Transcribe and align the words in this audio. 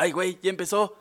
Ay, 0.00 0.12
güey, 0.12 0.38
ya 0.42 0.48
empezó. 0.48 0.96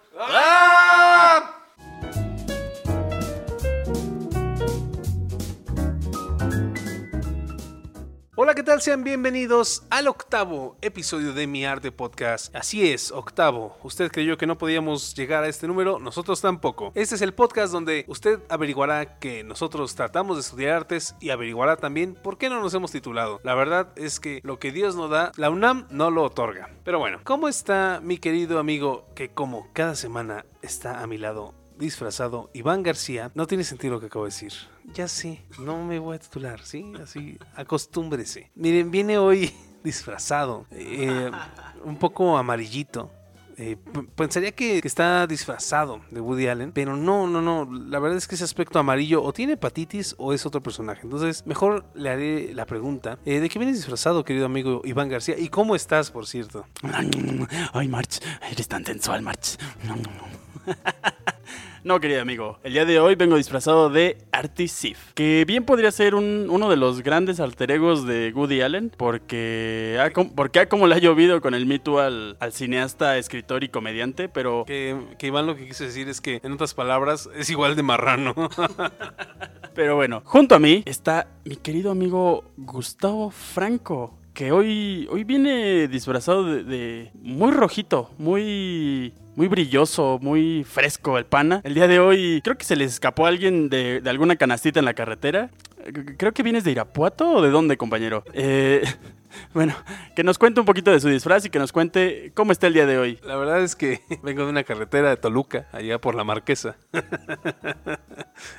Hola, 8.49 8.55
¿qué 8.55 8.63
tal? 8.63 8.81
Sean 8.81 9.03
bienvenidos 9.03 9.83
al 9.91 10.07
octavo 10.07 10.75
episodio 10.81 11.33
de 11.33 11.45
Mi 11.45 11.65
Arte 11.65 11.91
Podcast. 11.91 12.55
Así 12.55 12.89
es, 12.91 13.11
octavo. 13.11 13.77
Usted 13.83 14.11
creyó 14.11 14.39
que 14.39 14.47
no 14.47 14.57
podíamos 14.57 15.13
llegar 15.13 15.43
a 15.43 15.47
este 15.47 15.67
número, 15.67 15.99
nosotros 15.99 16.41
tampoco. 16.41 16.91
Este 16.95 17.13
es 17.13 17.21
el 17.21 17.35
podcast 17.35 17.71
donde 17.71 18.05
usted 18.07 18.39
averiguará 18.49 19.19
que 19.19 19.43
nosotros 19.43 19.93
tratamos 19.93 20.37
de 20.37 20.41
estudiar 20.41 20.77
artes 20.77 21.13
y 21.19 21.29
averiguará 21.29 21.77
también 21.77 22.15
por 22.15 22.39
qué 22.39 22.49
no 22.49 22.59
nos 22.59 22.73
hemos 22.73 22.91
titulado. 22.91 23.39
La 23.43 23.53
verdad 23.53 23.89
es 23.95 24.19
que 24.19 24.39
lo 24.43 24.57
que 24.57 24.71
Dios 24.71 24.95
no 24.95 25.09
da, 25.09 25.31
la 25.35 25.51
UNAM 25.51 25.85
no 25.91 26.09
lo 26.09 26.23
otorga. 26.23 26.71
Pero 26.83 26.97
bueno, 26.97 27.19
¿cómo 27.25 27.49
está 27.49 27.99
mi 28.01 28.17
querido 28.17 28.57
amigo 28.57 29.05
que 29.13 29.29
como 29.29 29.67
cada 29.73 29.93
semana 29.93 30.47
está 30.63 31.03
a 31.03 31.05
mi 31.05 31.19
lado 31.19 31.58
disfrazado 31.79 32.51
Iván 32.53 32.83
García? 32.83 33.31
No 33.33 33.47
tiene 33.47 33.63
sentido 33.63 33.95
lo 33.95 33.99
que 33.99 34.07
acabo 34.07 34.25
de 34.25 34.29
decir. 34.29 34.53
Ya 34.93 35.07
sé, 35.07 35.43
no 35.59 35.83
me 35.83 35.97
voy 35.97 36.17
a 36.17 36.19
titular, 36.19 36.61
¿sí? 36.63 36.93
Así, 37.01 37.37
acostúmbrese. 37.55 38.51
Miren, 38.55 38.91
viene 38.91 39.17
hoy 39.17 39.51
disfrazado, 39.83 40.65
eh, 40.71 41.31
un 41.83 41.97
poco 41.97 42.37
amarillito. 42.37 43.11
Eh, 43.61 43.75
pensaría 44.15 44.53
que, 44.53 44.81
que 44.81 44.87
está 44.87 45.27
disfrazado 45.27 45.99
de 46.11 46.21
Woody 46.21 46.47
Allen, 46.47 46.71
pero 46.71 46.95
no, 46.95 47.27
no, 47.27 47.41
no. 47.41 47.69
La 47.69 47.99
verdad 47.99 48.17
es 48.17 48.25
que 48.25 48.35
ese 48.35 48.45
aspecto 48.45 48.79
amarillo 48.79 49.21
o 49.21 49.33
tiene 49.33 49.53
hepatitis 49.53 50.15
o 50.17 50.31
es 50.31 50.45
otro 50.45 50.63
personaje. 50.63 51.01
Entonces, 51.03 51.45
mejor 51.45 51.85
le 51.93 52.09
haré 52.09 52.53
la 52.53 52.65
pregunta: 52.65 53.19
eh, 53.25 53.41
¿de 53.41 53.49
qué 53.49 53.59
vienes 53.59 53.75
disfrazado, 53.75 54.23
querido 54.23 54.45
amigo 54.45 54.81
Iván 54.85 55.09
García? 55.09 55.37
¿Y 55.37 55.49
cómo 55.49 55.75
estás, 55.75 56.09
por 56.09 56.25
cierto? 56.25 56.65
Ay, 57.73 57.89
March, 57.89 58.21
eres 58.49 58.69
tan 58.69 58.85
sensual, 58.85 59.23
March. 59.23 59.57
No, 59.85 59.95
querido 62.01 62.21
amigo, 62.21 62.59
el 62.63 62.73
día 62.73 62.85
de 62.85 62.99
hoy 62.99 63.15
vengo 63.15 63.35
disfrazado 63.37 63.89
de 63.89 64.17
Artie 64.31 64.67
Sif, 64.67 65.13
que 65.13 65.43
bien 65.47 65.65
podría 65.65 65.91
ser 65.91 66.15
un- 66.15 66.47
uno 66.49 66.69
de 66.69 66.77
los 66.77 67.01
grandes 67.01 67.39
alter 67.39 67.71
egos 67.71 68.05
de 68.05 68.31
Woody 68.35 68.61
Allen, 68.61 68.91
porque 68.95 69.97
ha, 69.99 70.09
porque 70.35 70.59
ha 70.59 70.69
como 70.69 70.87
le 70.87 70.95
ha 70.95 70.99
llovido 70.99 71.41
con 71.41 71.53
el 71.53 71.65
Me 71.65 71.79
Too 71.79 71.99
al, 71.99 72.37
al 72.39 72.53
cineasta, 72.53 73.17
escritor 73.17 73.63
y 73.63 73.69
comediante, 73.69 74.29
pero 74.29 74.63
Que, 74.65 74.97
que 75.17 75.27
Iván 75.27 75.45
lo 75.47 75.55
que 75.55 75.67
quiso 75.67 75.83
decir 75.83 76.07
es 76.09 76.21
que, 76.21 76.39
en 76.43 76.51
otras 76.53 76.73
palabras, 76.73 77.29
es 77.35 77.49
igual 77.49 77.75
de 77.75 77.83
marrano. 77.83 78.33
Pero 79.75 79.95
bueno, 79.95 80.21
junto 80.25 80.55
a 80.55 80.59
mí 80.59 80.83
está 80.85 81.27
mi 81.45 81.55
querido 81.55 81.91
amigo 81.91 82.51
Gustavo 82.57 83.29
Franco, 83.31 84.18
que 84.39 84.53
hoy, 84.53 85.05
hoy 85.11 85.25
viene 85.25 85.89
disfrazado 85.89 86.45
de, 86.45 87.11
muy 87.21 87.51
rojito, 87.51 88.09
muy, 88.17 89.13
muy 89.35 89.49
brilloso, 89.49 90.17
muy 90.21 90.63
fresco 90.63 91.17
el 91.17 91.25
pana. 91.25 91.59
El 91.65 91.73
día 91.73 91.89
de 91.89 91.99
hoy 91.99 92.39
creo 92.41 92.57
que 92.57 92.63
se 92.63 92.77
le 92.77 92.85
escapó 92.85 93.25
a 93.25 93.27
alguien 93.27 93.67
de, 93.67 93.99
de 93.99 94.09
alguna 94.09 94.37
canastita 94.37 94.79
en 94.79 94.85
la 94.85 94.93
carretera. 94.93 95.49
Creo 96.17 96.31
que 96.31 96.41
vienes 96.41 96.63
de 96.63 96.71
Irapuato 96.71 97.29
o 97.29 97.41
de 97.41 97.49
dónde, 97.49 97.75
compañero. 97.75 98.23
Eh, 98.31 98.81
bueno, 99.53 99.75
que 100.15 100.23
nos 100.23 100.37
cuente 100.37 100.59
un 100.59 100.65
poquito 100.65 100.91
de 100.91 100.99
su 100.99 101.09
disfraz 101.09 101.45
y 101.45 101.49
que 101.49 101.59
nos 101.59 101.71
cuente 101.71 102.31
cómo 102.35 102.51
está 102.51 102.67
el 102.67 102.73
día 102.73 102.85
de 102.85 102.97
hoy. 102.97 103.19
La 103.23 103.35
verdad 103.35 103.61
es 103.61 103.75
que 103.75 104.01
vengo 104.23 104.43
de 104.43 104.49
una 104.49 104.63
carretera 104.63 105.09
de 105.09 105.17
Toluca, 105.17 105.67
allá 105.71 105.99
por 105.99 106.15
la 106.15 106.23
Marquesa. 106.23 106.77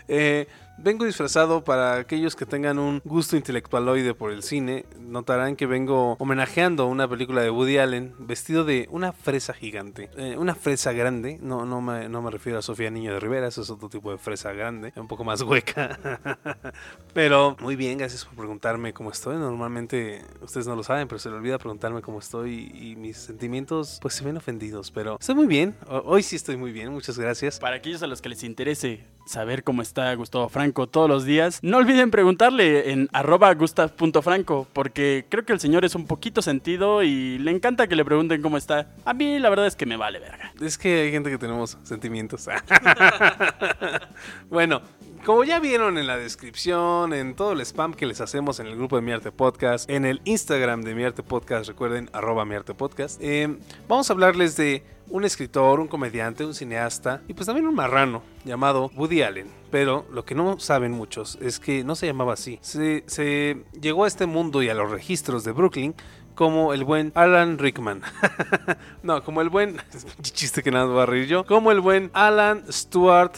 Eh, 0.08 0.46
vengo 0.76 1.04
disfrazado 1.04 1.64
para 1.64 1.96
aquellos 1.96 2.36
que 2.36 2.46
tengan 2.46 2.78
un 2.78 3.00
gusto 3.04 3.36
intelectualoide 3.36 4.14
por 4.14 4.30
el 4.30 4.42
cine. 4.42 4.84
Notarán 4.98 5.56
que 5.56 5.66
vengo 5.66 6.16
homenajeando 6.18 6.86
una 6.86 7.08
película 7.08 7.42
de 7.42 7.50
Woody 7.50 7.78
Allen 7.78 8.14
vestido 8.18 8.64
de 8.64 8.88
una 8.90 9.12
fresa 9.12 9.52
gigante. 9.52 10.10
Eh, 10.16 10.36
una 10.36 10.54
fresa 10.54 10.92
grande, 10.92 11.38
no, 11.40 11.64
no, 11.64 11.80
me, 11.80 12.08
no 12.08 12.22
me 12.22 12.30
refiero 12.30 12.58
a 12.58 12.62
Sofía 12.62 12.90
Niño 12.90 13.14
de 13.14 13.20
Rivera, 13.20 13.48
eso 13.48 13.62
es 13.62 13.70
otro 13.70 13.88
tipo 13.88 14.10
de 14.10 14.18
fresa 14.18 14.52
grande, 14.52 14.92
un 14.96 15.08
poco 15.08 15.24
más 15.24 15.42
hueca. 15.42 15.98
pero 17.14 17.56
muy 17.60 17.76
bien, 17.76 17.98
gracias 17.98 18.24
por 18.24 18.36
preguntarme 18.36 18.92
cómo 18.92 19.10
estoy. 19.10 19.36
Normalmente 19.36 20.22
ustedes 20.42 20.59
no 20.66 20.76
lo 20.76 20.82
saben, 20.82 21.08
pero 21.08 21.18
se 21.18 21.28
le 21.30 21.36
olvida 21.36 21.58
preguntarme 21.58 22.02
cómo 22.02 22.18
estoy 22.18 22.70
y 22.74 22.96
mis 22.96 23.16
sentimientos 23.16 23.98
pues 24.02 24.14
se 24.14 24.24
ven 24.24 24.36
ofendidos. 24.36 24.90
Pero 24.90 25.16
estoy 25.20 25.34
muy 25.34 25.46
bien, 25.46 25.74
Ho- 25.88 26.02
hoy 26.06 26.22
sí 26.22 26.36
estoy 26.36 26.56
muy 26.56 26.72
bien, 26.72 26.90
muchas 26.92 27.18
gracias. 27.18 27.58
Para 27.58 27.76
aquellos 27.76 28.02
a 28.02 28.06
los 28.06 28.20
que 28.22 28.28
les 28.28 28.42
interese 28.44 29.04
saber 29.26 29.62
cómo 29.62 29.82
está 29.82 30.12
Gustavo 30.14 30.48
Franco 30.48 30.88
todos 30.88 31.08
los 31.08 31.24
días, 31.24 31.60
no 31.62 31.76
olviden 31.76 32.10
preguntarle 32.10 32.90
en 32.92 33.08
arroba 33.12 33.52
gustav.franco, 33.54 34.66
porque 34.72 35.26
creo 35.28 35.44
que 35.44 35.52
el 35.52 35.60
señor 35.60 35.84
es 35.84 35.94
un 35.94 36.06
poquito 36.06 36.42
sentido 36.42 37.02
y 37.02 37.38
le 37.38 37.50
encanta 37.50 37.86
que 37.86 37.94
le 37.96 38.04
pregunten 38.04 38.42
cómo 38.42 38.56
está. 38.56 38.92
A 39.04 39.14
mí 39.14 39.38
la 39.38 39.48
verdad 39.50 39.66
es 39.66 39.76
que 39.76 39.86
me 39.86 39.96
vale 39.96 40.18
verga. 40.18 40.52
Es 40.60 40.76
que 40.78 41.02
hay 41.02 41.10
gente 41.12 41.30
que 41.30 41.38
tenemos 41.38 41.78
sentimientos. 41.84 42.48
bueno, 44.48 44.82
como 45.24 45.44
ya 45.44 45.60
vieron 45.60 45.98
en 45.98 46.06
la 46.06 46.16
descripción, 46.16 47.12
en 47.12 47.34
todo 47.34 47.52
el 47.52 47.60
spam 47.60 47.94
que 47.94 48.06
les 48.06 48.20
hacemos 48.20 48.60
en 48.60 48.66
el 48.66 48.76
grupo 48.76 48.96
de 48.96 49.02
Mi 49.02 49.12
Arte 49.12 49.32
Podcast, 49.32 49.88
en 49.90 50.04
el 50.04 50.20
Instagram 50.24 50.82
de 50.82 50.94
Mi 50.94 51.04
Arte 51.04 51.22
Podcast, 51.22 51.68
recuerden, 51.68 52.08
arroba 52.12 52.44
Mi 52.44 52.54
Arte 52.54 52.74
Podcast, 52.74 53.20
eh, 53.22 53.58
vamos 53.88 54.08
a 54.08 54.12
hablarles 54.12 54.56
de 54.56 54.82
un 55.08 55.24
escritor, 55.24 55.80
un 55.80 55.88
comediante, 55.88 56.44
un 56.44 56.54
cineasta 56.54 57.22
y 57.28 57.34
pues 57.34 57.46
también 57.46 57.66
un 57.66 57.74
marrano 57.74 58.22
llamado 58.44 58.90
Woody 58.96 59.22
Allen. 59.22 59.48
Pero 59.70 60.06
lo 60.10 60.24
que 60.24 60.34
no 60.34 60.58
saben 60.58 60.92
muchos 60.92 61.36
es 61.40 61.60
que 61.60 61.84
no 61.84 61.96
se 61.96 62.06
llamaba 62.06 62.32
así. 62.32 62.58
Se, 62.62 63.64
llegó 63.80 64.04
a 64.04 64.08
este 64.08 64.26
mundo 64.26 64.62
y 64.62 64.68
a 64.68 64.74
los 64.74 64.90
registros 64.90 65.44
de 65.44 65.52
Brooklyn 65.52 65.94
como 66.34 66.72
el 66.72 66.84
buen 66.84 67.12
Alan 67.14 67.58
Rickman. 67.58 68.02
no, 69.02 69.22
como 69.22 69.42
el 69.42 69.50
buen. 69.50 69.76
chiste 70.22 70.62
que 70.62 70.70
nada 70.70 70.86
voy 70.86 71.02
a 71.02 71.06
reír 71.06 71.26
yo. 71.26 71.44
Como 71.44 71.70
el 71.70 71.80
buen 71.80 72.10
Alan 72.14 72.64
Stewart. 72.70 73.32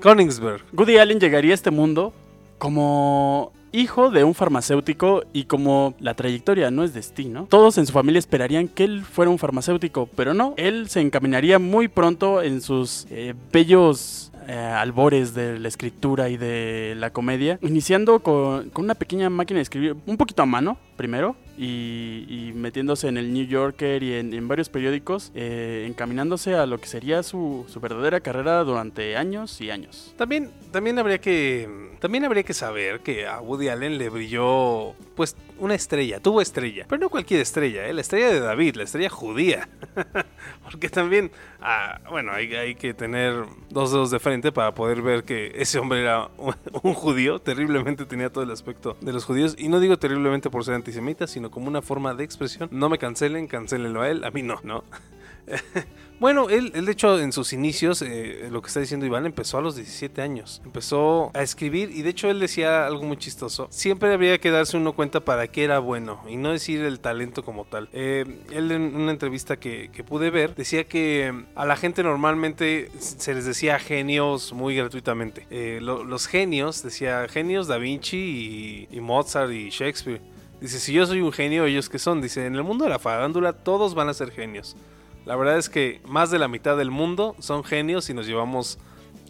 Koningsberg. 0.00 0.62
Woody 0.72 0.98
Allen 0.98 1.20
llegaría 1.20 1.52
a 1.52 1.54
este 1.54 1.70
mundo 1.70 2.12
como 2.58 3.52
hijo 3.72 4.10
de 4.10 4.24
un 4.24 4.34
farmacéutico 4.34 5.24
y 5.32 5.44
como 5.44 5.94
la 5.98 6.14
trayectoria 6.14 6.70
no 6.70 6.84
es 6.84 6.92
destino, 6.94 7.46
todos 7.48 7.78
en 7.78 7.86
su 7.86 7.92
familia 7.92 8.18
esperarían 8.18 8.68
que 8.68 8.84
él 8.84 9.02
fuera 9.02 9.30
un 9.30 9.38
farmacéutico, 9.38 10.08
pero 10.14 10.34
no, 10.34 10.54
él 10.56 10.88
se 10.88 11.00
encaminaría 11.00 11.58
muy 11.58 11.88
pronto 11.88 12.42
en 12.42 12.60
sus 12.60 13.06
eh, 13.10 13.34
bellos 13.50 14.30
eh, 14.46 14.52
albores 14.54 15.34
de 15.34 15.58
la 15.58 15.68
escritura 15.68 16.28
y 16.28 16.36
de 16.36 16.94
la 16.96 17.10
comedia, 17.10 17.58
iniciando 17.62 18.20
con, 18.20 18.70
con 18.70 18.84
una 18.84 18.94
pequeña 18.94 19.30
máquina 19.30 19.58
de 19.58 19.62
escribir, 19.62 19.96
un 20.06 20.16
poquito 20.16 20.42
a 20.42 20.46
mano 20.46 20.76
primero, 21.02 21.34
y, 21.58 22.26
y 22.28 22.52
metiéndose 22.54 23.08
en 23.08 23.16
el 23.16 23.34
New 23.34 23.44
Yorker 23.44 24.04
y 24.04 24.14
en, 24.14 24.32
en 24.32 24.46
varios 24.46 24.68
periódicos, 24.68 25.32
eh, 25.34 25.84
encaminándose 25.88 26.54
a 26.54 26.64
lo 26.64 26.78
que 26.78 26.86
sería 26.86 27.24
su, 27.24 27.66
su 27.68 27.80
verdadera 27.80 28.20
carrera 28.20 28.62
durante 28.62 29.16
años 29.16 29.60
y 29.60 29.72
años. 29.72 30.14
También, 30.16 30.52
también 30.70 31.00
habría 31.00 31.18
que. 31.20 31.90
También 31.98 32.24
habría 32.24 32.42
que 32.44 32.54
saber 32.54 33.00
que 33.00 33.26
a 33.26 33.40
Woody 33.40 33.68
Allen 33.68 33.98
le 33.98 34.10
brilló. 34.10 34.94
Pues 35.16 35.36
una 35.58 35.74
estrella, 35.74 36.20
tuvo 36.20 36.40
estrella. 36.40 36.86
Pero 36.88 37.00
no 37.00 37.08
cualquier 37.08 37.40
estrella, 37.40 37.86
¿eh? 37.86 37.92
la 37.92 38.00
estrella 38.00 38.28
de 38.28 38.40
David, 38.40 38.76
la 38.76 38.82
estrella 38.84 39.08
judía. 39.08 39.68
Porque 40.64 40.88
también. 40.88 41.30
ah, 41.60 42.00
bueno, 42.10 42.32
hay, 42.32 42.52
hay 42.54 42.74
que 42.74 42.94
tener 42.94 43.44
dos 43.70 43.92
dedos 43.92 44.10
de 44.10 44.18
frente 44.18 44.50
para 44.52 44.74
poder 44.74 45.02
ver 45.02 45.24
que 45.24 45.52
ese 45.54 45.78
hombre 45.78 46.00
era 46.00 46.28
un, 46.38 46.54
un 46.82 46.94
judío. 46.94 47.40
Terriblemente 47.40 48.06
tenía 48.06 48.30
todo 48.30 48.44
el 48.44 48.50
aspecto 48.50 48.96
de 49.00 49.12
los 49.12 49.24
judíos. 49.24 49.54
Y 49.58 49.68
no 49.68 49.80
digo 49.80 49.98
terriblemente 49.98 50.50
por 50.50 50.64
ser 50.64 50.74
sino 51.26 51.50
como 51.50 51.68
una 51.68 51.82
forma 51.82 52.14
de 52.14 52.24
expresión. 52.24 52.68
No 52.72 52.88
me 52.88 52.98
cancelen, 52.98 53.46
cancelenlo 53.46 54.02
a 54.02 54.10
él, 54.10 54.24
a 54.24 54.30
mí 54.30 54.42
no, 54.42 54.60
¿no? 54.62 54.84
Bueno, 56.22 56.48
él, 56.50 56.70
de 56.70 56.92
hecho 56.92 57.18
en 57.18 57.32
sus 57.32 57.52
inicios, 57.52 58.00
eh, 58.00 58.46
lo 58.48 58.62
que 58.62 58.68
está 58.68 58.78
diciendo 58.78 59.04
Iván, 59.04 59.26
empezó 59.26 59.58
a 59.58 59.60
los 59.60 59.74
17 59.74 60.22
años. 60.22 60.62
Empezó 60.64 61.32
a 61.34 61.42
escribir 61.42 61.90
y 61.90 62.02
de 62.02 62.10
hecho 62.10 62.30
él 62.30 62.38
decía 62.38 62.86
algo 62.86 63.02
muy 63.02 63.16
chistoso. 63.16 63.66
Siempre 63.70 64.14
habría 64.14 64.38
que 64.38 64.52
darse 64.52 64.76
uno 64.76 64.92
cuenta 64.92 65.18
para 65.24 65.48
qué 65.48 65.64
era 65.64 65.80
bueno 65.80 66.22
y 66.28 66.36
no 66.36 66.52
decir 66.52 66.84
el 66.84 67.00
talento 67.00 67.44
como 67.44 67.64
tal. 67.64 67.88
Eh, 67.92 68.24
él 68.52 68.70
en 68.70 68.94
una 68.94 69.10
entrevista 69.10 69.58
que, 69.58 69.90
que, 69.92 70.04
pude 70.04 70.30
ver 70.30 70.54
decía 70.54 70.84
que 70.84 71.32
mm, 71.32 71.58
a 71.58 71.66
la 71.66 71.74
gente 71.74 72.04
normalmente 72.04 72.88
se 73.00 73.34
les 73.34 73.44
decía 73.44 73.80
genios 73.80 74.52
muy 74.52 74.76
gratuitamente. 74.76 75.48
Eh, 75.50 75.80
lo, 75.82 76.04
los 76.04 76.28
genios, 76.28 76.84
decía 76.84 77.26
genios 77.28 77.66
Da 77.66 77.78
Vinci 77.78 78.86
y 78.88 79.00
Mozart 79.00 79.50
y 79.50 79.70
Shakespeare. 79.70 80.20
Dice, 80.62 80.78
si 80.78 80.92
yo 80.92 81.04
soy 81.06 81.20
un 81.20 81.32
genio, 81.32 81.64
ellos 81.64 81.88
que 81.88 81.98
son. 81.98 82.22
Dice, 82.22 82.46
en 82.46 82.54
el 82.54 82.62
mundo 82.62 82.84
de 82.84 82.90
la 82.90 83.00
farándula 83.00 83.52
todos 83.52 83.96
van 83.96 84.08
a 84.08 84.14
ser 84.14 84.30
genios. 84.30 84.76
La 85.26 85.34
verdad 85.34 85.58
es 85.58 85.68
que 85.68 86.00
más 86.06 86.30
de 86.30 86.38
la 86.38 86.46
mitad 86.46 86.76
del 86.76 86.92
mundo 86.92 87.34
son 87.40 87.64
genios 87.64 88.08
y 88.10 88.14
nos 88.14 88.28
llevamos 88.28 88.78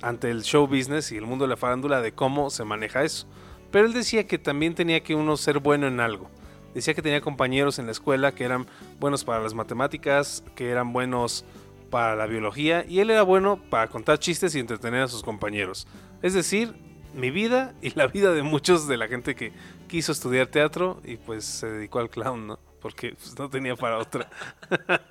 ante 0.02 0.30
el 0.30 0.42
show 0.42 0.66
business 0.66 1.10
y 1.10 1.16
el 1.16 1.24
mundo 1.24 1.46
de 1.46 1.48
la 1.48 1.56
farándula 1.56 2.02
de 2.02 2.12
cómo 2.12 2.50
se 2.50 2.64
maneja 2.64 3.02
eso. 3.02 3.26
Pero 3.70 3.86
él 3.86 3.94
decía 3.94 4.26
que 4.26 4.36
también 4.36 4.74
tenía 4.74 5.02
que 5.02 5.14
uno 5.14 5.38
ser 5.38 5.58
bueno 5.60 5.86
en 5.86 6.00
algo. 6.00 6.28
Decía 6.74 6.92
que 6.92 7.00
tenía 7.00 7.22
compañeros 7.22 7.78
en 7.78 7.86
la 7.86 7.92
escuela 7.92 8.32
que 8.32 8.44
eran 8.44 8.66
buenos 9.00 9.24
para 9.24 9.42
las 9.42 9.54
matemáticas, 9.54 10.44
que 10.54 10.68
eran 10.68 10.92
buenos 10.92 11.46
para 11.88 12.14
la 12.14 12.26
biología 12.26 12.84
y 12.86 13.00
él 13.00 13.08
era 13.08 13.22
bueno 13.22 13.58
para 13.70 13.88
contar 13.88 14.18
chistes 14.18 14.54
y 14.54 14.58
entretener 14.58 15.00
a 15.00 15.08
sus 15.08 15.22
compañeros. 15.22 15.86
Es 16.20 16.34
decir, 16.34 16.74
mi 17.14 17.30
vida 17.30 17.74
y 17.82 17.90
la 17.94 18.06
vida 18.06 18.32
de 18.32 18.42
muchos 18.42 18.88
de 18.88 18.96
la 18.96 19.08
gente 19.08 19.34
que 19.34 19.52
quiso 19.88 20.12
estudiar 20.12 20.46
teatro 20.48 21.00
y 21.04 21.16
pues 21.16 21.44
se 21.44 21.68
dedicó 21.68 21.98
al 21.98 22.10
clown, 22.10 22.46
¿no? 22.46 22.58
porque 22.82 23.14
pues, 23.14 23.38
no 23.38 23.48
tenía 23.48 23.76
para 23.76 23.98
otra. 23.98 24.28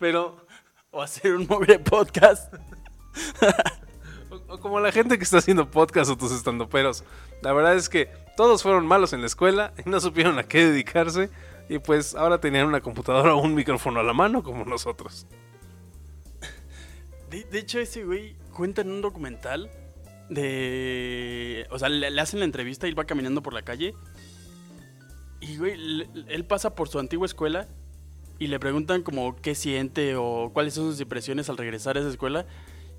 Pero, 0.00 0.44
O 0.90 1.00
hacer 1.00 1.34
un 1.34 1.46
mugre 1.46 1.78
podcast. 1.78 2.52
o, 4.30 4.54
o 4.54 4.60
como 4.60 4.80
la 4.80 4.90
gente 4.90 5.16
que 5.18 5.24
está 5.24 5.38
haciendo 5.38 5.70
podcast 5.70 6.10
o 6.10 6.16
tus 6.16 6.32
estandoperos, 6.32 7.04
la 7.42 7.52
verdad 7.52 7.74
es 7.76 7.88
que 7.88 8.10
todos 8.36 8.62
fueron 8.62 8.86
malos 8.86 9.12
en 9.12 9.20
la 9.20 9.26
escuela 9.26 9.72
y 9.84 9.88
no 9.88 10.00
supieron 10.00 10.38
a 10.38 10.42
qué 10.42 10.66
dedicarse. 10.66 11.30
Y 11.68 11.78
pues 11.78 12.14
ahora 12.14 12.40
tenían 12.40 12.66
una 12.66 12.80
computadora 12.80 13.34
o 13.34 13.40
un 13.40 13.54
micrófono 13.54 14.00
a 14.00 14.02
la 14.02 14.12
mano 14.12 14.42
como 14.42 14.64
nosotros. 14.64 15.26
De, 17.30 17.44
de 17.44 17.58
hecho, 17.58 17.78
ese 17.78 18.04
güey 18.04 18.36
cuenta 18.52 18.82
en 18.82 18.90
un 18.90 19.00
documental 19.00 19.70
de... 20.34 21.66
O 21.70 21.78
sea, 21.78 21.88
le, 21.88 22.20
hacen 22.20 22.40
la 22.40 22.44
entrevista 22.44 22.88
y 22.88 22.92
va 22.92 23.04
caminando 23.04 23.42
por 23.42 23.54
la 23.54 23.62
calle. 23.62 23.94
Y, 25.40 25.56
güey, 25.56 26.06
él 26.28 26.44
pasa 26.44 26.74
por 26.74 26.88
su 26.88 26.98
antigua 26.98 27.26
escuela 27.26 27.68
y 28.38 28.48
le 28.48 28.58
preguntan 28.58 29.02
como 29.02 29.36
qué 29.36 29.54
siente 29.54 30.16
o 30.16 30.50
cuáles 30.52 30.74
son 30.74 30.90
sus 30.90 31.00
impresiones 31.00 31.48
al 31.48 31.56
regresar 31.56 31.96
a 31.96 32.00
esa 32.00 32.08
escuela. 32.08 32.46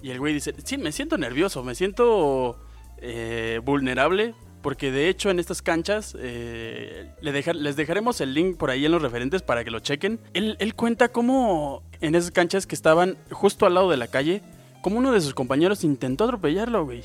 Y 0.01 0.09
el 0.11 0.19
güey 0.19 0.33
dice, 0.33 0.53
sí, 0.63 0.77
me 0.77 0.91
siento 0.91 1.17
nervioso, 1.17 1.63
me 1.63 1.75
siento 1.75 2.59
eh, 2.97 3.59
vulnerable. 3.63 4.35
Porque 4.61 4.91
de 4.91 5.09
hecho 5.09 5.29
en 5.29 5.39
estas 5.39 5.61
canchas 5.61 6.15
eh, 6.17 7.11
les 7.19 7.75
dejaremos 7.75 8.21
el 8.21 8.33
link 8.33 8.55
por 8.55 8.69
ahí 8.69 8.85
en 8.85 8.93
los 8.93 9.01
referentes 9.01 9.41
para 9.41 9.65
que 9.65 9.71
lo 9.71 9.81
chequen. 9.81 10.21
Él, 10.33 10.55
él 10.59 10.73
cuenta 10.73 11.09
cómo 11.09 11.83
en 11.99 12.15
esas 12.15 12.31
canchas 12.31 12.65
que 12.65 12.73
estaban 12.73 13.17
justo 13.29 13.65
al 13.65 13.73
lado 13.73 13.89
de 13.89 13.97
la 13.97 14.07
calle, 14.07 14.41
como 14.81 14.99
uno 14.99 15.11
de 15.11 15.19
sus 15.19 15.33
compañeros 15.33 15.83
intentó 15.83 16.23
atropellarlo, 16.23 16.85
güey. 16.85 17.03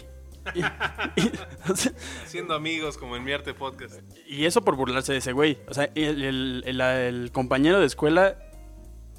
Y, 0.55 0.61
y- 0.61 1.31
o 1.71 1.77
sea, 1.77 1.93
Siendo 2.27 2.55
amigos 2.55 2.97
como 2.99 3.17
en 3.17 3.25
mi 3.25 3.33
arte 3.33 3.55
podcast. 3.55 4.01
y 4.27 4.45
eso 4.45 4.63
por 4.63 4.77
burlarse 4.77 5.13
de 5.13 5.19
ese 5.19 5.33
güey. 5.33 5.59
O 5.69 5.75
sea, 5.75 5.91
el, 5.95 6.23
el- 6.25 6.63
el- 6.67 6.81
el 6.81 7.33
compañero 7.33 7.81
de 7.81 7.87
escuela 7.87 8.37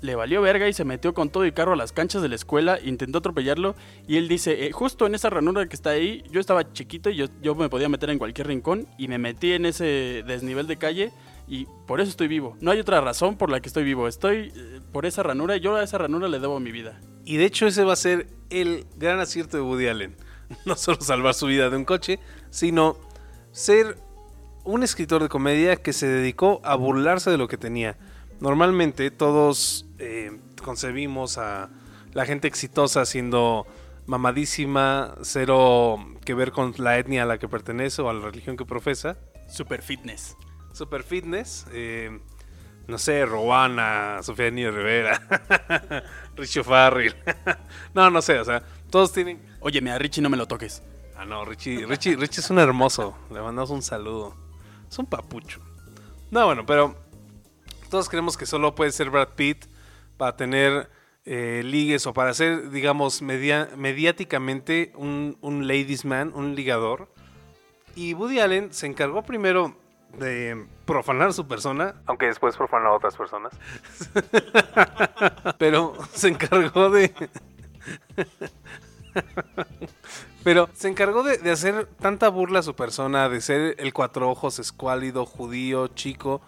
le 0.02 0.16
valió 0.16 0.42
verga 0.42 0.68
y 0.70 0.72
se 0.74 0.86
metió 0.86 1.14
con 1.14 1.30
todo 1.30 1.46
y 1.46 1.52
carro 1.52 1.74
a 1.74 1.76
las 1.76 1.92
canchas 1.92 2.22
de 2.22 2.30
la 2.30 2.36
escuela, 2.36 2.80
intentó 2.82 3.18
atropellarlo 3.18 3.76
y 4.08 4.16
él 4.16 4.30
dice, 4.30 4.66
eh, 4.66 4.72
justo 4.72 5.06
en 5.06 5.14
esa 5.14 5.30
ranura 5.30 5.68
que 5.68 5.76
está 5.76 5.90
ahí, 5.90 6.24
yo 6.32 6.40
estaba 6.40 6.72
chiquito 6.72 7.10
y 7.10 7.18
yo, 7.18 7.26
yo 7.42 7.54
me 7.54 7.68
podía 7.68 7.90
meter 7.90 8.10
en 8.10 8.18
cualquier 8.18 8.48
rincón 8.48 8.88
y 8.98 9.10
me 9.10 9.18
metí 9.18 9.52
en 9.52 9.66
ese 9.66 10.24
desnivel 10.26 10.68
de 10.68 10.78
calle 10.78 11.12
y 11.50 11.68
por 11.86 12.00
eso 12.00 12.10
estoy 12.12 12.30
vivo. 12.30 12.56
No 12.62 12.72
hay 12.72 12.80
otra 12.80 13.02
razón 13.02 13.36
por 13.38 13.50
la 13.52 13.60
que 13.60 13.68
estoy 13.68 13.84
vivo. 13.84 14.08
Estoy 14.08 14.54
eh, 14.56 14.80
por 14.94 15.06
esa 15.06 15.22
ranura 15.22 15.58
y 15.58 15.60
yo 15.60 15.76
a 15.76 15.84
esa 15.84 15.98
ranura 15.98 16.30
le 16.30 16.40
debo 16.40 16.62
mi 16.62 16.72
vida. 16.72 17.02
Y 17.26 17.36
de 17.36 17.44
hecho 17.46 17.68
ese 17.68 17.84
va 17.84 17.92
a 17.94 17.98
ser 17.98 18.28
el 18.50 18.86
gran 18.96 19.20
acierto 19.20 19.58
de 19.58 19.64
Woody 19.64 19.88
Allen. 19.88 20.16
No 20.66 20.76
solo 20.76 21.00
salvar 21.02 21.34
su 21.34 21.48
vida 21.48 21.70
de 21.70 21.78
un 21.78 21.86
coche, 21.86 22.20
sino 22.50 22.98
ser 23.52 23.98
un 24.64 24.84
escritor 24.84 25.22
de 25.24 25.30
comedia 25.30 25.78
que 25.78 25.94
se 25.94 26.08
dedicó 26.08 26.62
a 26.64 26.76
burlarse 26.76 27.30
de 27.30 27.38
lo 27.38 27.48
que 27.48 27.58
tenía. 27.58 27.98
Normalmente 28.40 29.12
todos 29.12 29.86
eh, 30.00 30.40
concebimos 30.64 31.38
a 31.38 31.70
la 32.14 32.26
gente 32.26 32.48
exitosa 32.48 33.06
siendo 33.06 33.66
mamadísima, 34.06 35.16
cero 35.22 35.98
que 36.26 36.34
ver 36.34 36.52
con 36.52 36.74
la 36.78 36.98
etnia 36.98 37.24
a 37.24 37.26
la 37.26 37.38
que 37.38 37.48
pertenece 37.48 38.02
o 38.02 38.10
a 38.10 38.14
la 38.14 38.22
religión 38.22 38.58
que 38.58 38.66
profesa. 38.66 39.18
Super 39.48 39.82
fitness. 39.82 40.36
Super 40.74 41.04
fitness, 41.04 41.68
eh, 41.74 42.20
no 42.88 42.98
sé, 42.98 43.26
Rowana, 43.26 44.20
Sofía 44.22 44.50
Niño 44.50 44.72
Rivera, 44.72 45.22
Richo 46.36 46.64
Farrell. 46.64 47.16
no, 47.94 48.10
no 48.10 48.22
sé, 48.22 48.40
o 48.40 48.46
sea, 48.46 48.64
todos 48.90 49.12
tienen. 49.12 49.42
Oye, 49.62 49.88
a 49.90 49.98
Richie 49.98 50.22
no 50.22 50.30
me 50.30 50.38
lo 50.38 50.48
toques. 50.48 50.84
Ah, 51.18 51.26
no, 51.26 51.44
Richie, 51.44 51.86
Richie, 51.86 52.16
Richie 52.16 52.40
es 52.40 52.50
un 52.50 52.60
hermoso. 52.60 53.16
Le 53.32 53.42
mandamos 53.42 53.70
un 53.72 53.82
saludo. 53.82 54.36
Es 54.90 54.98
un 55.00 55.06
papucho. 55.06 55.60
No, 56.32 56.46
bueno, 56.46 56.66
pero 56.66 56.96
todos 57.90 58.08
creemos 58.08 58.38
que 58.38 58.46
solo 58.46 58.74
puede 58.76 58.92
ser 58.92 59.10
Brad 59.10 59.30
Pitt 59.36 59.66
para 60.18 60.38
tener 60.38 60.90
eh, 61.26 61.62
ligues 61.66 62.08
o 62.08 62.14
para 62.14 62.34
ser, 62.34 62.70
digamos, 62.72 63.22
media- 63.22 63.70
mediáticamente 63.76 64.94
un, 64.96 65.38
un 65.42 65.68
ladies 65.68 66.06
man, 66.06 66.32
un 66.34 66.56
ligador. 66.56 67.12
Y 67.96 68.14
Woody 68.14 68.40
Allen 68.40 68.72
se 68.74 68.88
encargó 68.88 69.24
primero 69.24 69.76
de 70.18 70.66
profanar 70.86 71.34
su 71.34 71.48
persona, 71.48 71.96
aunque 72.06 72.28
después 72.28 72.56
profanó 72.56 72.90
a 72.90 72.94
otras 72.96 73.16
personas. 73.18 73.52
Pero 75.58 75.94
se 76.14 76.30
encargó 76.30 76.90
de... 76.90 77.14
Pero 80.44 80.70
se 80.74 80.88
encargó 80.88 81.24
de, 81.24 81.52
hacer 81.52 81.88
tanta 82.00 82.30
burla 82.30 82.60
a 82.60 82.64
su 82.64 82.76
persona, 82.76 83.30
de 83.30 83.42
ser 83.42 83.76
el 83.78 83.94
cuatro 83.94 84.30
ojos 84.30 84.60
escuálido, 84.60 85.26
judío, 85.26 85.88
chico, 85.90 86.42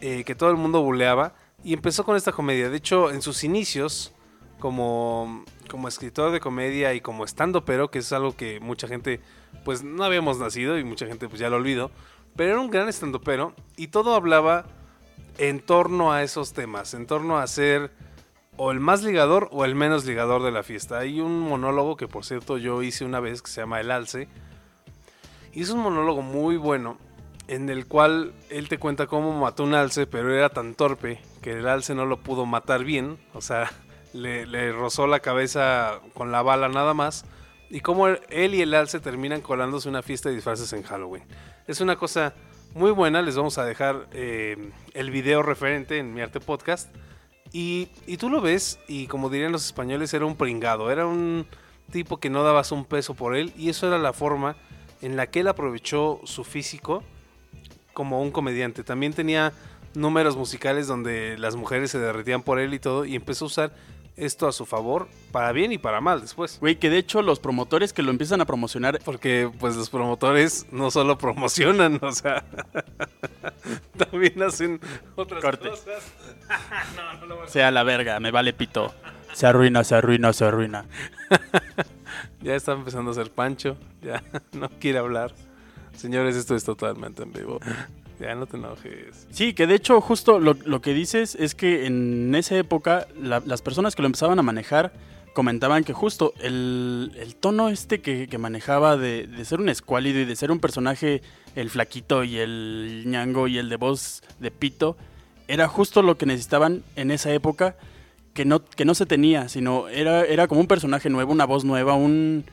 eh, 0.00 0.24
que 0.24 0.34
todo 0.34 0.50
el 0.50 0.56
mundo 0.56 0.82
buleaba. 0.82 1.34
Y 1.62 1.74
empezó 1.74 2.04
con 2.04 2.16
esta 2.16 2.32
comedia. 2.32 2.70
De 2.70 2.76
hecho, 2.76 3.10
en 3.10 3.20
sus 3.20 3.44
inicios, 3.44 4.14
como, 4.58 5.44
como 5.70 5.88
escritor 5.88 6.32
de 6.32 6.40
comedia 6.40 6.94
y 6.94 7.00
como 7.00 7.24
estando 7.24 7.64
pero, 7.64 7.90
que 7.90 8.00
es 8.00 8.12
algo 8.12 8.36
que 8.36 8.60
mucha 8.60 8.88
gente, 8.88 9.20
pues 9.64 9.82
no 9.82 10.04
habíamos 10.04 10.38
nacido 10.38 10.78
y 10.78 10.84
mucha 10.84 11.06
gente 11.06 11.28
pues 11.28 11.40
ya 11.40 11.50
lo 11.50 11.56
olvidó. 11.56 11.90
Pero 12.36 12.52
era 12.52 12.60
un 12.60 12.70
gran 12.70 12.88
estando 12.88 13.20
pero 13.20 13.54
y 13.76 13.88
todo 13.88 14.14
hablaba 14.14 14.66
en 15.38 15.60
torno 15.60 16.12
a 16.12 16.22
esos 16.22 16.52
temas, 16.52 16.94
en 16.94 17.06
torno 17.06 17.38
a 17.38 17.46
ser 17.46 17.90
o 18.58 18.72
el 18.72 18.80
más 18.80 19.02
ligador 19.02 19.48
o 19.52 19.64
el 19.64 19.74
menos 19.74 20.04
ligador 20.04 20.42
de 20.42 20.50
la 20.50 20.62
fiesta. 20.62 20.98
Hay 20.98 21.20
un 21.20 21.40
monólogo 21.40 21.96
que 21.96 22.08
por 22.08 22.24
cierto 22.24 22.58
yo 22.58 22.82
hice 22.82 23.04
una 23.04 23.20
vez 23.20 23.40
que 23.40 23.50
se 23.50 23.60
llama 23.62 23.80
El 23.80 23.90
Alce. 23.90 24.28
Y 25.52 25.62
es 25.62 25.70
un 25.70 25.80
monólogo 25.80 26.22
muy 26.22 26.56
bueno 26.56 26.98
en 27.46 27.70
el 27.70 27.86
cual 27.86 28.32
él 28.50 28.68
te 28.68 28.78
cuenta 28.78 29.06
cómo 29.06 29.32
mató 29.32 29.62
un 29.62 29.74
alce, 29.74 30.06
pero 30.06 30.34
era 30.34 30.50
tan 30.50 30.74
torpe 30.74 31.20
que 31.40 31.52
el 31.52 31.66
alce 31.66 31.94
no 31.94 32.04
lo 32.04 32.18
pudo 32.18 32.46
matar 32.46 32.84
bien. 32.84 33.16
O 33.32 33.40
sea, 33.40 33.70
le, 34.12 34.72
rozó 34.72 35.06
la 35.06 35.20
cabeza 35.20 36.00
con 36.14 36.32
la 36.32 36.42
bala 36.42 36.68
nada 36.68 36.94
más. 36.94 37.24
Y 37.70 37.80
cómo 37.80 38.08
él 38.08 38.54
y 38.54 38.60
el 38.60 38.74
alce 38.74 38.98
terminan 38.98 39.40
colándose 39.40 39.88
una 39.88 40.02
fiesta 40.02 40.30
de 40.30 40.34
disfraces 40.34 40.72
en 40.72 40.82
Halloween. 40.82 41.22
Es 41.66 41.80
una 41.80 41.96
cosa 41.96 42.34
muy 42.74 42.90
buena. 42.90 43.22
Les 43.22 43.36
vamos 43.36 43.56
a 43.58 43.64
dejar 43.64 44.08
eh, 44.12 44.72
el 44.94 45.10
video 45.10 45.42
referente 45.42 45.98
en 45.98 46.12
mi 46.12 46.22
arte 46.22 46.40
podcast. 46.40 46.88
Y, 47.52 47.86
tú 48.18 48.28
lo 48.28 48.40
ves, 48.40 48.78
y 48.88 49.06
como 49.06 49.30
dirían 49.30 49.52
los 49.52 49.64
españoles, 49.64 50.12
era 50.12 50.26
un 50.26 50.36
pringado, 50.36 50.90
era 50.90 51.06
un 51.06 51.46
tipo 51.90 52.18
que 52.18 52.30
no 52.30 52.42
dabas 52.42 52.72
un 52.72 52.84
peso 52.84 53.14
por 53.14 53.36
él, 53.36 53.52
y 53.56 53.70
eso 53.70 53.86
era 53.86 53.98
la 53.98 54.12
forma 54.12 54.56
en 55.00 55.16
la 55.16 55.28
que 55.28 55.40
él 55.40 55.48
aprovechó 55.48 56.20
su 56.24 56.44
físico 56.44 57.02
como 57.94 58.20
un 58.20 58.30
comediante. 58.30 58.84
También 58.84 59.14
tenía 59.14 59.52
números 59.94 60.36
musicales 60.36 60.86
donde 60.86 61.38
las 61.38 61.56
mujeres 61.56 61.90
se 61.90 61.98
derretían 61.98 62.42
por 62.42 62.58
él 62.58 62.74
y 62.74 62.78
todo, 62.78 63.04
y 63.04 63.14
empezó 63.14 63.46
a 63.46 63.48
usar 63.48 63.72
esto 64.18 64.48
a 64.48 64.52
su 64.52 64.66
favor, 64.66 65.08
para 65.32 65.52
bien 65.52 65.72
y 65.72 65.78
para 65.78 66.00
mal 66.00 66.20
después. 66.20 66.58
Güey, 66.60 66.76
que 66.76 66.90
de 66.90 66.98
hecho 66.98 67.22
los 67.22 67.38
promotores 67.38 67.92
que 67.92 68.02
lo 68.02 68.10
empiezan 68.10 68.40
a 68.40 68.46
promocionar 68.46 68.98
Porque 69.04 69.50
pues 69.58 69.76
los 69.76 69.90
promotores 69.90 70.66
no 70.70 70.90
solo 70.90 71.16
promocionan, 71.18 71.98
o 72.02 72.12
sea, 72.12 72.44
también 73.96 74.42
hacen 74.42 74.80
otras 75.16 75.42
Corte. 75.42 75.70
cosas. 75.70 76.12
no, 76.96 77.20
no 77.20 77.26
lo 77.26 77.36
voy 77.36 77.46
a 77.46 77.48
sea 77.48 77.70
la 77.70 77.82
verga, 77.82 78.20
me 78.20 78.30
vale 78.30 78.52
pito. 78.52 78.94
Se 79.32 79.46
arruina, 79.46 79.84
se 79.84 79.94
arruina, 79.94 80.32
se 80.32 80.44
arruina. 80.44 80.84
Ya 82.40 82.54
está 82.54 82.72
empezando 82.72 83.10
a 83.10 83.14
ser 83.14 83.30
Pancho. 83.32 83.76
Ya 84.00 84.22
no 84.52 84.68
quiere 84.78 84.98
hablar. 84.98 85.32
Señores, 85.96 86.36
esto 86.36 86.54
es 86.54 86.64
totalmente 86.64 87.24
en 87.24 87.32
vivo. 87.32 87.58
Ya 88.20 88.34
no 88.34 88.46
te 88.46 88.56
enojes. 88.56 89.26
Sí, 89.30 89.52
que 89.54 89.66
de 89.66 89.74
hecho 89.76 90.00
justo 90.00 90.38
lo, 90.40 90.54
lo 90.64 90.80
que 90.80 90.92
dices 90.94 91.34
es 91.36 91.54
que 91.54 91.86
en 91.86 92.34
esa 92.34 92.56
época 92.56 93.06
la- 93.20 93.42
las 93.46 93.62
personas 93.62 93.94
que 93.94 94.02
lo 94.02 94.06
empezaban 94.06 94.38
a 94.38 94.42
manejar 94.42 94.92
comentaban 95.34 95.84
que 95.84 95.92
justo 95.92 96.32
el, 96.40 97.12
el 97.16 97.36
tono 97.36 97.68
este 97.68 98.00
que, 98.00 98.26
que 98.26 98.38
manejaba 98.38 98.96
de, 98.96 99.28
de 99.28 99.44
ser 99.44 99.60
un 99.60 99.68
escuálido 99.68 100.18
y 100.20 100.24
de 100.24 100.34
ser 100.34 100.50
un 100.50 100.58
personaje, 100.58 101.22
el 101.54 101.70
flaquito 101.70 102.24
y 102.24 102.38
el 102.38 103.04
ñango 103.06 103.46
y 103.46 103.58
el 103.58 103.68
de 103.68 103.76
voz 103.76 104.22
de 104.40 104.50
pito, 104.50 104.96
era 105.46 105.68
justo 105.68 106.02
lo 106.02 106.18
que 106.18 106.26
necesitaban 106.26 106.82
en 106.96 107.12
esa 107.12 107.32
época 107.32 107.76
que 108.34 108.44
no, 108.44 108.64
que 108.64 108.84
no 108.84 108.94
se 108.94 109.06
tenía, 109.06 109.48
sino 109.48 109.88
era, 109.88 110.24
era 110.24 110.48
como 110.48 110.60
un 110.60 110.66
personaje 110.66 111.08
nuevo, 111.08 111.32
una 111.32 111.44
voz 111.46 111.64
nueva, 111.64 111.94
un, 111.94 112.44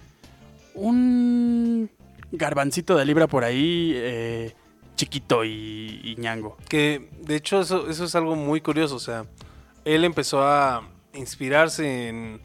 un 0.75 1.89
garbancito 2.31 2.95
de 2.95 3.05
libra 3.05 3.27
por 3.27 3.43
ahí, 3.43 3.93
eh, 3.95 4.53
chiquito 4.95 5.43
y, 5.43 6.01
y 6.03 6.15
ñango. 6.17 6.57
Que 6.67 7.09
de 7.21 7.35
hecho 7.35 7.61
eso, 7.61 7.89
eso 7.89 8.05
es 8.05 8.15
algo 8.15 8.35
muy 8.35 8.61
curioso. 8.61 8.95
O 8.95 8.99
sea, 8.99 9.25
él 9.85 10.03
empezó 10.03 10.43
a 10.43 10.87
inspirarse 11.13 12.09
en... 12.09 12.41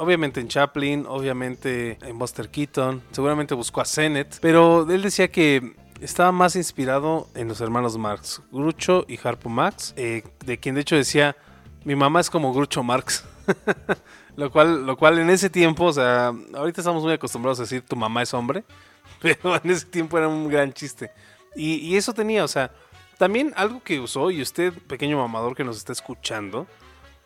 Obviamente 0.00 0.40
en 0.40 0.46
Chaplin, 0.46 1.06
obviamente 1.08 1.98
en 2.02 2.16
Buster 2.20 2.48
Keaton, 2.48 3.02
seguramente 3.10 3.54
buscó 3.54 3.80
a 3.80 3.84
Sennett, 3.84 4.38
pero 4.40 4.88
él 4.88 5.02
decía 5.02 5.26
que 5.26 5.74
estaba 6.00 6.30
más 6.30 6.54
inspirado 6.54 7.26
en 7.34 7.48
los 7.48 7.60
hermanos 7.60 7.98
Marx, 7.98 8.40
Grucho 8.52 9.04
y 9.08 9.18
Harpo 9.20 9.48
Max, 9.48 9.94
eh, 9.96 10.22
de 10.44 10.58
quien 10.58 10.76
de 10.76 10.82
hecho 10.82 10.94
decía, 10.94 11.36
mi 11.84 11.96
mamá 11.96 12.20
es 12.20 12.30
como 12.30 12.52
Grucho 12.52 12.84
Marx. 12.84 13.24
lo, 14.36 14.52
cual, 14.52 14.86
lo 14.86 14.96
cual 14.96 15.18
en 15.18 15.30
ese 15.30 15.50
tiempo, 15.50 15.86
o 15.86 15.92
sea, 15.92 16.32
ahorita 16.54 16.80
estamos 16.80 17.02
muy 17.02 17.12
acostumbrados 17.12 17.58
a 17.58 17.62
decir 17.62 17.82
tu 17.82 17.96
mamá 17.96 18.22
es 18.22 18.32
hombre, 18.34 18.64
pero 19.20 19.56
en 19.56 19.70
ese 19.70 19.86
tiempo 19.86 20.16
era 20.16 20.28
un 20.28 20.48
gran 20.48 20.72
chiste. 20.72 21.10
Y, 21.54 21.96
eso 21.96 22.12
tenía, 22.12 22.44
o 22.44 22.48
sea, 22.48 22.72
también 23.16 23.52
algo 23.56 23.82
que 23.82 24.00
usó, 24.00 24.30
y 24.30 24.42
usted, 24.42 24.72
pequeño 24.86 25.18
mamador 25.18 25.56
que 25.56 25.64
nos 25.64 25.76
está 25.76 25.92
escuchando, 25.92 26.66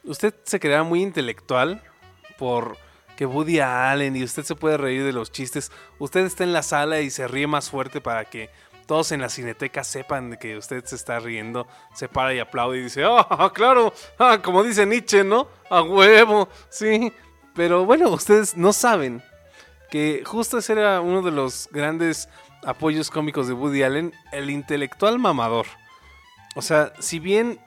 usted 0.05 0.35
se 0.45 0.59
crea 0.59 0.83
muy 0.83 1.03
intelectual 1.03 1.83
por 2.39 2.77
que 3.17 3.27
Woody 3.27 3.61
Allen 3.61 4.17
y 4.17 4.25
usted 4.25 4.43
se 4.43 4.55
puede 4.55 4.79
reír 4.79 5.05
de 5.05 5.13
los 5.13 5.31
chistes. 5.31 5.71
Usted 5.99 6.21
está 6.21 6.45
en 6.45 6.53
la 6.53 6.63
sala 6.63 7.01
y 7.01 7.11
se 7.11 7.29
ríe 7.29 7.47
más 7.47 7.69
fuerte 7.71 8.01
para 8.01 8.25
que 8.25 8.51
todos 8.87 9.13
en 9.13 9.21
la 9.21 9.29
cineteca 9.29 9.85
sepan 9.85 10.37
que 10.37 10.57
usted 10.57 10.85
se 10.85 10.97
está 10.97 11.21
riendo, 11.21 11.67
se 11.95 12.09
para 12.09 12.35
y 12.35 12.39
aplaude 12.39 12.79
y 12.79 12.83
dice, 12.83 13.05
ah, 13.07 13.51
claro, 13.55 13.93
ah, 14.19 14.41
como 14.43 14.63
dice 14.63 14.87
Nietzsche, 14.87 15.25
¿no? 15.25 15.49
A 15.71 15.83
huevo, 15.83 16.49
sí. 16.69 17.13
Pero 17.55 17.85
bueno, 17.85 18.09
ustedes 18.11 18.57
no 18.57 18.73
saben 18.73 19.23
que 19.91 20.23
justo 20.25 20.59
ese 20.59 20.73
era 20.73 21.01
uno 21.01 21.23
de 21.23 21.31
los 21.31 21.69
grandes 21.71 22.29
apoyos 22.65 23.11
cómicos 23.11 23.49
de 23.49 23.55
Woody 23.55 23.83
Allen, 23.83 24.13
el 24.33 24.51
intelectual 24.51 25.19
mamador. 25.19 25.67
O 26.55 26.63
sea, 26.63 26.93
si 26.99 27.19
bien 27.19 27.61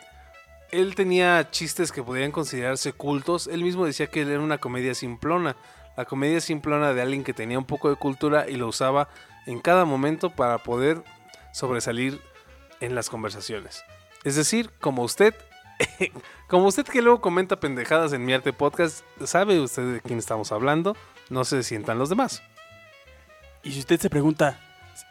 él 0.71 0.95
tenía 0.95 1.49
chistes 1.51 1.91
que 1.91 2.03
podían 2.03 2.31
considerarse 2.31 2.93
cultos, 2.93 3.47
él 3.47 3.63
mismo 3.63 3.85
decía 3.85 4.07
que 4.07 4.21
él 4.21 4.29
era 4.29 4.41
una 4.41 4.57
comedia 4.57 4.93
simplona. 4.93 5.55
La 5.97 6.05
comedia 6.05 6.41
simplona 6.41 6.93
de 6.93 7.01
alguien 7.01 7.23
que 7.23 7.33
tenía 7.33 7.57
un 7.57 7.65
poco 7.65 7.89
de 7.89 7.95
cultura 7.95 8.49
y 8.49 8.55
lo 8.55 8.67
usaba 8.67 9.07
en 9.45 9.59
cada 9.59 9.85
momento 9.85 10.29
para 10.29 10.57
poder 10.57 11.03
sobresalir 11.53 12.19
en 12.81 12.95
las 12.95 13.09
conversaciones. 13.09 13.83
Es 14.23 14.35
decir, 14.35 14.71
como 14.81 15.03
usted, 15.03 15.33
como 16.47 16.65
usted 16.67 16.85
que 16.85 17.01
luego 17.01 17.21
comenta 17.21 17.59
pendejadas 17.59 18.11
en 18.11 18.25
mi 18.25 18.33
arte 18.33 18.51
podcast, 18.51 19.05
sabe 19.23 19.59
usted 19.59 19.93
de 19.93 20.01
quién 20.01 20.19
estamos 20.19 20.51
hablando, 20.51 20.97
no 21.29 21.45
se 21.45 21.63
sientan 21.63 21.99
los 21.99 22.09
demás. 22.09 22.43
Y 23.63 23.71
si 23.71 23.79
usted 23.79 23.99
se 23.99 24.09
pregunta, 24.09 24.59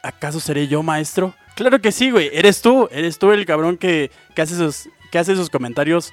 ¿acaso 0.02 0.40
seré 0.40 0.68
yo 0.68 0.82
maestro? 0.82 1.34
Claro 1.54 1.80
que 1.80 1.92
sí, 1.92 2.10
güey, 2.10 2.30
eres 2.32 2.62
tú, 2.62 2.88
eres 2.90 3.18
tú 3.18 3.32
el 3.32 3.46
cabrón 3.46 3.76
que, 3.76 4.10
que 4.34 4.42
hace 4.42 4.54
esos, 4.54 4.88
que 5.10 5.18
hace 5.18 5.32
esos 5.32 5.50
comentarios 5.50 6.12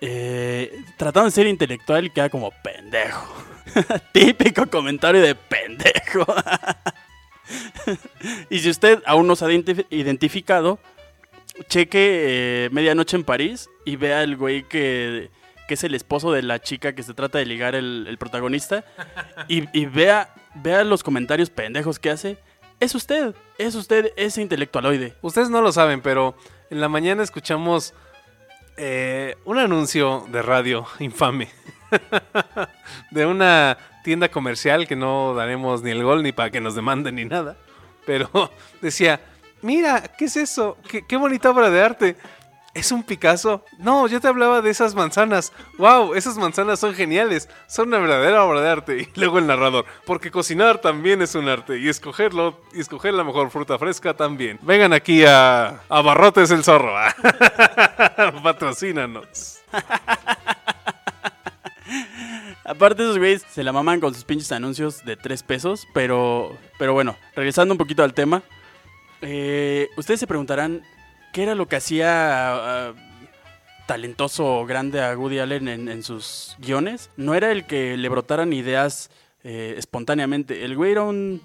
eh, 0.00 0.82
tratando 0.96 1.26
de 1.26 1.32
ser 1.32 1.46
intelectual 1.46 2.06
y 2.06 2.10
queda 2.10 2.30
como 2.30 2.52
pendejo. 2.62 3.26
Típico 4.12 4.66
comentario 4.68 5.20
de 5.20 5.34
pendejo. 5.34 6.24
y 8.50 8.58
si 8.60 8.70
usted 8.70 9.02
aún 9.04 9.26
no 9.26 9.36
se 9.36 9.44
ha 9.44 9.52
identificado, 9.90 10.78
cheque 11.68 12.64
eh, 12.64 12.68
Medianoche 12.72 13.16
en 13.16 13.24
París 13.24 13.68
y 13.84 13.96
vea 13.96 14.20
al 14.20 14.36
güey 14.36 14.62
que, 14.62 15.30
que, 15.68 15.74
es 15.74 15.84
el 15.84 15.94
esposo 15.94 16.32
de 16.32 16.42
la 16.42 16.60
chica 16.60 16.94
que 16.94 17.02
se 17.02 17.12
trata 17.12 17.38
de 17.38 17.44
ligar 17.44 17.74
el, 17.74 18.16
protagonista 18.18 18.84
y, 19.48 19.68
y, 19.78 19.84
vea, 19.84 20.34
vea 20.54 20.84
los 20.84 21.02
comentarios 21.02 21.50
pendejos 21.50 21.98
que 21.98 22.10
hace. 22.10 22.38
Es 22.80 22.94
usted, 22.94 23.34
es 23.58 23.74
usted 23.74 24.12
ese 24.16 24.40
intelectualoide. 24.40 25.14
Ustedes 25.20 25.50
no 25.50 25.60
lo 25.60 25.70
saben, 25.70 26.00
pero 26.00 26.34
en 26.70 26.80
la 26.80 26.88
mañana 26.88 27.22
escuchamos 27.22 27.92
eh, 28.78 29.36
un 29.44 29.58
anuncio 29.58 30.26
de 30.32 30.40
radio 30.40 30.86
infame 30.98 31.50
de 33.10 33.26
una 33.26 33.76
tienda 34.02 34.30
comercial 34.30 34.88
que 34.88 34.96
no 34.96 35.34
daremos 35.34 35.82
ni 35.82 35.90
el 35.90 36.02
gol 36.02 36.22
ni 36.22 36.32
para 36.32 36.50
que 36.50 36.62
nos 36.62 36.74
demanden 36.74 37.16
ni 37.16 37.26
nada. 37.26 37.58
Pero 38.06 38.50
decía, 38.80 39.20
mira, 39.60 40.02
¿qué 40.16 40.24
es 40.24 40.36
eso? 40.38 40.78
¿Qué, 40.88 41.06
qué 41.06 41.18
bonita 41.18 41.50
obra 41.50 41.68
de 41.68 41.82
arte. 41.82 42.16
¿Es 42.72 42.92
un 42.92 43.02
Picasso? 43.02 43.64
No, 43.78 44.06
yo 44.06 44.20
te 44.20 44.28
hablaba 44.28 44.62
de 44.62 44.70
esas 44.70 44.94
manzanas. 44.94 45.52
¡Wow! 45.76 46.14
Esas 46.14 46.38
manzanas 46.38 46.78
son 46.78 46.94
geniales. 46.94 47.48
Son 47.66 47.88
una 47.88 47.98
verdadera 47.98 48.44
obra 48.44 48.60
de 48.60 48.68
arte. 48.68 49.08
Y 49.14 49.18
luego 49.18 49.38
el 49.38 49.46
narrador. 49.48 49.86
Porque 50.06 50.30
cocinar 50.30 50.80
también 50.80 51.20
es 51.20 51.34
un 51.34 51.48
arte. 51.48 51.78
Y 51.78 51.88
escogerlo, 51.88 52.60
y 52.72 52.80
escoger 52.80 53.14
la 53.14 53.24
mejor 53.24 53.50
fruta 53.50 53.76
fresca 53.76 54.14
también. 54.14 54.58
Vengan 54.62 54.92
aquí 54.92 55.24
a, 55.24 55.80
a 55.88 56.00
Barrotes 56.02 56.50
el 56.52 56.62
Zorro. 56.62 56.94
Patrocínanos. 58.42 59.58
Aparte, 62.64 63.02
esos 63.02 63.18
güeyes 63.18 63.44
se 63.50 63.64
la 63.64 63.72
maman 63.72 63.98
con 63.98 64.14
sus 64.14 64.22
pinches 64.22 64.52
anuncios 64.52 65.04
de 65.04 65.16
tres 65.16 65.42
pesos. 65.42 65.88
Pero, 65.92 66.56
pero 66.78 66.92
bueno, 66.92 67.16
regresando 67.34 67.74
un 67.74 67.78
poquito 67.78 68.04
al 68.04 68.14
tema. 68.14 68.42
Eh, 69.22 69.88
ustedes 69.96 70.20
se 70.20 70.28
preguntarán 70.28 70.82
¿Qué 71.32 71.44
era 71.44 71.54
lo 71.54 71.68
que 71.68 71.76
hacía 71.76 72.92
uh, 72.92 73.86
talentoso 73.86 74.66
grande 74.66 75.00
a 75.00 75.16
Woody 75.16 75.38
Allen 75.38 75.68
en, 75.68 76.02
sus 76.02 76.56
guiones? 76.58 77.10
No 77.16 77.34
era 77.34 77.52
el 77.52 77.66
que 77.66 77.96
le 77.96 78.08
brotaran 78.08 78.52
ideas 78.52 79.10
eh, 79.44 79.74
espontáneamente. 79.78 80.64
El 80.64 80.76
güey 80.76 80.90
era 80.92 81.04
un, 81.04 81.40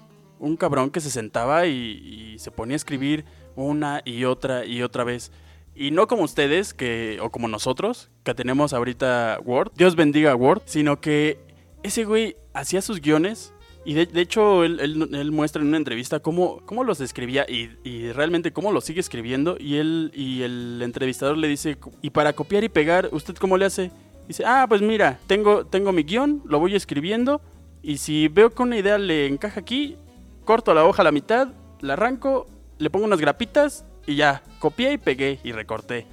cabrón 0.58 0.90
que 0.90 1.00
se 1.00 1.10
sentaba 1.10 1.66
y, 1.66 2.36
se 2.38 2.50
ponía 2.50 2.74
a 2.74 2.76
escribir 2.76 3.24
una 3.54 4.02
y 4.04 4.24
otra 4.24 4.64
y 4.64 4.82
otra 4.82 5.04
vez. 5.04 5.30
Y 5.74 5.92
no 5.92 6.08
como 6.08 6.24
ustedes, 6.24 6.74
que, 6.74 7.18
o 7.22 7.30
como 7.30 7.46
nosotros, 7.46 8.10
que 8.24 8.34
tenemos 8.34 8.72
ahorita 8.72 9.38
Word. 9.44 9.72
Dios 9.76 9.94
bendiga 9.94 10.34
Word. 10.34 10.62
Sino 10.64 11.00
que 11.00 11.38
ese 11.84 12.04
güey 12.04 12.36
hacía 12.54 12.82
sus 12.82 13.00
guiones 13.00 13.52
y 13.86 13.94
de, 13.94 14.20
hecho, 14.20 14.64
él, 14.64 15.30
muestra 15.30 15.62
en 15.62 15.68
una 15.68 15.76
entrevista 15.76 16.18
cómo, 16.18 16.60
cómo 16.66 16.82
los 16.82 17.00
escribía 17.00 17.46
y, 17.48 18.10
realmente 18.10 18.52
cómo 18.52 18.72
los 18.72 18.84
sigue 18.84 18.98
escribiendo. 18.98 19.56
Y 19.60 19.76
él 19.76 20.10
y 20.12 20.42
el 20.42 20.80
entrevistador 20.82 21.38
le 21.38 21.46
dice, 21.46 21.78
¿y 22.02 22.10
para 22.10 22.32
copiar 22.32 22.64
y 22.64 22.68
pegar, 22.68 23.08
usted 23.12 23.36
cómo 23.36 23.56
le 23.56 23.64
hace? 23.64 23.92
Dice, 24.26 24.42
ah, 24.44 24.66
pues 24.68 24.82
mira, 24.82 25.20
tengo, 25.28 25.66
tengo 25.66 25.92
mi 25.92 26.02
guion, 26.02 26.42
lo 26.46 26.58
voy 26.58 26.74
escribiendo. 26.74 27.40
Y 27.80 27.98
si 27.98 28.26
veo 28.26 28.50
que 28.50 28.60
una 28.60 28.76
idea 28.76 28.98
le 28.98 29.28
encaja 29.28 29.60
aquí, 29.60 29.96
corto 30.44 30.74
la 30.74 30.84
hoja 30.84 31.02
a 31.02 31.04
la 31.04 31.12
mitad, 31.12 31.46
la 31.80 31.92
arranco, 31.92 32.48
le 32.78 32.90
pongo 32.90 33.04
unas 33.04 33.20
grapitas 33.20 33.84
y 34.04 34.16
ya, 34.16 34.42
copié 34.58 34.94
y 34.94 34.98
pegué 34.98 35.38
y 35.44 35.52
recorté. 35.52 36.08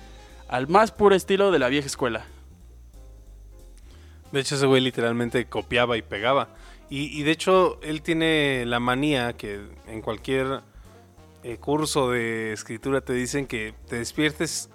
Al 0.48 0.68
más 0.68 0.92
puro 0.92 1.15
estilo 1.15 1.51
de 1.51 1.58
la 1.58 1.70
vieja 1.70 1.88
escuela. 1.88 2.24
De 4.32 4.42
hecho, 4.42 4.53
ese 4.53 4.68
güey 4.68 4.82
literalmente 4.82 5.46
copiaba 5.46 5.98
y 5.98 6.03
pegaba. 6.03 6.50
Y, 6.90 7.24
de 7.24 7.32
hecho, 7.32 7.80
él 7.82 8.04
tiene 8.04 8.66
la 8.68 8.80
manía 8.80 9.34
que 9.34 9.62
en 9.88 10.02
cualquier 10.02 10.62
eh, 11.42 11.58
curso 11.58 12.12
de 12.12 12.54
escritura 12.54 13.02
te 13.02 13.13
dicen 13.13 13.48
que 13.48 13.74
te 13.88 13.98
despiertes 13.98 14.70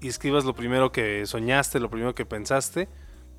y 0.00 0.08
escribas 0.08 0.44
lo 0.44 0.54
primero 0.54 0.92
que 0.92 1.24
soñaste, 1.24 1.80
lo 1.80 1.88
primero 1.88 2.14
que 2.14 2.26
pensaste, 2.26 2.88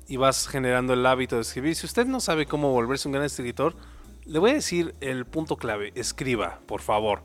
y 0.08 0.16
vas 0.16 0.48
generando 0.48 0.94
el 0.94 1.06
hábito 1.06 1.36
de 1.36 1.42
escribir. 1.42 1.76
Si 1.76 1.86
usted 1.86 2.06
no 2.06 2.18
sabe 2.18 2.46
cómo 2.46 2.72
volverse 2.72 3.06
un 3.06 3.12
gran 3.12 3.24
escritor, 3.24 3.76
le 4.24 4.40
voy 4.40 4.50
a 4.50 4.54
decir 4.54 4.96
el 5.00 5.24
punto 5.24 5.56
clave, 5.56 5.92
escriba, 5.94 6.58
por 6.66 6.80
favor. 6.80 7.22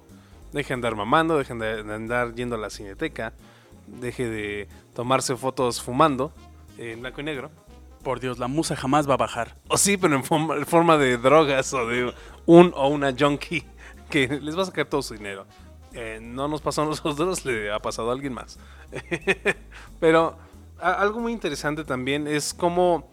Deje 0.54 0.68
de 0.68 0.74
andar 0.76 0.96
mamando, 0.96 1.40
deje 1.40 1.56
de 1.56 1.94
andar 1.94 2.36
yendo 2.36 2.58
a 2.58 2.60
la 2.60 2.70
cineteca, 2.70 3.34
deje 3.88 4.30
de 4.30 4.68
tomarse 4.94 5.36
fotos 5.36 5.82
fumando 5.82 6.32
en 6.78 7.02
blanco 7.02 7.22
y 7.22 7.24
negro 7.24 7.50
por 8.01 8.20
Dios, 8.20 8.39
la 8.39 8.48
musa 8.48 8.75
jamás 8.75 9.10
va 9.10 9.13
a 9.13 9.17
bajar. 9.17 9.58
O 9.67 9.77
sí, 9.77 9.98
pero 9.98 10.15
en 10.15 10.24
forma, 10.24 10.98
de 10.98 11.17
drogas 11.17 11.74
o 11.74 11.88
de 11.88 12.13
un 12.46 12.74
o 12.75 12.88
una 12.88 13.15
junkie 13.17 13.63
que 14.10 14.27
les 14.27 14.58
va 14.58 14.63
a 14.63 14.65
sacar 14.65 14.86
todo 14.86 15.01
su 15.01 15.13
dinero. 15.13 15.46
Eh, 15.93 16.20
no 16.22 16.48
nos 16.48 16.62
pasó 16.62 16.84
a 16.84 16.86
nosotros, 16.86 17.46
le 17.46 17.72
ha 17.72 17.79
pasado 17.79 18.10
a 18.10 18.13
alguien 18.13 18.34
más. 18.34 18.60
pero 20.00 20.38
algo 20.79 21.20
muy 21.20 21.31
interesante 21.31 21.84
también 21.84 22.27
es 22.27 22.53
cómo 22.53 23.10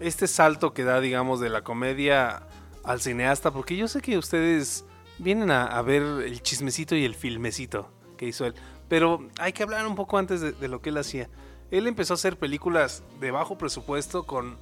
este 0.00 0.26
salto 0.26 0.72
que 0.72 0.84
da, 0.84 1.00
digamos, 1.00 1.40
de 1.40 1.50
la 1.50 1.62
comedia 1.62 2.42
al 2.84 3.00
cineasta, 3.00 3.50
porque 3.50 3.76
yo 3.76 3.88
sé 3.88 4.00
que 4.00 4.16
ustedes 4.16 4.84
vienen 5.18 5.50
a, 5.50 5.80
ver 5.82 6.02
el 6.02 6.42
chismecito 6.42 6.94
y 6.94 7.04
el 7.04 7.14
filmecito 7.14 7.90
que 8.16 8.26
hizo 8.26 8.46
él, 8.46 8.54
pero 8.88 9.28
hay 9.38 9.52
que 9.52 9.62
hablar 9.62 9.86
un 9.86 9.94
poco 9.94 10.16
antes 10.16 10.40
de 10.40 10.68
lo 10.68 10.80
que 10.80 10.90
él 10.90 10.98
hacía. 10.98 11.28
Él 11.70 11.86
empezó 11.86 12.14
a 12.14 12.16
hacer 12.16 12.38
películas 12.38 13.02
de 13.20 13.30
bajo 13.30 13.58
presupuesto 13.58 14.24
con 14.24 14.56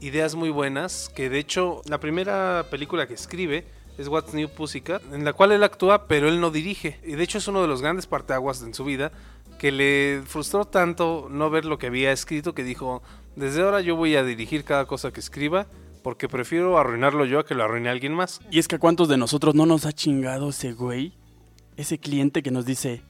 ideas 0.00 0.34
muy 0.34 0.50
buenas, 0.50 1.10
que 1.14 1.28
de 1.28 1.38
hecho 1.38 1.82
la 1.86 1.98
primera 1.98 2.66
película 2.70 3.06
que 3.06 3.14
escribe 3.14 3.64
es 3.98 4.08
What's 4.08 4.34
New 4.34 4.48
Pussycat, 4.48 5.02
en 5.12 5.24
la 5.24 5.32
cual 5.32 5.52
él 5.52 5.62
actúa 5.62 6.06
pero 6.06 6.28
él 6.28 6.40
no 6.40 6.50
dirige. 6.50 7.00
Y 7.04 7.12
de 7.12 7.24
hecho 7.24 7.38
es 7.38 7.48
uno 7.48 7.62
de 7.62 7.68
los 7.68 7.82
grandes 7.82 8.06
parteaguas 8.06 8.62
en 8.62 8.74
su 8.74 8.84
vida 8.84 9.12
que 9.58 9.72
le 9.72 10.22
frustró 10.26 10.64
tanto 10.64 11.28
no 11.30 11.50
ver 11.50 11.64
lo 11.64 11.78
que 11.78 11.86
había 11.86 12.12
escrito 12.12 12.54
que 12.54 12.64
dijo, 12.64 13.02
desde 13.36 13.62
ahora 13.62 13.80
yo 13.80 13.96
voy 13.96 14.16
a 14.16 14.24
dirigir 14.24 14.64
cada 14.64 14.86
cosa 14.86 15.12
que 15.12 15.20
escriba 15.20 15.66
porque 16.02 16.28
prefiero 16.28 16.78
arruinarlo 16.78 17.24
yo 17.24 17.38
a 17.38 17.46
que 17.46 17.54
lo 17.54 17.64
arruine 17.64 17.88
alguien 17.88 18.14
más. 18.14 18.40
Y 18.50 18.58
es 18.58 18.68
que 18.68 18.76
a 18.76 18.78
cuántos 18.78 19.08
de 19.08 19.16
nosotros 19.16 19.54
no 19.54 19.64
nos 19.64 19.86
ha 19.86 19.92
chingado 19.92 20.50
ese 20.50 20.72
güey, 20.72 21.14
ese 21.76 21.98
cliente 21.98 22.42
que 22.42 22.50
nos 22.50 22.66
dice, 22.66 23.02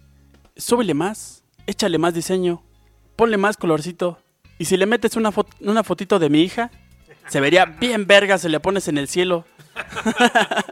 súbele 0.56 0.94
más, 0.94 1.42
échale 1.66 1.98
más 1.98 2.14
diseño, 2.14 2.62
ponle 3.16 3.36
más 3.36 3.56
colorcito. 3.56 4.18
Y 4.58 4.66
si 4.66 4.76
le 4.76 4.86
metes 4.86 5.16
una, 5.16 5.30
una 5.60 5.84
fotito 5.84 6.18
de 6.18 6.30
mi 6.30 6.42
hija, 6.42 6.70
se 7.28 7.40
vería 7.40 7.64
bien 7.64 8.06
verga, 8.06 8.38
se 8.38 8.48
le 8.48 8.60
pones 8.60 8.88
en 8.88 8.98
el 8.98 9.08
cielo. 9.08 9.44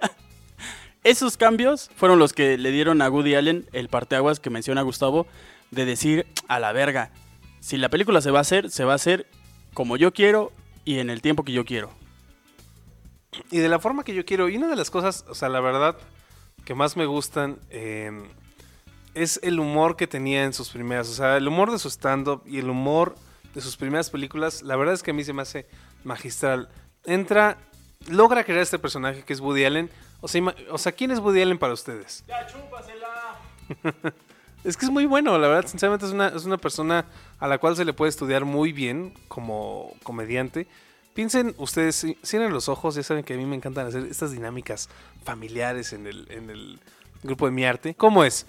Esos 1.05 1.37
cambios 1.37 1.91
fueron 1.97 2.19
los 2.19 2.33
que 2.33 2.57
le 2.59 2.71
dieron 2.71 3.03
a 3.03 3.11
Woody 3.11 3.35
Allen 3.35 3.67
el 3.73 3.89
parteaguas 3.89 4.39
que 4.39 4.51
menciona 4.51 4.83
Gustavo 4.83 5.27
de 5.73 5.85
decir 5.85 6.27
a 6.47 6.61
la 6.61 6.73
verga, 6.73 7.11
si 7.61 7.77
la 7.77 7.89
película 7.89 8.21
se 8.21 8.31
va 8.31 8.39
a 8.39 8.43
hacer, 8.43 8.71
se 8.71 8.85
va 8.85 8.93
a 8.93 8.97
hacer 8.97 9.27
como 9.75 9.97
yo 9.97 10.13
quiero 10.13 10.53
y 10.85 10.99
en 10.99 11.11
el 11.11 11.23
tiempo 11.23 11.45
que 11.45 11.53
yo 11.53 11.65
quiero. 11.65 11.91
Y 13.51 13.59
de 13.59 13.69
la 13.69 13.79
forma 13.79 14.05
que 14.05 14.15
yo 14.15 14.25
quiero. 14.25 14.49
Y 14.49 14.57
una 14.57 14.69
de 14.69 14.77
las 14.77 14.91
cosas, 14.91 15.25
o 15.29 15.35
sea, 15.35 15.49
la 15.49 15.61
verdad, 15.61 15.97
que 16.65 16.75
más 16.75 16.97
me 16.97 17.07
gustan, 17.07 17.59
em, 17.71 18.25
es 19.15 19.41
el 19.43 19.61
humor 19.61 19.97
que 19.97 20.07
tenía 20.07 20.45
en 20.45 20.53
sus 20.53 20.71
primeras. 20.71 21.09
O 21.09 21.15
sea, 21.15 21.37
el 21.37 21.47
humor 21.49 21.71
de 21.71 21.79
su 21.79 21.89
stand-up 21.91 22.43
y 22.47 22.59
el 22.59 22.69
humor 22.71 23.15
de 23.55 23.61
sus 23.61 23.77
primeras 23.77 24.11
películas, 24.11 24.63
la 24.63 24.77
verdad 24.77 24.95
es 24.95 25.03
que 25.03 25.11
a 25.11 25.15
mí 25.15 25.25
se 25.25 25.33
me 25.33 25.43
hace 25.43 25.67
magistral. 26.05 26.69
Entra, 27.05 27.59
logra 28.09 28.45
crear 28.45 28.61
este 28.61 28.79
personaje 28.79 29.23
que 29.25 29.33
es 29.33 29.41
Woody 29.41 29.65
Allen. 29.65 29.91
O 30.21 30.29
sea, 30.29 30.41
ima- 30.41 30.55
o 30.71 30.79
sea 30.79 30.93
¿quién 30.93 31.11
es 31.11 31.19
Woody 31.19 31.43
Allen 31.43 31.59
para 31.59 31.73
ustedes? 31.75 32.25
Ya, 32.29 32.47
chúpasela. 32.47 33.39
Es 34.65 34.77
que 34.77 34.85
es 34.85 34.93
muy 34.93 35.07
bueno, 35.07 35.37
la 35.39 35.49
verdad, 35.49 35.69
sinceramente 35.69 36.07
es 36.07 36.13
una, 36.13 36.29
es 36.29 36.45
una 36.45 36.57
persona 36.57 37.05
a 37.41 37.49
la 37.49 37.59
cual 37.59 37.75
se 37.75 37.85
le 37.85 37.93
puede 37.95 38.11
estudiar 38.11 38.45
muy 38.45 38.71
bien 38.73 39.13
como 39.27 39.93
comediante. 40.05 40.69
Piensen 41.15 41.53
ustedes, 41.59 42.05
ci- 42.05 42.17
cierren 42.25 42.53
los 42.53 42.69
ojos, 42.69 42.95
ya 42.95 43.03
saben 43.03 43.25
que 43.25 43.35
a 43.35 43.37
mí 43.37 43.45
me 43.45 43.57
encantan 43.57 43.89
hacer 43.89 44.05
estas 44.05 44.31
dinámicas 44.31 44.89
familiares 45.25 45.93
en 45.93 46.07
el, 46.07 46.29
en 46.31 46.49
el 46.49 46.79
grupo 47.25 47.47
de 47.47 47.51
mi 47.51 47.65
arte. 47.65 47.95
¿Cómo 47.97 48.23
es? 48.23 48.47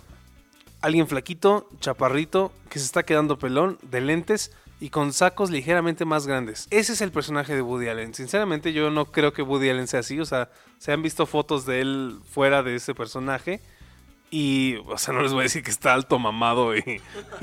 Alguien 0.84 1.08
flaquito, 1.08 1.68
chaparrito, 1.80 2.52
que 2.70 2.78
se 2.78 2.86
está 2.86 3.04
quedando 3.04 3.40
pelón, 3.40 3.80
de 3.82 4.02
lentes 4.02 4.52
y 4.82 4.90
con 4.90 5.14
sacos 5.14 5.50
ligeramente 5.50 6.04
más 6.04 6.28
grandes. 6.28 6.68
Ese 6.70 6.92
es 6.92 7.00
el 7.00 7.14
personaje 7.14 7.56
de 7.56 7.62
Woody 7.62 7.88
Allen. 7.88 8.14
Sinceramente 8.14 8.74
yo 8.74 8.92
no 8.92 9.06
creo 9.06 9.32
que 9.32 9.42
Woody 9.42 9.70
Allen 9.70 9.88
sea 9.88 10.02
así, 10.02 10.20
o 10.20 10.26
sea, 10.26 10.50
se 10.80 10.92
han 10.92 11.02
visto 11.02 11.26
fotos 11.26 11.66
de 11.66 11.80
él 11.80 12.20
fuera 12.30 12.64
de 12.64 12.76
ese 12.76 12.94
personaje. 12.94 13.62
Y, 14.30 14.76
o 14.88 14.98
sea, 14.98 15.14
no 15.14 15.22
les 15.22 15.32
voy 15.32 15.40
a 15.40 15.44
decir 15.44 15.64
que 15.64 15.72
está 15.72 15.94
alto, 15.94 16.20
mamado 16.20 16.76
y, 16.76 16.84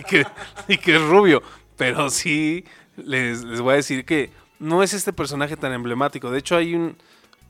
que, 0.06 0.26
es 0.68 1.02
rubio. 1.02 1.42
Pero 1.78 2.10
sí 2.10 2.64
les, 2.98 3.42
les 3.42 3.62
voy 3.62 3.72
a 3.72 3.76
decir 3.76 4.04
que 4.04 4.30
no 4.58 4.82
es 4.82 4.92
este 4.92 5.14
personaje 5.14 5.56
tan 5.56 5.72
emblemático. 5.72 6.30
De 6.30 6.40
hecho, 6.40 6.56
hay 6.56 6.74
un, 6.74 6.94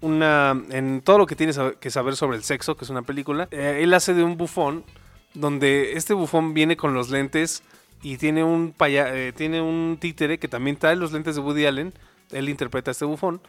una. 0.01 0.57
En 0.71 1.03
todo 1.03 1.19
lo 1.19 1.27
que 1.27 1.37
tienes 1.37 1.59
que 1.81 1.91
saber 1.91 2.17
sobre 2.17 2.37
el 2.37 2.45
sexo, 2.45 2.77
que 2.77 2.85
es 2.85 2.91
una 2.91 3.03
película, 3.03 3.49
eh, 3.51 3.81
él 3.83 3.93
hace 3.93 4.15
de 4.15 4.23
un 4.23 4.37
bufón. 4.37 4.85
Donde 5.35 5.93
este 5.93 6.15
bufón 6.15 6.55
viene 6.55 6.77
con 6.77 6.95
los 6.95 7.11
lentes 7.11 7.63
y 8.03 8.17
tiene 8.17 8.43
un, 8.45 8.73
paya- 8.73 9.15
eh, 9.15 9.33
tiene 9.33 9.61
un 9.61 9.99
títere 10.01 10.39
que 10.39 10.49
también 10.49 10.77
trae 10.77 10.97
los 10.97 11.13
lentes 11.13 11.37
de 11.37 11.41
Woody 11.41 11.67
Allen. 11.67 11.93
Él 12.31 12.49
interpreta 12.49 12.91
a 12.91 12.93
este 12.93 13.05
bufón. 13.05 13.41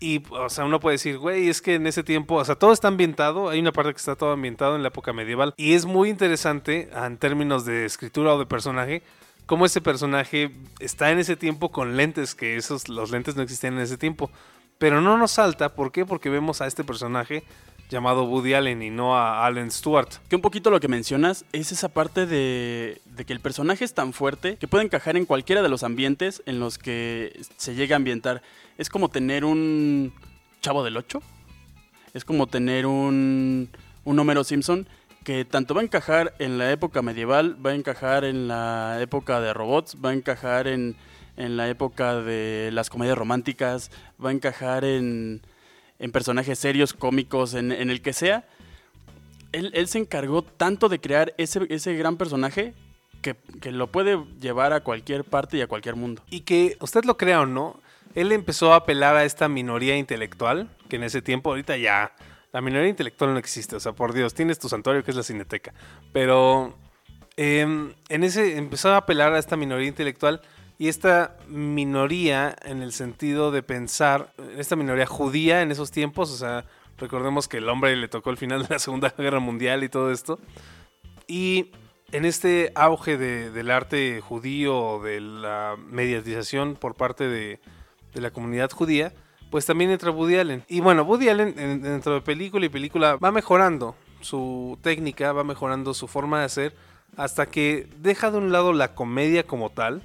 Y, 0.00 0.22
o 0.30 0.48
sea, 0.48 0.64
uno 0.64 0.78
puede 0.78 0.94
decir, 0.94 1.18
güey, 1.18 1.48
es 1.48 1.60
que 1.60 1.74
en 1.74 1.88
ese 1.88 2.04
tiempo, 2.04 2.36
o 2.36 2.44
sea, 2.44 2.54
todo 2.54 2.72
está 2.72 2.86
ambientado, 2.86 3.48
hay 3.48 3.58
una 3.58 3.72
parte 3.72 3.92
que 3.92 3.98
está 3.98 4.14
todo 4.14 4.30
ambientado 4.30 4.76
en 4.76 4.82
la 4.82 4.88
época 4.88 5.12
medieval. 5.12 5.54
Y 5.56 5.72
es 5.74 5.86
muy 5.86 6.08
interesante, 6.08 6.88
ah, 6.94 7.06
en 7.06 7.16
términos 7.18 7.64
de 7.64 7.84
escritura 7.84 8.32
o 8.34 8.38
de 8.38 8.46
personaje, 8.46 9.02
cómo 9.46 9.66
ese 9.66 9.80
personaje 9.80 10.52
está 10.78 11.10
en 11.10 11.18
ese 11.18 11.34
tiempo 11.34 11.72
con 11.72 11.96
lentes, 11.96 12.36
que 12.36 12.56
esos, 12.56 12.88
los 12.88 13.10
lentes 13.10 13.34
no 13.34 13.42
existían 13.42 13.74
en 13.74 13.80
ese 13.80 13.98
tiempo. 13.98 14.30
Pero 14.78 15.00
no 15.00 15.18
nos 15.18 15.32
salta, 15.32 15.74
¿por 15.74 15.90
qué? 15.90 16.06
Porque 16.06 16.30
vemos 16.30 16.60
a 16.60 16.68
este 16.68 16.84
personaje 16.84 17.42
llamado 17.88 18.24
Woody 18.24 18.54
Allen 18.54 18.82
y 18.82 18.90
no 18.90 19.16
a 19.16 19.46
Allen 19.46 19.70
Stewart. 19.70 20.08
Que 20.28 20.36
un 20.36 20.42
poquito 20.42 20.70
lo 20.70 20.80
que 20.80 20.88
mencionas 20.88 21.44
es 21.52 21.72
esa 21.72 21.88
parte 21.88 22.26
de, 22.26 23.00
de 23.04 23.24
que 23.24 23.32
el 23.32 23.40
personaje 23.40 23.84
es 23.84 23.94
tan 23.94 24.12
fuerte 24.12 24.56
que 24.56 24.68
puede 24.68 24.84
encajar 24.84 25.16
en 25.16 25.26
cualquiera 25.26 25.62
de 25.62 25.68
los 25.68 25.82
ambientes 25.82 26.42
en 26.46 26.60
los 26.60 26.78
que 26.78 27.40
se 27.56 27.74
llega 27.74 27.96
a 27.96 27.98
ambientar. 27.98 28.42
Es 28.76 28.90
como 28.90 29.08
tener 29.08 29.44
un 29.44 30.12
chavo 30.60 30.84
del 30.84 30.96
8. 30.96 31.22
Es 32.14 32.24
como 32.24 32.46
tener 32.46 32.86
un, 32.86 33.68
un 34.04 34.18
Homero 34.18 34.44
Simpson 34.44 34.86
que 35.24 35.44
tanto 35.44 35.74
va 35.74 35.82
a 35.82 35.84
encajar 35.84 36.34
en 36.38 36.56
la 36.56 36.72
época 36.72 37.02
medieval, 37.02 37.54
va 37.64 37.70
a 37.70 37.74
encajar 37.74 38.24
en 38.24 38.48
la 38.48 38.98
época 39.02 39.40
de 39.40 39.52
robots, 39.52 39.96
va 40.02 40.10
a 40.10 40.14
encajar 40.14 40.66
en, 40.66 40.96
en 41.36 41.56
la 41.56 41.68
época 41.68 42.14
de 42.16 42.70
las 42.72 42.88
comedias 42.88 43.18
románticas, 43.18 43.90
va 44.24 44.30
a 44.30 44.32
encajar 44.32 44.84
en, 44.84 45.42
en 45.98 46.12
personajes 46.12 46.58
serios, 46.58 46.92
cómicos, 46.92 47.54
en, 47.54 47.72
en 47.72 47.90
el 47.90 48.02
que 48.02 48.12
sea. 48.12 48.46
Él, 49.52 49.70
él 49.74 49.88
se 49.88 49.98
encargó 49.98 50.42
tanto 50.42 50.88
de 50.88 51.00
crear 51.00 51.34
ese, 51.38 51.66
ese 51.70 51.94
gran 51.94 52.16
personaje 52.16 52.74
que, 53.22 53.36
que 53.60 53.72
lo 53.72 53.90
puede 53.90 54.22
llevar 54.40 54.72
a 54.72 54.80
cualquier 54.80 55.24
parte 55.24 55.56
y 55.56 55.60
a 55.62 55.66
cualquier 55.66 55.96
mundo. 55.96 56.22
Y 56.30 56.40
que 56.40 56.76
usted 56.80 57.04
lo 57.04 57.16
crea 57.16 57.40
o 57.40 57.46
no, 57.46 57.80
él 58.14 58.32
empezó 58.32 58.72
a 58.72 58.76
apelar 58.76 59.16
a 59.16 59.24
esta 59.24 59.48
minoría 59.48 59.96
intelectual, 59.96 60.68
que 60.88 60.96
en 60.96 61.04
ese 61.04 61.22
tiempo 61.22 61.50
ahorita 61.50 61.76
ya 61.76 62.12
la 62.52 62.60
minoría 62.60 62.88
intelectual 62.88 63.32
no 63.32 63.38
existe, 63.38 63.76
o 63.76 63.80
sea, 63.80 63.92
por 63.92 64.12
Dios, 64.12 64.34
tienes 64.34 64.58
tu 64.58 64.68
santuario 64.68 65.04
que 65.04 65.10
es 65.10 65.16
la 65.16 65.22
cineteca, 65.22 65.74
pero 66.12 66.74
em, 67.36 67.92
en 68.08 68.24
ese 68.24 68.56
empezó 68.56 68.90
a 68.90 68.98
apelar 68.98 69.34
a 69.34 69.38
esta 69.38 69.56
minoría 69.56 69.86
intelectual 69.86 70.40
y 70.78 70.88
esta 70.88 71.36
minoría 71.48 72.54
en 72.64 72.82
el 72.82 72.92
sentido 72.92 73.50
de 73.50 73.62
pensar, 73.62 74.32
esta 74.56 74.76
minoría 74.76 75.06
judía 75.06 75.62
en 75.62 75.70
esos 75.72 75.90
tiempos, 75.90 76.30
o 76.30 76.36
sea, 76.36 76.64
recordemos 76.98 77.48
que 77.48 77.58
el 77.58 77.68
hombre 77.68 77.94
le 77.96 78.08
tocó 78.08 78.30
el 78.30 78.36
final 78.36 78.62
de 78.62 78.68
la 78.74 78.78
Segunda 78.78 79.12
Guerra 79.18 79.40
Mundial 79.40 79.82
y 79.84 79.88
todo 79.88 80.10
esto, 80.12 80.38
y 81.26 81.72
en 82.12 82.24
este 82.24 82.72
auge 82.74 83.18
de- 83.18 83.50
del 83.50 83.70
arte 83.70 84.20
judío, 84.20 85.00
de 85.02 85.20
la 85.20 85.76
mediatización 85.90 86.74
por 86.76 86.94
parte 86.94 87.28
de, 87.28 87.60
de 88.14 88.20
la 88.20 88.30
comunidad 88.30 88.70
judía, 88.70 89.12
pues 89.50 89.66
también 89.66 89.90
entra 89.90 90.10
Woody 90.10 90.36
Allen. 90.36 90.64
Y 90.68 90.80
bueno, 90.80 91.02
Woody 91.02 91.28
Allen 91.28 91.54
en- 91.58 91.82
dentro 91.82 92.14
de 92.14 92.20
película 92.22 92.64
y 92.66 92.68
película 92.70 93.16
va 93.16 93.30
mejorando 93.32 93.94
su 94.20 94.78
técnica, 94.82 95.32
va 95.32 95.44
mejorando 95.44 95.92
su 95.94 96.08
forma 96.08 96.38
de 96.40 96.44
hacer, 96.46 96.74
hasta 97.16 97.46
que 97.46 97.88
deja 97.98 98.30
de 98.30 98.38
un 98.38 98.52
lado 98.52 98.72
la 98.72 98.94
comedia 98.94 99.46
como 99.46 99.70
tal, 99.70 100.02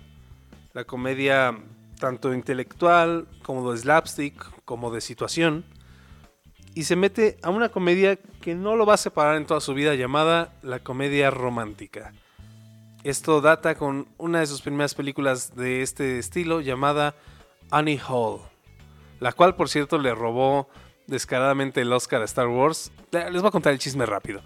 la 0.73 0.85
comedia 0.85 1.55
tanto 1.99 2.33
intelectual 2.33 3.27
como 3.43 3.71
de 3.71 3.77
slapstick, 3.77 4.43
como 4.65 4.91
de 4.91 5.01
situación, 5.01 5.65
y 6.73 6.83
se 6.83 6.95
mete 6.95 7.37
a 7.43 7.51
una 7.51 7.69
comedia 7.69 8.17
que 8.41 8.55
no 8.55 8.75
lo 8.75 8.85
va 8.85 8.95
a 8.95 8.97
separar 8.97 9.37
en 9.37 9.45
toda 9.45 9.61
su 9.61 9.75
vida, 9.75 9.93
llamada 9.93 10.55
la 10.63 10.79
comedia 10.79 11.29
romántica. 11.29 12.13
Esto 13.03 13.41
data 13.41 13.75
con 13.75 14.07
una 14.17 14.39
de 14.39 14.47
sus 14.47 14.61
primeras 14.61 14.95
películas 14.95 15.55
de 15.55 15.83
este 15.83 16.17
estilo 16.17 16.61
llamada 16.61 17.15
Annie 17.69 18.01
Hall, 18.07 18.41
la 19.19 19.31
cual 19.33 19.55
por 19.55 19.69
cierto 19.69 19.99
le 19.99 20.15
robó 20.15 20.67
descaradamente 21.05 21.81
el 21.81 21.93
Oscar 21.93 22.21
a 22.21 22.25
Star 22.25 22.47
Wars. 22.47 22.91
Les 23.11 23.41
voy 23.41 23.49
a 23.49 23.51
contar 23.51 23.73
el 23.73 23.79
chisme 23.79 24.05
rápido. 24.07 24.41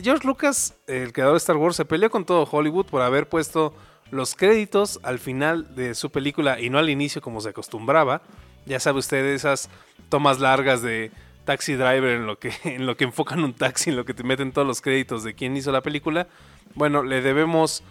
George 0.00 0.24
Lucas, 0.24 0.76
el 0.86 1.12
creador 1.12 1.34
de 1.34 1.38
Star 1.38 1.56
Wars, 1.56 1.74
se 1.74 1.84
peleó 1.84 2.08
con 2.08 2.24
todo 2.24 2.46
Hollywood 2.48 2.86
por 2.86 3.02
haber 3.02 3.28
puesto 3.28 3.74
los 4.10 4.34
créditos 4.34 5.00
al 5.02 5.18
final 5.18 5.74
de 5.74 5.94
su 5.94 6.10
película 6.10 6.60
y 6.60 6.70
no 6.70 6.78
al 6.78 6.90
inicio 6.90 7.20
como 7.20 7.40
se 7.40 7.50
acostumbraba. 7.50 8.22
Ya 8.66 8.80
sabe 8.80 8.98
usted 8.98 9.24
esas 9.26 9.68
tomas 10.08 10.40
largas 10.40 10.82
de 10.82 11.10
Taxi 11.44 11.74
Driver 11.74 12.16
en 12.16 12.26
lo 12.26 12.38
que, 12.38 12.52
en 12.64 12.86
lo 12.86 12.96
que 12.96 13.04
enfocan 13.04 13.42
un 13.42 13.54
taxi, 13.54 13.90
en 13.90 13.96
lo 13.96 14.04
que 14.04 14.14
te 14.14 14.22
meten 14.22 14.52
todos 14.52 14.66
los 14.66 14.80
créditos 14.80 15.24
de 15.24 15.34
quién 15.34 15.56
hizo 15.56 15.72
la 15.72 15.80
película. 15.80 16.28
Bueno, 16.74 17.02
le 17.02 17.22
debemos 17.22 17.82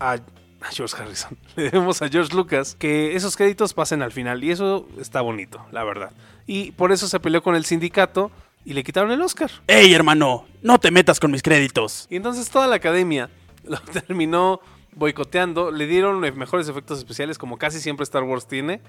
a, 0.00 0.12
a 0.12 0.70
George 0.70 0.96
Harrison, 1.00 1.38
le 1.56 1.64
debemos 1.64 2.02
a 2.02 2.08
George 2.08 2.34
Lucas 2.34 2.76
que 2.78 3.16
esos 3.16 3.36
créditos 3.36 3.72
pasen 3.72 4.02
al 4.02 4.12
final 4.12 4.44
y 4.44 4.50
eso 4.50 4.86
está 5.00 5.22
bonito, 5.22 5.64
la 5.72 5.84
verdad. 5.84 6.12
Y 6.46 6.72
por 6.72 6.92
eso 6.92 7.08
se 7.08 7.20
peleó 7.20 7.42
con 7.42 7.54
el 7.54 7.64
sindicato 7.64 8.30
y 8.64 8.74
le 8.74 8.84
quitaron 8.84 9.10
el 9.12 9.22
Oscar. 9.22 9.50
¡Ey, 9.66 9.94
hermano! 9.94 10.46
No 10.62 10.78
te 10.78 10.90
metas 10.90 11.20
con 11.20 11.30
mis 11.30 11.42
créditos. 11.42 12.06
Y 12.10 12.16
entonces 12.16 12.50
toda 12.50 12.66
la 12.66 12.76
academia 12.76 13.30
lo 13.64 13.78
terminó 13.80 14.60
boicoteando. 14.94 15.70
Le 15.70 15.86
dieron 15.86 16.20
mejores 16.20 16.68
efectos 16.68 16.98
especiales, 16.98 17.38
como 17.38 17.56
casi 17.58 17.80
siempre 17.80 18.04
Star 18.04 18.22
Wars 18.24 18.46
tiene. 18.46 18.80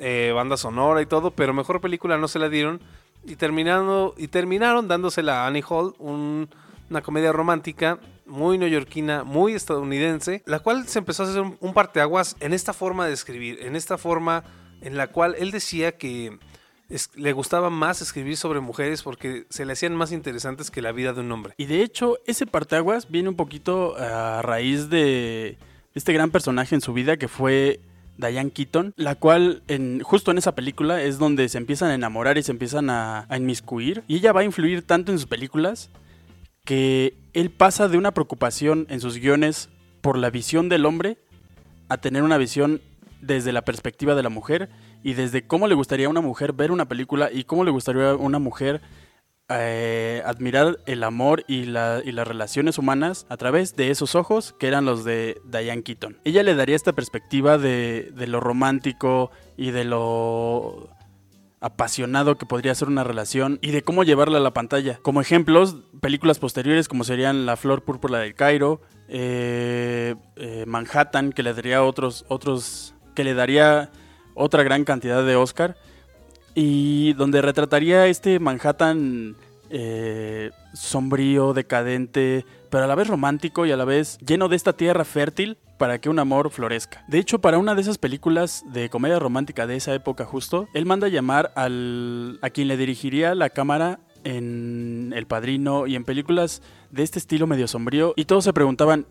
eh, 0.00 0.30
banda 0.32 0.56
sonora 0.56 1.02
y 1.02 1.06
todo, 1.06 1.32
pero 1.32 1.52
mejor 1.52 1.80
película 1.80 2.16
no 2.18 2.28
se 2.28 2.38
la 2.38 2.48
dieron. 2.48 2.80
Y, 3.24 3.34
terminando, 3.34 4.14
y 4.16 4.28
terminaron 4.28 4.86
dándosela 4.86 5.42
a 5.42 5.48
Annie 5.48 5.64
Hall, 5.68 5.94
un- 5.98 6.48
una 6.88 7.02
comedia 7.02 7.32
romántica 7.32 7.98
muy 8.24 8.58
neoyorquina, 8.58 9.24
muy 9.24 9.54
estadounidense, 9.54 10.42
la 10.46 10.60
cual 10.60 10.86
se 10.86 11.00
empezó 11.00 11.24
a 11.24 11.26
hacer 11.26 11.40
un, 11.42 11.56
un 11.58 11.74
parteaguas 11.74 12.36
en 12.38 12.52
esta 12.52 12.72
forma 12.72 13.06
de 13.08 13.12
escribir, 13.12 13.58
en 13.62 13.74
esta 13.74 13.98
forma 13.98 14.44
en 14.82 14.96
la 14.96 15.08
cual 15.08 15.34
él 15.36 15.50
decía 15.50 15.90
que 15.98 16.38
le 17.16 17.32
gustaba 17.32 17.68
más 17.68 18.00
escribir 18.00 18.36
sobre 18.36 18.60
mujeres 18.60 19.02
porque 19.02 19.46
se 19.50 19.66
le 19.66 19.74
hacían 19.74 19.94
más 19.94 20.12
interesantes 20.12 20.70
que 20.70 20.82
la 20.82 20.92
vida 20.92 21.12
de 21.12 21.20
un 21.20 21.30
hombre. 21.32 21.54
Y 21.58 21.66
de 21.66 21.82
hecho, 21.82 22.18
ese 22.26 22.46
parteaguas 22.46 23.10
viene 23.10 23.28
un 23.28 23.36
poquito 23.36 23.96
a 23.98 24.40
raíz 24.42 24.88
de 24.88 25.58
este 25.94 26.12
gran 26.12 26.30
personaje 26.30 26.74
en 26.74 26.80
su 26.80 26.92
vida 26.94 27.16
que 27.18 27.28
fue 27.28 27.80
Diane 28.16 28.50
Keaton, 28.50 28.94
la 28.96 29.16
cual 29.16 29.62
en, 29.68 30.00
justo 30.00 30.30
en 30.30 30.38
esa 30.38 30.54
película 30.54 31.02
es 31.02 31.18
donde 31.18 31.48
se 31.48 31.58
empiezan 31.58 31.90
a 31.90 31.94
enamorar 31.94 32.38
y 32.38 32.42
se 32.42 32.52
empiezan 32.52 32.88
a, 32.88 33.26
a 33.28 33.36
inmiscuir. 33.36 34.02
Y 34.08 34.16
ella 34.16 34.32
va 34.32 34.40
a 34.40 34.44
influir 34.44 34.82
tanto 34.82 35.12
en 35.12 35.18
sus 35.18 35.28
películas 35.28 35.90
que 36.64 37.14
él 37.34 37.50
pasa 37.50 37.88
de 37.88 37.98
una 37.98 38.12
preocupación 38.12 38.86
en 38.88 39.00
sus 39.00 39.18
guiones 39.18 39.68
por 40.00 40.16
la 40.16 40.30
visión 40.30 40.68
del 40.68 40.86
hombre 40.86 41.18
a 41.88 41.98
tener 41.98 42.22
una 42.22 42.38
visión 42.38 42.80
desde 43.20 43.52
la 43.52 43.62
perspectiva 43.62 44.14
de 44.14 44.22
la 44.22 44.28
mujer 44.28 44.68
y 45.02 45.14
desde 45.14 45.46
cómo 45.46 45.66
le 45.68 45.74
gustaría 45.74 46.06
a 46.06 46.10
una 46.10 46.20
mujer 46.20 46.52
ver 46.52 46.70
una 46.72 46.86
película 46.88 47.30
y 47.32 47.44
cómo 47.44 47.64
le 47.64 47.70
gustaría 47.70 48.10
a 48.10 48.16
una 48.16 48.38
mujer 48.38 48.80
eh, 49.50 50.22
admirar 50.26 50.78
el 50.86 51.02
amor 51.04 51.44
y, 51.48 51.64
la- 51.64 52.02
y 52.04 52.12
las 52.12 52.28
relaciones 52.28 52.76
humanas 52.76 53.24
a 53.30 53.36
través 53.38 53.76
de 53.76 53.90
esos 53.90 54.14
ojos 54.14 54.54
que 54.58 54.66
eran 54.68 54.84
los 54.84 55.04
de 55.04 55.40
Diane 55.46 55.82
Keaton. 55.82 56.18
Ella 56.24 56.42
le 56.42 56.54
daría 56.54 56.76
esta 56.76 56.92
perspectiva 56.92 57.56
de, 57.56 58.10
de 58.14 58.26
lo 58.26 58.40
romántico 58.40 59.30
y 59.56 59.70
de 59.70 59.84
lo 59.84 60.90
apasionado 61.60 62.36
que 62.38 62.46
podría 62.46 62.74
ser 62.74 62.88
una 62.88 63.04
relación 63.04 63.58
y 63.62 63.70
de 63.70 63.82
cómo 63.82 64.04
llevarla 64.04 64.38
a 64.38 64.42
la 64.42 64.52
pantalla. 64.52 64.98
Como 65.02 65.20
ejemplos, 65.20 65.76
películas 66.00 66.38
posteriores 66.38 66.86
como 66.86 67.02
serían 67.04 67.46
La 67.46 67.56
Flor 67.56 67.82
Púrpura 67.84 68.18
del 68.18 68.34
Cairo, 68.34 68.80
eh, 69.08 70.14
eh, 70.36 70.64
Manhattan, 70.66 71.32
que 71.32 71.42
le 71.42 71.54
daría 71.54 71.82
otros, 71.82 72.26
otros, 72.28 72.94
que 73.14 73.24
le 73.24 73.34
daría 73.34 73.90
otra 74.38 74.62
gran 74.62 74.84
cantidad 74.84 75.24
de 75.24 75.36
Oscar, 75.36 75.76
y 76.54 77.12
donde 77.14 77.42
retrataría 77.42 78.06
este 78.06 78.40
Manhattan 78.40 79.36
eh, 79.70 80.50
sombrío, 80.74 81.52
decadente, 81.52 82.44
pero 82.70 82.84
a 82.84 82.86
la 82.86 82.94
vez 82.94 83.08
romántico 83.08 83.66
y 83.66 83.72
a 83.72 83.76
la 83.76 83.84
vez 83.84 84.18
lleno 84.18 84.48
de 84.48 84.56
esta 84.56 84.72
tierra 84.72 85.04
fértil 85.04 85.58
para 85.76 86.00
que 86.00 86.08
un 86.08 86.18
amor 86.18 86.50
florezca. 86.50 87.04
De 87.06 87.18
hecho, 87.18 87.38
para 87.38 87.58
una 87.58 87.74
de 87.74 87.82
esas 87.82 87.98
películas 87.98 88.64
de 88.72 88.90
comedia 88.90 89.18
romántica 89.18 89.66
de 89.66 89.76
esa 89.76 89.94
época 89.94 90.24
justo, 90.24 90.68
él 90.74 90.86
manda 90.86 91.08
llamar 91.08 91.52
al, 91.54 92.38
a 92.42 92.50
quien 92.50 92.68
le 92.68 92.76
dirigiría 92.76 93.34
la 93.34 93.50
cámara 93.50 94.00
en 94.24 95.12
El 95.14 95.26
Padrino 95.26 95.86
y 95.86 95.94
en 95.94 96.04
películas 96.04 96.62
de 96.90 97.02
este 97.02 97.18
estilo 97.18 97.46
medio 97.46 97.68
sombrío 97.68 98.14
y 98.16 98.24
todos 98.24 98.44
se 98.44 98.52
preguntaban, 98.52 99.06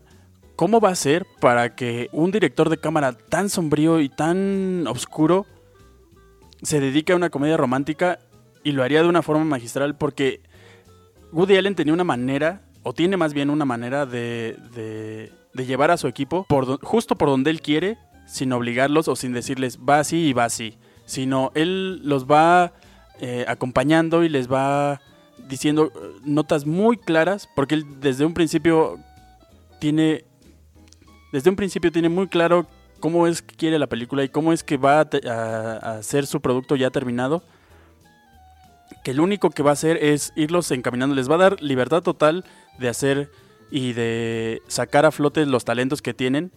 ¿cómo 0.58 0.80
va 0.80 0.88
a 0.88 0.96
ser 0.96 1.24
para 1.40 1.76
que 1.76 2.08
un 2.10 2.32
director 2.32 2.68
de 2.68 2.78
cámara 2.78 3.12
tan 3.12 3.48
sombrío 3.48 4.00
y 4.00 4.08
tan 4.08 4.88
oscuro 4.88 5.46
se 6.62 6.80
dedique 6.80 7.12
a 7.12 7.16
una 7.16 7.30
comedia 7.30 7.56
romántica 7.56 8.18
y 8.64 8.72
lo 8.72 8.82
haría 8.82 9.00
de 9.02 9.08
una 9.08 9.22
forma 9.22 9.44
magistral? 9.44 9.96
Porque 9.96 10.40
Woody 11.30 11.56
Allen 11.56 11.76
tenía 11.76 11.94
una 11.94 12.02
manera, 12.02 12.62
o 12.82 12.92
tiene 12.92 13.16
más 13.16 13.34
bien 13.34 13.50
una 13.50 13.64
manera 13.64 14.04
de, 14.04 14.56
de, 14.74 15.30
de 15.54 15.66
llevar 15.66 15.92
a 15.92 15.96
su 15.96 16.08
equipo 16.08 16.44
justo 16.82 17.14
por 17.14 17.28
donde 17.28 17.50
él 17.50 17.62
quiere, 17.62 17.96
sin 18.26 18.52
obligarlos 18.52 19.06
o 19.06 19.14
sin 19.14 19.32
decirles 19.32 19.78
va 19.78 20.00
así 20.00 20.26
y 20.26 20.32
va 20.32 20.44
así, 20.44 20.76
sino 21.06 21.52
él 21.54 22.00
los 22.02 22.26
va 22.26 22.72
eh, 23.20 23.44
acompañando 23.46 24.24
y 24.24 24.28
les 24.28 24.50
va 24.52 25.00
diciendo 25.48 25.92
eh, 25.94 26.16
notas 26.24 26.66
muy 26.66 26.96
claras, 26.96 27.48
porque 27.54 27.76
él 27.76 28.00
desde 28.00 28.24
un 28.24 28.34
principio 28.34 28.98
tiene, 29.78 30.24
desde 31.32 31.50
un 31.50 31.56
principio 31.56 31.92
tiene 31.92 32.08
muy 32.08 32.28
claro 32.28 32.66
cómo 33.00 33.26
es 33.26 33.42
que 33.42 33.54
quiere 33.54 33.78
la 33.78 33.86
película 33.86 34.24
y 34.24 34.28
cómo 34.28 34.52
es 34.52 34.62
que 34.62 34.76
va 34.76 35.00
a, 35.00 35.08
a 35.32 35.98
hacer 35.98 36.26
su 36.26 36.40
producto 36.40 36.76
ya 36.76 36.90
terminado 36.90 37.42
que 39.02 39.14
lo 39.14 39.22
único 39.22 39.50
que 39.50 39.62
va 39.62 39.70
a 39.70 39.72
hacer 39.74 39.96
es 40.02 40.32
irlos 40.36 40.70
encaminando, 40.70 41.14
les 41.14 41.30
va 41.30 41.36
a 41.36 41.38
dar 41.38 41.62
libertad 41.62 42.02
total 42.02 42.44
de 42.78 42.88
hacer 42.88 43.30
y 43.70 43.92
de 43.92 44.62
sacar 44.66 45.04
a 45.06 45.10
flote 45.10 45.44
los 45.46 45.64
talentos 45.64 46.02
que 46.02 46.14
tienen, 46.14 46.52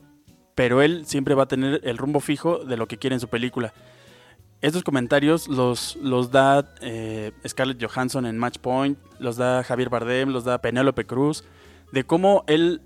pero 0.56 0.82
él 0.82 1.06
siempre 1.06 1.36
va 1.36 1.44
a 1.44 1.48
tener 1.48 1.82
el 1.84 1.98
rumbo 1.98 2.20
fijo 2.20 2.60
de 2.60 2.78
lo 2.78 2.88
que 2.88 2.98
quiere 2.98 3.16
en 3.16 3.20
su 3.20 3.28
película. 3.28 3.74
Estos 4.62 4.84
comentarios 4.84 5.48
los, 5.48 5.96
los 5.98 6.32
da 6.32 6.76
eh, 6.82 7.32
Scarlett 7.48 7.84
Johansson 7.84 8.26
en 8.26 8.38
Match 8.38 8.60
Point, 8.60 8.98
los 9.20 9.36
da 9.36 9.64
Javier 9.64 9.90
Bardem, 9.90 10.30
los 10.30 10.44
da 10.44 10.60
Penélope 10.60 11.06
Cruz, 11.06 11.44
de 11.92 12.04
cómo 12.04 12.44
él 12.48 12.82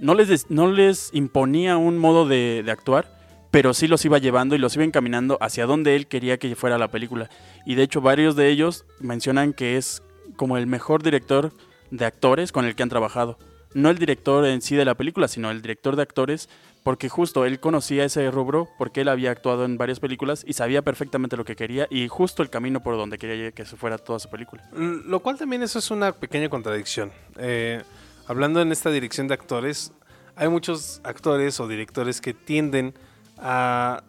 no 0.00 0.14
les, 0.14 0.50
no 0.50 0.70
les 0.70 1.10
imponía 1.12 1.76
un 1.76 1.98
modo 1.98 2.26
de, 2.26 2.62
de 2.64 2.70
actuar, 2.70 3.18
pero 3.50 3.74
sí 3.74 3.88
los 3.88 4.04
iba 4.04 4.18
llevando 4.18 4.54
y 4.54 4.58
los 4.58 4.74
iba 4.76 4.84
encaminando 4.84 5.38
hacia 5.40 5.66
donde 5.66 5.96
él 5.96 6.06
quería 6.06 6.38
que 6.38 6.54
fuera 6.56 6.78
la 6.78 6.88
película. 6.88 7.28
Y 7.66 7.74
de 7.74 7.82
hecho 7.82 8.00
varios 8.00 8.36
de 8.36 8.48
ellos 8.48 8.84
mencionan 9.00 9.52
que 9.52 9.76
es 9.76 10.02
como 10.36 10.56
el 10.56 10.66
mejor 10.66 11.02
director 11.02 11.52
de 11.90 12.04
actores 12.04 12.52
con 12.52 12.64
el 12.64 12.74
que 12.74 12.82
han 12.82 12.88
trabajado. 12.88 13.38
No 13.72 13.90
el 13.90 13.98
director 13.98 14.44
en 14.46 14.62
sí 14.62 14.74
de 14.74 14.84
la 14.84 14.96
película, 14.96 15.28
sino 15.28 15.50
el 15.50 15.62
director 15.62 15.94
de 15.94 16.02
actores, 16.02 16.48
porque 16.82 17.08
justo 17.08 17.44
él 17.44 17.60
conocía 17.60 18.04
ese 18.04 18.28
rubro, 18.30 18.68
porque 18.78 19.02
él 19.02 19.08
había 19.08 19.30
actuado 19.30 19.64
en 19.64 19.78
varias 19.78 20.00
películas 20.00 20.44
y 20.46 20.54
sabía 20.54 20.82
perfectamente 20.82 21.36
lo 21.36 21.44
que 21.44 21.54
quería 21.54 21.86
y 21.88 22.08
justo 22.08 22.42
el 22.42 22.50
camino 22.50 22.82
por 22.82 22.96
donde 22.96 23.18
quería 23.18 23.52
que 23.52 23.64
se 23.64 23.76
fuera 23.76 23.98
toda 23.98 24.18
su 24.18 24.28
película. 24.28 24.68
Lo 24.72 25.20
cual 25.20 25.36
también 25.38 25.62
eso 25.62 25.78
es 25.78 25.90
una 25.90 26.12
pequeña 26.12 26.48
contradicción. 26.48 27.12
Eh, 27.38 27.82
hablando 28.30 28.60
en 28.60 28.70
esta 28.70 28.90
dirección 28.90 29.26
de 29.26 29.34
actores, 29.34 29.92
hay 30.36 30.48
muchos 30.48 31.00
actores 31.02 31.58
o 31.58 31.66
directores 31.66 32.20
que 32.20 32.32
tienden 32.32 32.94
a, 33.38 34.04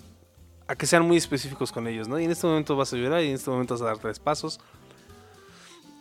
a 0.68 0.76
que 0.76 0.86
sean 0.86 1.08
muy 1.08 1.18
específicos 1.18 1.72
con 1.72 1.88
ellos, 1.88 2.08
¿no? 2.08 2.20
Y 2.20 2.26
en 2.26 2.32
este 2.32 2.46
momento 2.46 2.76
vas 2.76 2.94
a 2.94 2.98
llorar 2.98 3.24
y 3.24 3.30
en 3.30 3.34
este 3.34 3.50
momento 3.50 3.74
vas 3.74 3.82
a 3.82 3.86
dar 3.86 3.98
tres 3.98 4.20
pasos. 4.20 4.60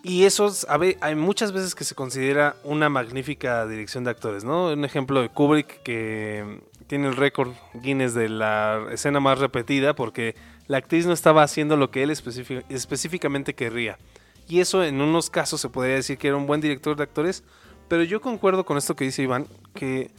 Y 0.02 0.24
eso 0.24 0.52
hay 1.00 1.14
muchas 1.14 1.52
veces 1.52 1.74
que 1.74 1.84
se 1.84 1.94
considera 1.94 2.56
una 2.62 2.90
magnífica 2.90 3.66
dirección 3.66 4.04
de 4.04 4.10
actores, 4.10 4.44
¿no? 4.44 4.66
Un 4.66 4.84
ejemplo 4.84 5.22
de 5.22 5.30
Kubrick 5.30 5.82
que 5.82 6.60
tiene 6.88 7.08
el 7.08 7.16
récord 7.16 7.52
Guinness 7.72 8.12
de 8.12 8.28
la 8.28 8.86
escena 8.92 9.20
más 9.20 9.38
repetida 9.38 9.94
porque 9.94 10.34
la 10.66 10.76
actriz 10.76 11.06
no 11.06 11.14
estaba 11.14 11.42
haciendo 11.42 11.78
lo 11.78 11.90
que 11.90 12.02
él 12.02 12.10
específic- 12.10 12.64
específicamente 12.68 13.54
querría. 13.54 13.98
Y 14.46 14.60
eso 14.60 14.84
en 14.84 15.00
unos 15.00 15.30
casos 15.30 15.62
se 15.62 15.70
podría 15.70 15.94
decir 15.94 16.18
que 16.18 16.28
era 16.28 16.36
un 16.36 16.46
buen 16.46 16.60
director 16.60 16.96
de 16.96 17.04
actores, 17.04 17.44
pero 17.90 18.04
yo 18.04 18.20
concuerdo 18.22 18.64
con 18.64 18.78
esto 18.78 18.94
que 18.96 19.04
dice 19.04 19.22
Iván, 19.22 19.46
que 19.74 20.10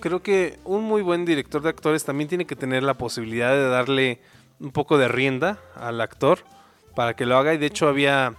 creo 0.00 0.22
que 0.22 0.58
un 0.64 0.82
muy 0.82 1.02
buen 1.02 1.24
director 1.26 1.60
de 1.62 1.68
actores 1.68 2.04
también 2.04 2.26
tiene 2.28 2.46
que 2.46 2.56
tener 2.56 2.82
la 2.82 2.94
posibilidad 2.94 3.50
de 3.52 3.68
darle 3.68 4.20
un 4.60 4.72
poco 4.72 4.96
de 4.96 5.06
rienda 5.06 5.58
al 5.76 6.00
actor 6.00 6.38
para 6.94 7.14
que 7.14 7.26
lo 7.26 7.36
haga. 7.36 7.52
Y 7.52 7.58
de 7.58 7.66
hecho 7.66 7.86
había, 7.86 8.32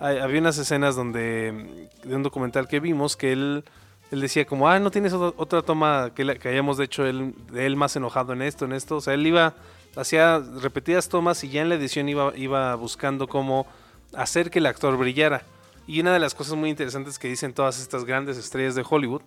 había 0.00 0.40
unas 0.40 0.58
escenas 0.58 0.96
donde, 0.96 1.88
de 2.02 2.16
un 2.16 2.24
documental 2.24 2.66
que 2.66 2.80
vimos, 2.80 3.16
que 3.16 3.30
él, 3.32 3.64
él 4.10 4.20
decía 4.20 4.44
como, 4.46 4.68
ah, 4.68 4.80
no 4.80 4.90
tienes 4.90 5.12
otra, 5.12 5.62
toma 5.62 6.10
que, 6.14 6.24
la- 6.24 6.34
que 6.34 6.48
hayamos 6.48 6.80
hecho 6.80 7.04
de 7.04 7.32
él 7.66 7.76
más 7.76 7.94
enojado 7.94 8.32
en 8.32 8.42
esto, 8.42 8.64
en 8.64 8.72
esto. 8.72 8.96
O 8.96 9.00
sea, 9.00 9.14
él 9.14 9.24
iba, 9.24 9.54
hacía 9.94 10.40
repetidas 10.60 11.08
tomas 11.08 11.44
y 11.44 11.50
ya 11.50 11.62
en 11.62 11.68
la 11.68 11.76
edición 11.76 12.08
iba, 12.08 12.32
iba 12.36 12.74
buscando 12.74 13.28
cómo 13.28 13.64
hacer 14.12 14.50
que 14.50 14.58
el 14.58 14.66
actor 14.66 14.96
brillara. 14.96 15.44
Y 15.86 16.00
una 16.00 16.12
de 16.12 16.18
las 16.18 16.34
cosas 16.34 16.54
muy 16.54 16.70
interesantes 16.70 17.18
que 17.18 17.28
dicen 17.28 17.52
todas 17.52 17.80
estas 17.80 18.04
grandes 18.04 18.36
estrellas 18.36 18.74
de 18.74 18.84
Hollywood 18.88 19.22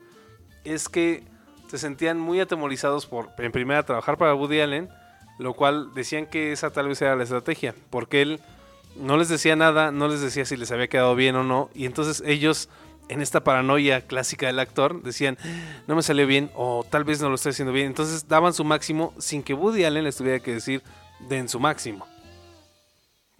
es 0.63 0.89
que 0.89 1.23
se 1.67 1.77
sentían 1.77 2.19
muy 2.19 2.39
atemorizados 2.39 3.05
por, 3.05 3.29
en 3.37 3.51
primera, 3.51 3.83
trabajar 3.83 4.17
para 4.17 4.35
Woody 4.35 4.61
Allen, 4.61 4.89
lo 5.39 5.53
cual 5.53 5.93
decían 5.93 6.27
que 6.27 6.51
esa 6.51 6.71
tal 6.71 6.87
vez 6.87 7.01
era 7.01 7.15
la 7.15 7.23
estrategia, 7.23 7.75
porque 7.89 8.21
él 8.21 8.39
no 8.95 9.17
les 9.17 9.29
decía 9.29 9.55
nada, 9.55 9.91
no 9.91 10.07
les 10.07 10.21
decía 10.21 10.45
si 10.45 10.55
les 10.55 10.71
había 10.71 10.87
quedado 10.87 11.15
bien 11.15 11.35
o 11.35 11.43
no, 11.43 11.69
y 11.73 11.85
entonces 11.85 12.23
ellos, 12.25 12.69
en 13.09 13.21
esta 13.21 13.43
paranoia 13.43 14.01
clásica 14.01 14.47
del 14.47 14.59
actor, 14.59 15.01
decían, 15.01 15.37
no 15.87 15.95
me 15.95 16.03
salió 16.03 16.25
bien, 16.27 16.51
o 16.55 16.85
tal 16.89 17.03
vez 17.03 17.21
no 17.21 17.29
lo 17.29 17.35
estoy 17.35 17.51
haciendo 17.51 17.73
bien, 17.73 17.87
entonces 17.87 18.27
daban 18.27 18.53
su 18.53 18.63
máximo 18.63 19.13
sin 19.17 19.43
que 19.43 19.53
Woody 19.53 19.83
Allen 19.83 20.05
les 20.05 20.15
tuviera 20.15 20.39
que 20.39 20.53
decir, 20.53 20.83
den 21.27 21.49
su 21.49 21.59
máximo. 21.59 22.07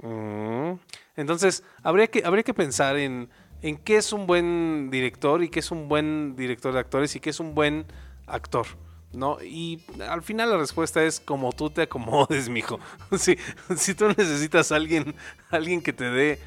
Mm. 0.01 0.73
Entonces, 1.15 1.63
habría 1.83 2.07
que, 2.07 2.23
habría 2.25 2.43
que 2.43 2.53
pensar 2.53 2.97
en, 2.97 3.29
en 3.61 3.77
qué 3.77 3.97
es 3.97 4.13
un 4.13 4.27
buen 4.27 4.89
director 4.91 5.43
y 5.43 5.49
qué 5.49 5.59
es 5.59 5.71
un 5.71 5.87
buen 5.87 6.35
director 6.35 6.73
de 6.73 6.79
actores 6.79 7.15
y 7.15 7.19
qué 7.19 7.29
es 7.29 7.39
un 7.39 7.55
buen 7.55 7.85
actor. 8.27 8.65
¿No? 9.13 9.41
Y 9.41 9.81
al 10.09 10.23
final 10.23 10.49
la 10.49 10.57
respuesta 10.57 11.01
es 11.01 11.21
como 11.21 11.53
tú 11.53 11.69
te 11.69 11.83
acomodes, 11.83 12.49
mijo. 12.49 12.79
si, 13.17 13.37
si 13.77 13.95
tú 13.95 14.09
necesitas 14.09 14.73
a 14.73 14.75
alguien, 14.75 15.15
alguien 15.51 15.81
que 15.81 15.93
te 15.93 16.09
dé 16.09 16.39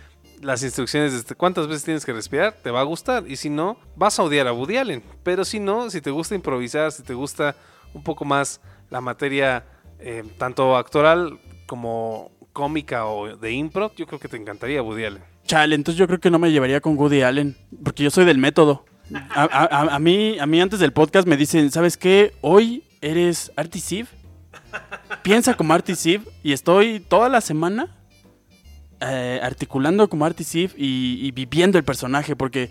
las 0.42 0.62
instrucciones 0.62 1.12
de 1.12 1.18
este, 1.18 1.34
cuántas 1.34 1.66
veces 1.66 1.84
tienes 1.84 2.04
que 2.04 2.12
respirar, 2.12 2.54
te 2.62 2.70
va 2.70 2.80
a 2.80 2.84
gustar. 2.84 3.24
Y 3.26 3.36
si 3.36 3.50
no, 3.50 3.78
vas 3.96 4.18
a 4.18 4.22
odiar 4.22 4.46
a 4.46 4.52
Woody 4.52 4.76
Allen. 4.76 5.02
Pero 5.22 5.44
si 5.44 5.60
no, 5.60 5.90
si 5.90 6.00
te 6.00 6.10
gusta 6.10 6.34
improvisar, 6.34 6.92
si 6.92 7.02
te 7.02 7.14
gusta 7.14 7.56
un 7.94 8.02
poco 8.02 8.24
más 8.24 8.60
la 8.90 9.00
materia 9.00 9.64
eh, 9.98 10.24
tanto 10.38 10.76
actoral 10.76 11.40
como 11.66 12.30
cómica 12.58 13.06
o 13.06 13.36
de 13.36 13.52
impro, 13.52 13.92
yo 13.94 14.04
creo 14.04 14.18
que 14.18 14.26
te 14.26 14.36
encantaría 14.36 14.82
Woody 14.82 15.04
Allen. 15.04 15.22
Chale, 15.46 15.76
entonces 15.76 15.96
yo 15.96 16.08
creo 16.08 16.18
que 16.18 16.28
no 16.28 16.40
me 16.40 16.50
llevaría 16.50 16.80
con 16.80 16.98
Woody 16.98 17.22
Allen, 17.22 17.56
porque 17.84 18.02
yo 18.02 18.10
soy 18.10 18.24
del 18.24 18.38
método. 18.38 18.84
A, 19.32 19.96
mí, 20.00 20.40
a 20.40 20.44
mí 20.44 20.60
antes 20.60 20.80
del 20.80 20.92
podcast 20.92 21.28
me 21.28 21.36
dicen, 21.36 21.70
¿sabes 21.70 21.96
qué? 21.96 22.32
Hoy 22.40 22.82
eres 23.00 23.52
Artie 23.54 23.80
Siv. 23.80 24.08
Piensa 25.22 25.54
como 25.54 25.72
Artie 25.72 25.94
Siv 25.94 26.28
y 26.42 26.52
estoy 26.52 26.98
toda 26.98 27.28
la 27.28 27.40
semana 27.40 27.96
eh, 29.02 29.38
articulando 29.40 30.08
como 30.08 30.26
Artie 30.26 30.44
Siv 30.44 30.72
y, 30.76 31.20
y 31.22 31.30
viviendo 31.30 31.78
el 31.78 31.84
personaje, 31.84 32.34
porque 32.34 32.70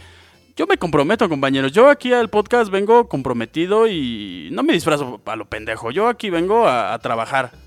yo 0.58 0.68
me 0.68 0.78
comprometo, 0.78 1.30
compañeros. 1.30 1.72
Yo 1.72 1.90
aquí 1.90 2.12
al 2.12 2.30
podcast 2.30 2.70
vengo 2.70 3.08
comprometido 3.08 3.88
y 3.88 4.50
no 4.52 4.64
me 4.64 4.74
disfrazo 4.74 5.22
a 5.26 5.38
lo 5.38 5.46
pendejo. 5.46 5.92
Yo 5.92 6.10
aquí 6.10 6.30
vengo 6.30 6.68
a 6.68 7.00
trabajar. 7.00 7.67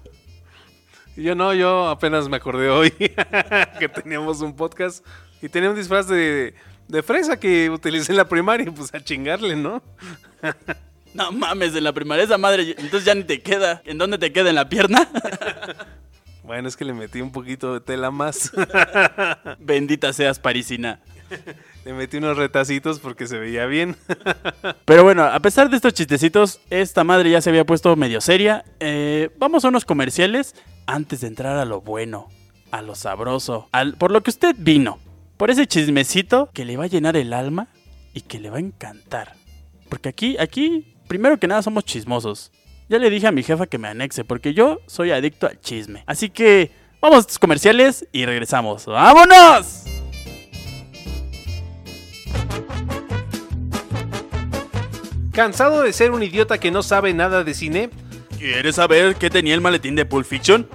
Yo 1.21 1.35
no, 1.35 1.53
yo 1.53 1.89
apenas 1.89 2.29
me 2.29 2.37
acordé 2.39 2.71
hoy 2.71 2.91
que 3.79 3.89
teníamos 3.89 4.41
un 4.41 4.57
podcast 4.57 5.05
y 5.43 5.51
tenía 5.51 5.69
un 5.69 5.77
disfraz 5.77 6.09
de, 6.09 6.55
de 6.89 7.03
fresa 7.03 7.39
que 7.39 7.69
utilicé 7.69 8.13
en 8.13 8.17
la 8.17 8.25
primaria, 8.27 8.73
pues 8.73 8.93
a 8.95 9.05
chingarle, 9.05 9.57
¿no? 9.57 9.83
No 11.13 11.33
mames, 11.33 11.75
en 11.75 11.83
la 11.83 11.93
primaria 11.93 12.25
esa 12.25 12.39
madre, 12.39 12.77
entonces 12.79 13.05
ya 13.05 13.17
ni 13.17 13.25
te 13.25 13.43
queda. 13.43 13.83
¿En 13.85 13.99
dónde 13.99 14.17
te 14.17 14.33
queda? 14.33 14.49
¿En 14.51 14.55
la 14.55 14.69
pierna? 14.69 15.09
Bueno, 16.43 16.67
es 16.67 16.77
que 16.77 16.85
le 16.85 16.93
metí 16.93 17.21
un 17.21 17.31
poquito 17.31 17.75
de 17.75 17.81
tela 17.81 18.11
más. 18.11 18.51
Bendita 19.61 20.13
seas, 20.13 20.41
parisina. 20.41 20.99
le 21.85 21.93
metí 21.93 22.17
unos 22.17 22.37
retacitos 22.37 22.99
porque 22.99 23.29
se 23.29 23.39
veía 23.39 23.67
bien. 23.67 23.95
Pero 24.85 25.05
bueno, 25.05 25.23
a 25.23 25.39
pesar 25.39 25.71
de 25.71 25.77
estos 25.77 25.95
chistecitos, 25.95 26.61
esta 26.69 27.05
madre 27.05 27.31
ya 27.31 27.41
se 27.41 27.51
había 27.51 27.65
puesto 27.65 27.95
medio 27.95 28.21
seria. 28.21 28.65
Eh, 28.81 29.31
vamos 29.39 29.65
a 29.65 29.69
unos 29.69 29.85
comerciales 29.85 30.57
antes 30.91 31.21
de 31.21 31.29
entrar 31.29 31.57
a 31.57 31.65
lo 31.65 31.81
bueno. 31.81 32.29
a 32.73 32.83
lo 32.83 32.95
sabroso, 32.95 33.69
al, 33.73 33.95
por 33.95 34.13
lo 34.13 34.23
que 34.23 34.31
usted 34.31 34.55
vino, 34.57 35.01
por 35.37 35.51
ese 35.51 35.67
chismecito 35.67 36.51
que 36.53 36.65
le 36.65 36.77
va 36.77 36.85
a 36.85 36.89
llenar 36.89 37.17
el 37.17 37.33
alma 37.33 37.67
y 38.15 38.21
que 38.21 38.39
le 38.39 38.49
va 38.49 38.59
a 38.59 38.61
encantar. 38.61 39.35
Porque 39.89 40.09
aquí, 40.09 40.37
aquí, 40.39 40.95
primero 41.09 41.39
que 41.39 41.49
nada 41.49 41.63
somos 41.63 41.85
chismosos. 41.85 42.53
Ya 42.89 42.99
le 42.99 43.11
dije 43.11 43.27
a 43.27 43.33
mi 43.33 43.43
jefa 43.43 43.67
que 43.67 43.79
me 43.79 43.89
anexe, 43.89 44.23
porque 44.23 44.55
yo 44.55 44.81
soy 44.87 45.11
adicto 45.11 45.49
al 45.49 45.61
chisme. 45.61 46.05
Así 46.07 46.31
que 46.31 46.71
vamos 47.01 47.17
a 47.17 47.21
estos 47.21 47.41
comerciales 47.41 48.07
y 48.13 48.25
regresamos. 48.25 48.87
¡Vámonos! 48.87 49.85
¿Cansado 55.33 55.83
de 55.83 55.93
ser 55.93 56.13
un 56.13 56.23
idiota 56.23 56.59
que 56.59 56.71
no 56.71 56.85
sabe 56.85 57.15
nada 57.15 57.43
de 57.43 57.55
cine? 57.55 57.91
¿Quieres 58.41 58.77
saber 58.77 59.17
qué 59.17 59.29
tenía 59.29 59.53
el 59.53 59.61
maletín 59.61 59.95
de 59.95 60.07
Pulp 60.07 60.25
Fiction? 60.25 60.67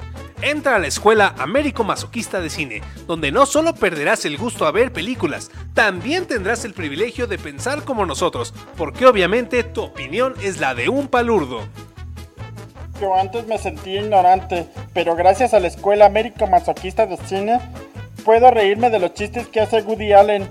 Entra 0.44 0.76
a 0.76 0.80
la 0.80 0.86
escuela 0.86 1.34
Américo 1.40 1.84
Masoquista 1.84 2.40
de 2.40 2.52
Cine, 2.52 2.84
donde 3.08 3.32
no 3.32 3.48
solo 3.48 3.74
perderás 3.74 4.24
el 4.26 4.38
gusto 4.38 4.68
a 4.68 4.72
ver 4.72 4.94
películas, 4.94 5.50
también 5.74 6.28
tendrás 6.28 6.64
el 6.64 6.76
privilegio 6.76 7.26
de 7.26 7.40
pensar 7.40 7.84
como 7.84 8.06
nosotros, 8.06 8.54
porque 8.78 9.08
obviamente 9.08 9.64
tu 9.64 9.82
opinión 9.82 10.36
es 10.44 10.60
la 10.60 10.76
de 10.76 10.90
un 10.90 11.08
palurdo. 11.08 11.62
Yo 13.02 13.16
antes 13.20 13.48
me 13.48 13.58
sentía 13.58 14.00
ignorante, 14.00 14.68
pero 14.94 15.16
gracias 15.16 15.56
a 15.56 15.60
la 15.60 15.66
escuela 15.66 16.06
Américo 16.06 16.46
Masoquista 16.46 17.08
de 17.08 17.18
Cine, 17.18 17.60
puedo 18.24 18.52
reírme 18.52 18.92
de 18.92 19.00
los 19.00 19.16
chistes 19.16 19.48
que 19.48 19.62
hace 19.62 19.82
Woody 19.82 20.14
Allen, 20.14 20.48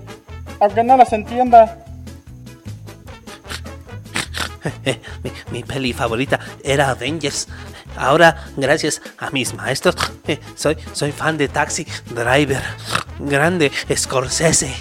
aunque 0.59 0.83
no 0.83 0.97
los 0.97 1.13
entienda. 1.13 1.84
mi, 5.23 5.31
mi 5.51 5.63
peli 5.63 5.93
favorita 5.93 6.39
era 6.63 6.89
Avengers. 6.89 7.47
Ahora, 7.97 8.45
gracias 8.57 9.01
a 9.17 9.29
mis 9.29 9.53
maestros, 9.53 9.95
eh, 10.27 10.39
soy, 10.55 10.77
soy 10.93 11.11
fan 11.11 11.37
de 11.37 11.47
Taxi 11.47 11.85
Driver. 12.09 12.61
Grande 13.19 13.71
Scorsese. 13.95 14.75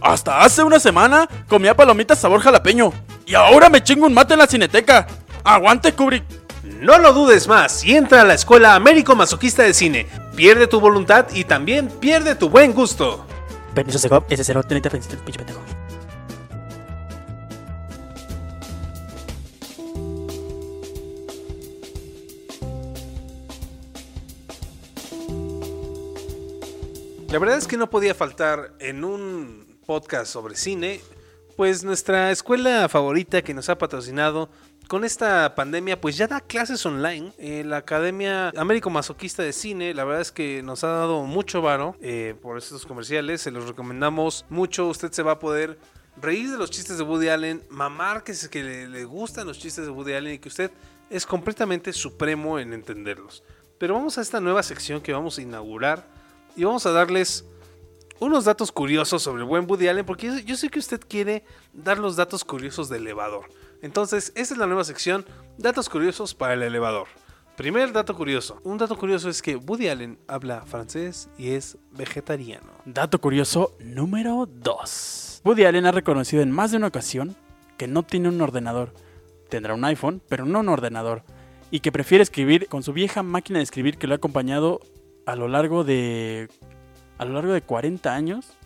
Hasta 0.00 0.42
hace 0.42 0.62
una 0.62 0.80
semana 0.80 1.28
comía 1.48 1.76
palomitas 1.76 2.18
sabor 2.18 2.40
jalapeño. 2.40 2.92
Y 3.26 3.34
ahora 3.34 3.68
me 3.68 3.82
chingo 3.82 4.06
un 4.06 4.14
mate 4.14 4.34
en 4.34 4.38
la 4.38 4.46
cineteca. 4.46 5.06
¡Aguante, 5.44 5.92
Kubrick! 5.92 6.24
No 6.80 6.98
lo 6.98 7.12
dudes 7.12 7.48
más 7.48 7.84
y 7.84 7.96
entra 7.96 8.22
a 8.22 8.24
la 8.24 8.34
escuela 8.34 8.74
Américo 8.74 9.16
Masoquista 9.16 9.62
de 9.62 9.74
Cine. 9.74 10.06
Pierde 10.36 10.66
tu 10.66 10.80
voluntad 10.80 11.26
y 11.34 11.44
también 11.44 11.88
pierde 11.88 12.34
tu 12.34 12.48
buen 12.48 12.72
gusto. 12.72 13.26
Permiso, 13.74 13.98
Segov, 13.98 14.24
ese 14.28 14.44
cero, 14.44 14.62
tenete 14.62 14.90
frente, 14.90 15.16
pinche 15.16 15.38
pendejo. 15.38 15.60
La 27.30 27.38
verdad 27.38 27.58
es 27.58 27.66
que 27.66 27.76
no 27.76 27.90
podía 27.90 28.14
faltar 28.14 28.72
en 28.78 29.04
un 29.04 29.78
podcast 29.84 30.32
sobre 30.32 30.56
cine, 30.56 31.02
pues 31.58 31.84
nuestra 31.84 32.30
escuela 32.30 32.88
favorita 32.88 33.42
que 33.42 33.52
nos 33.52 33.68
ha 33.68 33.76
patrocinado 33.76 34.48
con 34.88 35.04
esta 35.04 35.54
pandemia, 35.54 36.00
pues 36.00 36.16
ya 36.16 36.26
da 36.26 36.40
clases 36.40 36.86
online. 36.86 37.34
Eh, 37.36 37.64
la 37.66 37.76
Academia 37.76 38.48
Américo 38.56 38.88
Masoquista 38.88 39.42
de 39.42 39.52
Cine, 39.52 39.92
la 39.92 40.04
verdad 40.04 40.22
es 40.22 40.32
que 40.32 40.62
nos 40.62 40.84
ha 40.84 40.88
dado 40.88 41.24
mucho 41.24 41.60
varo 41.60 41.96
eh, 42.00 42.34
por 42.40 42.56
estos 42.56 42.86
comerciales. 42.86 43.42
Se 43.42 43.50
los 43.50 43.68
recomendamos 43.68 44.46
mucho. 44.48 44.88
Usted 44.88 45.12
se 45.12 45.22
va 45.22 45.32
a 45.32 45.38
poder 45.38 45.78
reír 46.16 46.50
de 46.50 46.56
los 46.56 46.70
chistes 46.70 46.96
de 46.96 47.04
Woody 47.04 47.28
Allen, 47.28 47.62
mamar 47.68 48.24
que, 48.24 48.32
que 48.50 48.64
le, 48.64 48.88
le 48.88 49.04
gustan 49.04 49.46
los 49.46 49.58
chistes 49.58 49.84
de 49.84 49.90
Woody 49.90 50.14
Allen 50.14 50.32
y 50.32 50.38
que 50.38 50.48
usted 50.48 50.70
es 51.10 51.26
completamente 51.26 51.92
supremo 51.92 52.58
en 52.58 52.72
entenderlos. 52.72 53.44
Pero 53.76 53.92
vamos 53.92 54.16
a 54.16 54.22
esta 54.22 54.40
nueva 54.40 54.62
sección 54.62 55.02
que 55.02 55.12
vamos 55.12 55.36
a 55.36 55.42
inaugurar 55.42 56.17
y 56.58 56.64
vamos 56.64 56.84
a 56.86 56.90
darles 56.90 57.44
unos 58.18 58.44
datos 58.44 58.72
curiosos 58.72 59.22
sobre 59.22 59.42
el 59.42 59.48
buen 59.48 59.70
Woody 59.70 59.86
Allen, 59.86 60.04
porque 60.04 60.42
yo, 60.44 60.56
sé 60.56 60.68
que 60.70 60.80
usted 60.80 61.00
quiere 61.08 61.44
dar 61.72 61.98
los 61.98 62.16
datos 62.16 62.44
curiosos 62.44 62.88
del 62.88 63.02
elevador. 63.02 63.48
Entonces, 63.80 64.32
esta 64.34 64.54
es 64.54 64.58
la 64.58 64.66
nueva 64.66 64.82
sección, 64.82 65.24
datos 65.56 65.88
curiosos 65.88 66.34
para 66.34 66.54
el 66.54 66.64
elevador. 66.64 67.06
Primer 67.56 67.92
dato 67.92 68.16
curioso. 68.16 68.60
Un 68.64 68.76
dato 68.76 68.98
curioso 68.98 69.28
es 69.28 69.40
que 69.40 69.54
Woody 69.54 69.86
Allen 69.86 70.18
habla 70.26 70.62
francés 70.62 71.28
y 71.38 71.50
es 71.50 71.78
vegetariano. 71.92 72.72
Dato 72.84 73.20
curioso 73.20 73.76
número 73.78 74.46
2. 74.46 75.42
Woody 75.44 75.64
Allen 75.64 75.86
ha 75.86 75.92
reconocido 75.92 76.42
en 76.42 76.50
más 76.50 76.72
de 76.72 76.78
una 76.78 76.88
ocasión 76.88 77.36
que 77.76 77.86
no 77.86 78.02
tiene 78.02 78.30
un 78.30 78.40
ordenador. 78.40 78.94
Tendrá 79.48 79.74
un 79.74 79.84
iPhone, 79.84 80.20
pero 80.28 80.44
no 80.44 80.58
un 80.58 80.68
ordenador. 80.68 81.22
Y 81.70 81.80
que 81.80 81.92
prefiere 81.92 82.22
escribir 82.22 82.66
con 82.66 82.82
su 82.82 82.92
vieja 82.92 83.22
máquina 83.22 83.60
de 83.60 83.64
escribir 83.64 83.96
que 83.96 84.08
lo 84.08 84.14
ha 84.14 84.16
acompañado 84.16 84.80
a 85.28 85.36
lo 85.36 85.46
largo 85.46 85.84
de 85.84 86.48
a 87.18 87.26
lo 87.26 87.34
largo 87.34 87.52
de 87.52 87.60
40 87.60 88.14
años 88.14 88.56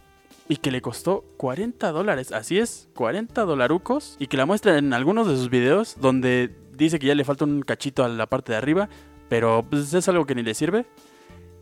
y 0.49 0.59
que 0.59 0.71
le 0.71 0.81
costó 0.81 1.25
40 1.39 1.91
dólares, 1.91 2.31
así 2.31 2.59
es, 2.59 2.89
40 2.95 3.43
dolarucos 3.43 4.17
y 4.21 4.29
que 4.29 4.37
la 4.37 4.47
muestra 4.47 4.79
en 4.79 4.93
algunos 4.93 5.27
de 5.27 5.37
sus 5.37 5.51
videos 5.51 5.97
donde 6.01 6.55
dice 6.77 7.01
que 7.01 7.09
ya 7.09 7.17
le 7.17 7.25
falta 7.25 7.45
un 7.45 7.63
cachito 7.63 8.05
a 8.05 8.09
la 8.09 8.27
parte 8.27 8.53
de 8.53 8.59
arriba, 8.59 8.89
pero 9.29 9.67
pues 9.69 9.93
es 9.93 10.09
algo 10.09 10.25
que 10.25 10.37
ni 10.37 10.43
le 10.43 10.55
sirve. 10.55 10.87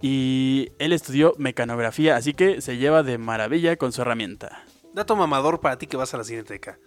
Y 0.03 0.69
él 0.79 0.93
estudió 0.93 1.35
mecanografía, 1.39 2.17
así 2.17 2.35
que 2.35 2.61
se 2.61 2.77
lleva 2.77 3.03
de 3.03 3.17
maravilla 3.17 3.77
con 3.77 3.93
su 3.93 4.03
herramienta. 4.03 4.65
Dato 4.93 5.15
mamador 5.17 5.61
para 5.61 5.79
ti 5.79 5.87
que 5.87 5.97
vas 5.97 6.13
a 6.13 6.19
la 6.19 6.25
cineteca. 6.25 6.79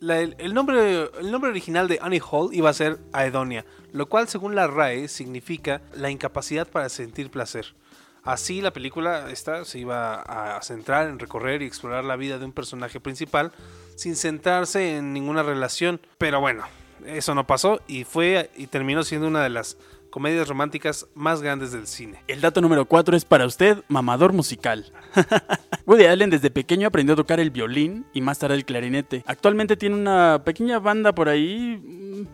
El, 0.00 0.54
nombre, 0.54 1.10
el 1.18 1.30
nombre 1.30 1.50
original 1.50 1.88
de 1.88 1.98
Annie 2.00 2.22
Hall 2.30 2.50
iba 2.52 2.70
a 2.70 2.74
ser 2.74 2.98
Aedonia, 3.12 3.64
lo 3.92 4.06
cual 4.06 4.28
según 4.28 4.54
la 4.54 4.66
RAE 4.66 5.08
significa 5.08 5.80
la 5.94 6.10
incapacidad 6.10 6.68
para 6.68 6.88
sentir 6.88 7.30
placer. 7.30 7.74
Así 8.22 8.60
la 8.60 8.72
película 8.72 9.26
se 9.64 9.78
iba 9.78 10.20
a 10.20 10.60
centrar 10.62 11.08
en 11.08 11.18
recorrer 11.18 11.62
y 11.62 11.66
explorar 11.66 12.04
la 12.04 12.16
vida 12.16 12.38
de 12.38 12.44
un 12.44 12.52
personaje 12.52 13.00
principal 13.00 13.52
sin 13.96 14.16
centrarse 14.16 14.96
en 14.96 15.12
ninguna 15.12 15.42
relación. 15.42 16.00
Pero 16.18 16.40
bueno, 16.40 16.64
eso 17.06 17.34
no 17.34 17.46
pasó 17.46 17.80
y 17.86 18.04
fue 18.04 18.50
y 18.56 18.66
terminó 18.66 19.02
siendo 19.02 19.28
una 19.28 19.42
de 19.42 19.48
las 19.48 19.78
comedias 20.10 20.48
románticas 20.48 21.06
más 21.14 21.42
grandes 21.42 21.72
del 21.72 21.86
cine. 21.86 22.22
El 22.28 22.40
dato 22.40 22.60
número 22.60 22.84
4 22.86 23.16
es 23.16 23.24
para 23.24 23.46
usted, 23.46 23.82
mamador 23.88 24.32
musical. 24.32 24.92
Woody 25.86 26.06
Allen 26.06 26.30
desde 26.30 26.50
pequeño 26.50 26.88
aprendió 26.88 27.14
a 27.14 27.16
tocar 27.16 27.40
el 27.40 27.50
violín 27.50 28.06
y 28.12 28.20
más 28.20 28.38
tarde 28.38 28.54
el 28.54 28.64
clarinete. 28.64 29.24
Actualmente 29.26 29.76
tiene 29.76 29.96
una 29.96 30.42
pequeña 30.44 30.78
banda 30.78 31.14
por 31.14 31.28
ahí 31.28 32.26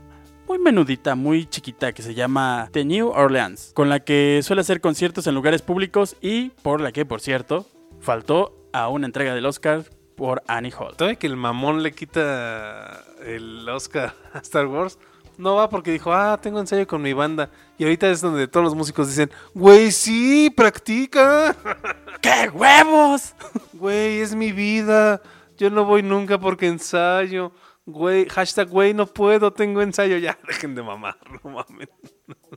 muy 0.47 0.59
menudita, 0.59 1.15
muy 1.15 1.47
chiquita, 1.47 1.93
que 1.93 2.03
se 2.03 2.15
llama 2.15 2.69
The 2.73 2.85
New 2.85 3.09
Orleans, 3.09 3.73
con 3.75 3.89
la 3.89 4.01
que 4.01 4.41
suele 4.43 4.61
hacer 4.61 4.81
conciertos 4.81 5.27
en 5.27 5.35
lugares 5.35 5.63
públicos 5.63 6.17
y 6.21 6.51
por 6.63 6.81
la 6.81 6.93
que, 6.93 7.07
por 7.07 7.21
cierto, 7.21 7.67
faltó 8.01 8.69
a 8.73 8.89
una 8.89 9.07
entrega 9.07 9.35
del 9.35 9.47
Oscar 9.47 9.85
por 10.17 10.43
Annie 10.47 10.73
Hall. 10.79 10.97
¿Todavía 10.97 11.19
que 11.19 11.27
el 11.27 11.37
mamón 11.37 11.83
le 11.83 11.93
quita 11.93 13.05
el 13.25 13.69
Oscar 13.69 14.15
a 14.33 14.39
Star 14.39 14.67
Wars? 14.67 14.99
No 15.37 15.57
va 15.57 15.69
porque 15.69 15.91
dijo, 15.91 16.13
ah, 16.13 16.39
tengo 16.41 16.61
ensayo 16.61 16.87
con 16.87 17.03
mi 17.03 17.13
banda. 17.13 17.51
Y 17.79 17.85
ahorita 17.85 18.11
es 18.11 18.21
donde 18.21 18.47
todos 18.47 18.65
los 18.65 18.75
músicos 18.75 19.09
dicen, 19.09 19.31
güey, 19.55 19.91
sí, 19.91 20.51
practica. 20.51 21.57
¡Qué 22.21 22.49
huevos! 22.53 23.35
Güey, 23.75 24.21
es 24.21 24.35
mi 24.35 24.53
vida. 24.53 25.21
Yo 25.59 25.69
no 25.69 25.85
voy 25.85 26.03
nunca 26.03 26.39
porque 26.39 26.67
ensayo. 26.69 27.53
Güey, 27.87 28.27
hashtag 28.31 28.69
güey, 28.69 28.95
no 28.95 29.07
puedo, 29.07 29.53
tengo 29.53 29.83
ensayo. 29.83 30.17
Ya, 30.17 30.39
dejen 30.49 30.75
de 30.75 30.83
mamar, 30.83 31.19
no 31.43 31.51
mames. 31.51 31.89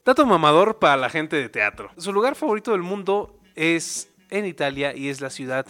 Dato 0.06 0.26
mamador 0.26 0.80
para 0.80 0.96
la 0.96 1.10
gente 1.10 1.36
de 1.36 1.50
teatro. 1.50 1.92
Su 1.98 2.14
lugar 2.14 2.36
favorito 2.36 2.72
del 2.72 2.82
mundo 2.82 3.40
es 3.56 4.10
en 4.30 4.46
Italia 4.46 4.96
y 4.96 5.10
es 5.10 5.20
la 5.20 5.30
ciudad 5.30 5.66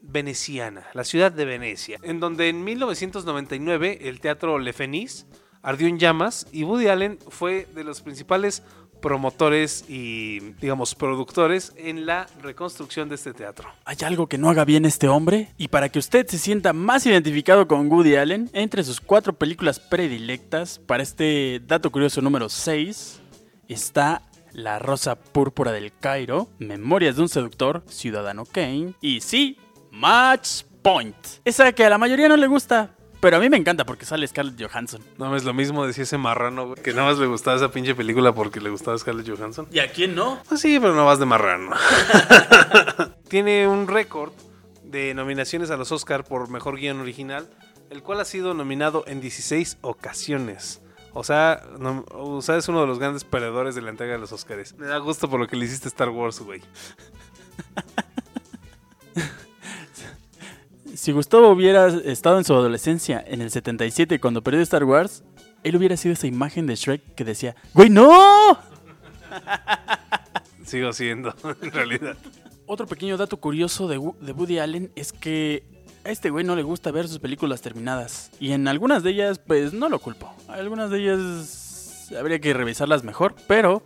veneciana, 0.00 0.86
la 0.94 1.04
ciudad 1.04 1.30
de 1.30 1.44
Venecia, 1.44 1.98
en 2.02 2.20
donde 2.20 2.48
en 2.48 2.64
1999 2.64 3.98
el 4.08 4.20
teatro 4.20 4.58
Le 4.58 4.72
Fenice 4.72 5.26
ardió 5.62 5.88
en 5.88 5.98
llamas 5.98 6.46
y 6.52 6.64
Woody 6.64 6.88
Allen 6.88 7.18
fue 7.28 7.66
de 7.74 7.84
los 7.84 8.00
principales 8.00 8.62
promotores 9.02 9.84
y, 9.88 10.38
digamos, 10.60 10.94
productores 10.94 11.72
en 11.76 12.06
la 12.06 12.26
reconstrucción 12.40 13.10
de 13.10 13.16
este 13.16 13.34
teatro. 13.34 13.68
¿Hay 13.84 13.96
algo 14.04 14.28
que 14.28 14.38
no 14.38 14.48
haga 14.48 14.64
bien 14.64 14.86
este 14.86 15.08
hombre? 15.08 15.48
Y 15.58 15.68
para 15.68 15.90
que 15.90 15.98
usted 15.98 16.26
se 16.28 16.38
sienta 16.38 16.72
más 16.72 17.04
identificado 17.04 17.68
con 17.68 17.90
Woody 17.90 18.16
Allen, 18.16 18.48
entre 18.54 18.84
sus 18.84 19.00
cuatro 19.00 19.34
películas 19.34 19.80
predilectas, 19.80 20.78
para 20.78 21.02
este 21.02 21.60
dato 21.66 21.90
curioso 21.90 22.22
número 22.22 22.48
6, 22.48 23.20
está 23.68 24.22
La 24.52 24.78
Rosa 24.78 25.16
Púrpura 25.16 25.72
del 25.72 25.92
Cairo, 25.92 26.48
Memorias 26.58 27.16
de 27.16 27.22
un 27.22 27.28
Seductor, 27.28 27.82
Ciudadano 27.88 28.44
Kane 28.46 28.94
y 29.00 29.20
sí, 29.20 29.58
Match 29.90 30.62
Point. 30.82 31.16
Esa 31.44 31.72
que 31.72 31.84
a 31.84 31.90
la 31.90 31.98
mayoría 31.98 32.28
no 32.28 32.36
le 32.36 32.46
gusta, 32.46 32.94
pero 33.22 33.36
a 33.36 33.40
mí 33.40 33.48
me 33.48 33.56
encanta 33.56 33.86
porque 33.86 34.04
sale 34.04 34.26
Scarlett 34.26 34.60
Johansson. 34.60 35.00
No, 35.16 35.36
es 35.36 35.44
lo 35.44 35.54
mismo 35.54 35.86
decía 35.86 36.02
ese 36.02 36.18
marrano, 36.18 36.66
güey, 36.66 36.82
que 36.82 36.92
nada 36.92 37.08
más 37.08 37.18
le 37.18 37.26
gustaba 37.26 37.56
esa 37.56 37.70
pinche 37.70 37.94
película 37.94 38.34
porque 38.34 38.60
le 38.60 38.68
gustaba 38.68 38.98
Scarlett 38.98 39.28
Johansson. 39.28 39.68
¿Y 39.70 39.78
a 39.78 39.92
quién 39.92 40.16
no? 40.16 40.42
Pues 40.48 40.60
sí, 40.60 40.80
pero 40.80 40.92
no 40.96 41.06
vas 41.06 41.20
de 41.20 41.24
marrano. 41.24 41.70
Tiene 43.28 43.68
un 43.68 43.86
récord 43.86 44.32
de 44.82 45.14
nominaciones 45.14 45.70
a 45.70 45.76
los 45.76 45.92
Oscar 45.92 46.24
por 46.24 46.50
Mejor 46.50 46.76
Guión 46.78 46.98
Original, 46.98 47.48
el 47.90 48.02
cual 48.02 48.18
ha 48.18 48.24
sido 48.24 48.54
nominado 48.54 49.04
en 49.06 49.20
16 49.20 49.78
ocasiones. 49.82 50.82
O 51.14 51.22
sea, 51.22 51.62
no, 51.78 52.04
o 52.10 52.42
sea, 52.42 52.56
es 52.56 52.66
uno 52.66 52.80
de 52.80 52.88
los 52.88 52.98
grandes 52.98 53.22
perdedores 53.22 53.76
de 53.76 53.82
la 53.82 53.90
entrega 53.90 54.14
de 54.14 54.18
los 54.18 54.32
Oscars. 54.32 54.76
Me 54.78 54.86
da 54.86 54.98
gusto 54.98 55.30
por 55.30 55.38
lo 55.38 55.46
que 55.46 55.54
le 55.54 55.66
hiciste 55.66 55.86
a 55.86 55.90
Star 55.90 56.08
Wars, 56.08 56.40
güey. 56.40 56.60
Si 61.02 61.10
Gustavo 61.10 61.48
hubiera 61.48 61.88
estado 61.88 62.38
en 62.38 62.44
su 62.44 62.54
adolescencia 62.54 63.24
en 63.26 63.40
el 63.42 63.50
77 63.50 64.20
cuando 64.20 64.40
perdió 64.40 64.60
Star 64.60 64.84
Wars, 64.84 65.24
él 65.64 65.74
hubiera 65.74 65.96
sido 65.96 66.12
esa 66.12 66.28
imagen 66.28 66.68
de 66.68 66.76
Shrek 66.76 67.16
que 67.16 67.24
decía, 67.24 67.56
¡Güey, 67.74 67.90
no! 67.90 68.56
Sigo 70.64 70.92
siendo, 70.92 71.34
en 71.60 71.72
realidad. 71.72 72.16
Otro 72.66 72.86
pequeño 72.86 73.16
dato 73.16 73.36
curioso 73.38 73.88
de, 73.88 73.96
de 74.20 74.30
Woody 74.30 74.60
Allen 74.60 74.92
es 74.94 75.12
que 75.12 75.64
a 76.04 76.10
este 76.10 76.30
güey 76.30 76.44
no 76.44 76.54
le 76.54 76.62
gusta 76.62 76.92
ver 76.92 77.08
sus 77.08 77.18
películas 77.18 77.62
terminadas. 77.62 78.30
Y 78.38 78.52
en 78.52 78.68
algunas 78.68 79.02
de 79.02 79.10
ellas, 79.10 79.40
pues 79.40 79.72
no 79.72 79.88
lo 79.88 79.98
culpo. 79.98 80.32
Algunas 80.46 80.88
de 80.90 81.00
ellas 81.00 82.12
habría 82.16 82.38
que 82.38 82.54
revisarlas 82.54 83.02
mejor, 83.02 83.34
pero 83.48 83.82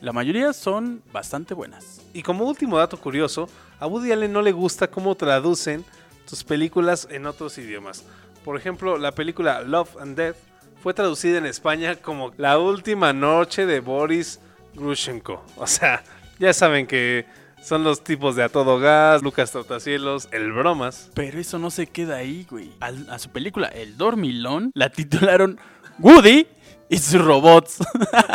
la 0.00 0.12
mayoría 0.12 0.52
son 0.52 1.02
bastante 1.12 1.54
buenas. 1.54 2.02
Y 2.14 2.22
como 2.22 2.44
último 2.44 2.78
dato 2.78 2.98
curioso, 2.98 3.48
a 3.80 3.88
Woody 3.88 4.12
Allen 4.12 4.32
no 4.32 4.42
le 4.42 4.52
gusta 4.52 4.86
cómo 4.86 5.16
traducen 5.16 5.84
sus 6.32 6.44
películas 6.44 7.06
en 7.10 7.26
otros 7.26 7.58
idiomas. 7.58 8.06
Por 8.42 8.56
ejemplo, 8.56 8.96
la 8.96 9.12
película 9.12 9.60
Love 9.60 9.98
and 10.00 10.16
Death 10.16 10.36
fue 10.82 10.94
traducida 10.94 11.36
en 11.36 11.44
España 11.44 11.96
como 11.96 12.32
La 12.38 12.58
última 12.58 13.12
noche 13.12 13.66
de 13.66 13.80
Boris 13.80 14.40
Grushenko. 14.72 15.44
O 15.56 15.66
sea, 15.66 16.02
ya 16.38 16.54
saben 16.54 16.86
que 16.86 17.26
son 17.62 17.84
los 17.84 18.02
tipos 18.02 18.34
de 18.34 18.44
A 18.44 18.48
Todo 18.48 18.78
Gas, 18.78 19.22
Lucas 19.22 19.52
Trotacielos, 19.52 20.28
El 20.32 20.50
Bromas. 20.52 21.10
Pero 21.12 21.38
eso 21.38 21.58
no 21.58 21.70
se 21.70 21.86
queda 21.86 22.16
ahí, 22.16 22.46
güey. 22.48 22.70
Al- 22.80 23.10
a 23.10 23.18
su 23.18 23.28
película 23.28 23.68
El 23.68 23.98
Dormilón 23.98 24.70
la 24.74 24.88
titularon 24.88 25.60
Woody 25.98 26.46
y 26.92 26.98
sus 26.98 27.24
robots. 27.24 27.78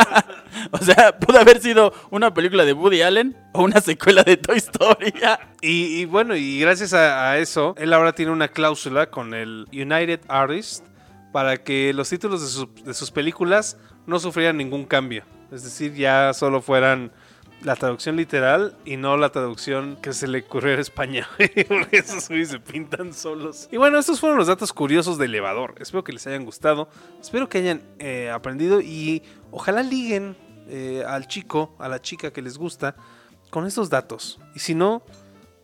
o 0.72 0.78
sea, 0.80 1.18
pudo 1.20 1.40
haber 1.40 1.62
sido 1.62 1.94
una 2.10 2.34
película 2.34 2.66
de 2.66 2.74
Woody 2.74 3.04
Allen 3.04 3.38
o 3.54 3.62
una 3.62 3.80
secuela 3.82 4.24
de 4.24 4.36
Toy 4.38 4.58
Story. 4.58 5.14
Y, 5.62 6.02
y 6.02 6.06
bueno, 6.06 6.36
y 6.36 6.60
gracias 6.60 6.94
a, 6.94 7.38
eso, 7.40 7.74
él 7.80 7.92
ahora 7.92 8.14
tiene 8.14 8.32
una 8.32 8.48
cláusula 8.48 9.10
con 9.10 9.34
el 9.34 9.68
United 9.72 10.22
Artists 10.28 10.84
para 11.32 11.58
que 11.58 11.92
los 11.94 12.10
títulos 12.10 12.68
de, 12.76 12.84
de 12.84 12.94
sus 12.94 13.10
películas 13.10 13.78
no 14.06 14.20
sufrieran 14.20 14.58
ningún 14.58 14.86
cambio. 14.86 15.24
Es 15.52 15.64
decir, 15.64 15.96
ya 15.96 16.32
solo 16.34 16.62
fueran 16.62 17.12
la 17.62 17.76
traducción 17.76 18.16
literal 18.16 18.78
y 18.86 18.98
no 18.98 19.18
la 19.18 19.32
traducción 19.32 19.98
que 20.02 20.14
se 20.14 20.28
le 20.28 20.40
ocurrió 20.40 20.74
en 20.74 20.80
España. 20.80 21.28
Porque 21.68 21.98
esos 21.98 22.28
güeyes 22.30 22.50
se 22.50 22.60
pintan 22.60 23.14
solos. 23.14 23.68
Y 23.72 23.78
bueno, 23.78 24.00
estos 24.00 24.20
fueron 24.20 24.38
los 24.38 24.48
datos 24.48 24.74
curiosos 24.74 25.18
de 25.18 25.26
Elevador. 25.26 25.76
Espero 25.80 26.04
que 26.04 26.14
les 26.14 26.26
hayan 26.28 26.46
gustado. 26.46 26.90
Espero 27.20 27.50
que 27.50 27.60
hayan 27.60 27.82
eh, 28.00 28.30
aprendido 28.30 28.82
y 28.82 29.24
ojalá 29.52 29.82
liguen 29.84 30.36
eh, 30.70 31.04
al 31.08 31.28
chico, 31.28 31.76
a 31.80 31.88
la 31.88 32.02
chica 32.02 32.32
que 32.32 32.42
les 32.42 32.58
gusta 32.58 32.96
con 33.50 33.66
estos 33.66 33.90
datos. 33.90 34.40
Y 34.54 34.60
si 34.60 34.76
no, 34.76 35.04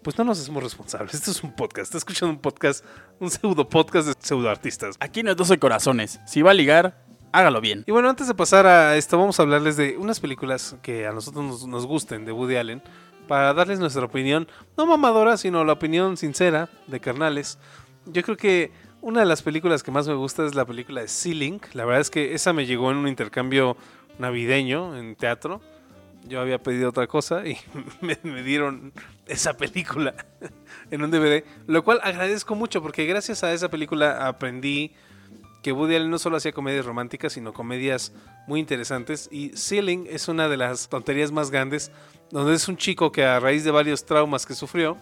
pues 0.01 0.17
no 0.17 0.23
nos 0.23 0.39
hacemos 0.39 0.63
responsables. 0.63 1.13
Esto 1.13 1.31
es 1.31 1.43
un 1.43 1.55
podcast. 1.55 1.87
Está 1.87 1.97
escuchando 1.99 2.33
un 2.33 2.41
podcast, 2.41 2.83
un 3.19 3.29
pseudo 3.29 3.67
podcast 3.67 4.07
de 4.07 4.13
pseudo 4.19 4.49
artistas. 4.49 4.95
Aquí 4.99 5.23
no 5.23 5.31
es 5.31 5.37
12 5.37 5.59
corazones. 5.59 6.19
Si 6.25 6.41
va 6.41 6.51
a 6.51 6.53
ligar, 6.55 7.03
hágalo 7.33 7.59
bien. 7.59 7.83
Y 7.85 7.91
bueno, 7.91 8.09
antes 8.09 8.27
de 8.27 8.35
pasar 8.35 8.65
a 8.65 8.95
esto, 8.95 9.17
vamos 9.17 9.37
a 9.39 9.43
hablarles 9.43 9.75
de 9.75 9.97
unas 9.97 10.19
películas 10.21 10.77
que 10.81 11.05
a 11.07 11.11
nosotros 11.11 11.67
nos, 11.67 11.85
gusten 11.85 12.23
de 12.23 12.31
Woody 12.31 12.55
Allen. 12.55 12.81
Para 13.27 13.53
darles 13.53 13.79
nuestra 13.79 14.05
opinión, 14.05 14.47
no 14.77 14.85
mamadora, 14.85 15.35
sino 15.37 15.63
la 15.65 15.73
opinión 15.73 16.15
sincera 16.15 16.69
de 16.87 16.99
carnales. 16.99 17.57
Yo 18.05 18.21
creo 18.21 18.37
que 18.37 18.71
una 19.01 19.21
de 19.21 19.25
las 19.25 19.41
películas 19.41 19.81
que 19.81 19.91
más 19.91 20.07
me 20.07 20.13
gusta 20.13 20.45
es 20.45 20.55
la 20.55 20.65
película 20.65 21.01
de 21.01 21.07
Sea 21.07 21.33
Link. 21.33 21.67
La 21.73 21.85
verdad 21.85 22.01
es 22.01 22.09
que 22.09 22.33
esa 22.33 22.53
me 22.53 22.65
llegó 22.65 22.91
en 22.91 22.97
un 22.97 23.07
intercambio 23.07 23.77
navideño 24.19 24.95
en 24.97 25.15
teatro. 25.15 25.61
Yo 26.27 26.39
había 26.39 26.61
pedido 26.61 26.89
otra 26.89 27.07
cosa 27.07 27.47
y 27.47 27.57
me, 28.01 28.17
me 28.23 28.43
dieron 28.43 28.93
esa 29.25 29.57
película 29.57 30.13
en 30.91 31.03
un 31.03 31.09
DVD. 31.09 31.43
Lo 31.65 31.83
cual 31.83 31.99
agradezco 32.03 32.55
mucho 32.55 32.81
porque 32.83 33.05
gracias 33.05 33.43
a 33.43 33.53
esa 33.53 33.69
película 33.69 34.27
aprendí 34.27 34.93
que 35.63 35.71
Woody 35.71 35.95
Allen 35.95 36.11
no 36.11 36.19
solo 36.19 36.37
hacía 36.37 36.51
comedias 36.51 36.85
románticas, 36.85 37.33
sino 37.33 37.53
comedias 37.53 38.13
muy 38.47 38.59
interesantes. 38.59 39.29
Y 39.31 39.49
Ceiling 39.55 40.05
es 40.09 40.27
una 40.27 40.49
de 40.49 40.57
las 40.57 40.89
tonterías 40.89 41.31
más 41.31 41.49
grandes, 41.49 41.91
donde 42.29 42.53
es 42.53 42.67
un 42.67 42.77
chico 42.77 43.11
que 43.11 43.23
a 43.23 43.39
raíz 43.39 43.63
de 43.63 43.71
varios 43.71 44.05
traumas 44.05 44.45
que 44.45 44.53
sufrió, 44.53 44.97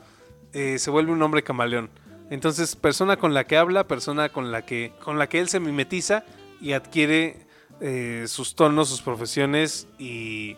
eh, 0.53 0.77
se 0.79 0.91
vuelve 0.91 1.11
un 1.11 1.21
hombre 1.21 1.43
camaleón. 1.43 1.89
Entonces, 2.29 2.75
persona 2.75 3.17
con 3.17 3.33
la 3.33 3.45
que 3.45 3.57
habla, 3.57 3.87
persona 3.87 4.29
con 4.29 4.51
la 4.51 4.65
que, 4.65 4.93
con 5.03 5.17
la 5.17 5.27
que 5.27 5.39
él 5.39 5.49
se 5.49 5.59
mimetiza 5.59 6.23
y 6.61 6.73
adquiere 6.73 7.47
eh, 7.81 8.25
sus 8.27 8.55
tonos, 8.55 8.87
sus 8.87 9.01
profesiones 9.01 9.87
y, 9.97 10.55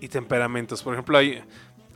y 0.00 0.08
temperamentos. 0.08 0.82
Por 0.82 0.94
ejemplo, 0.94 1.18
hay, 1.18 1.42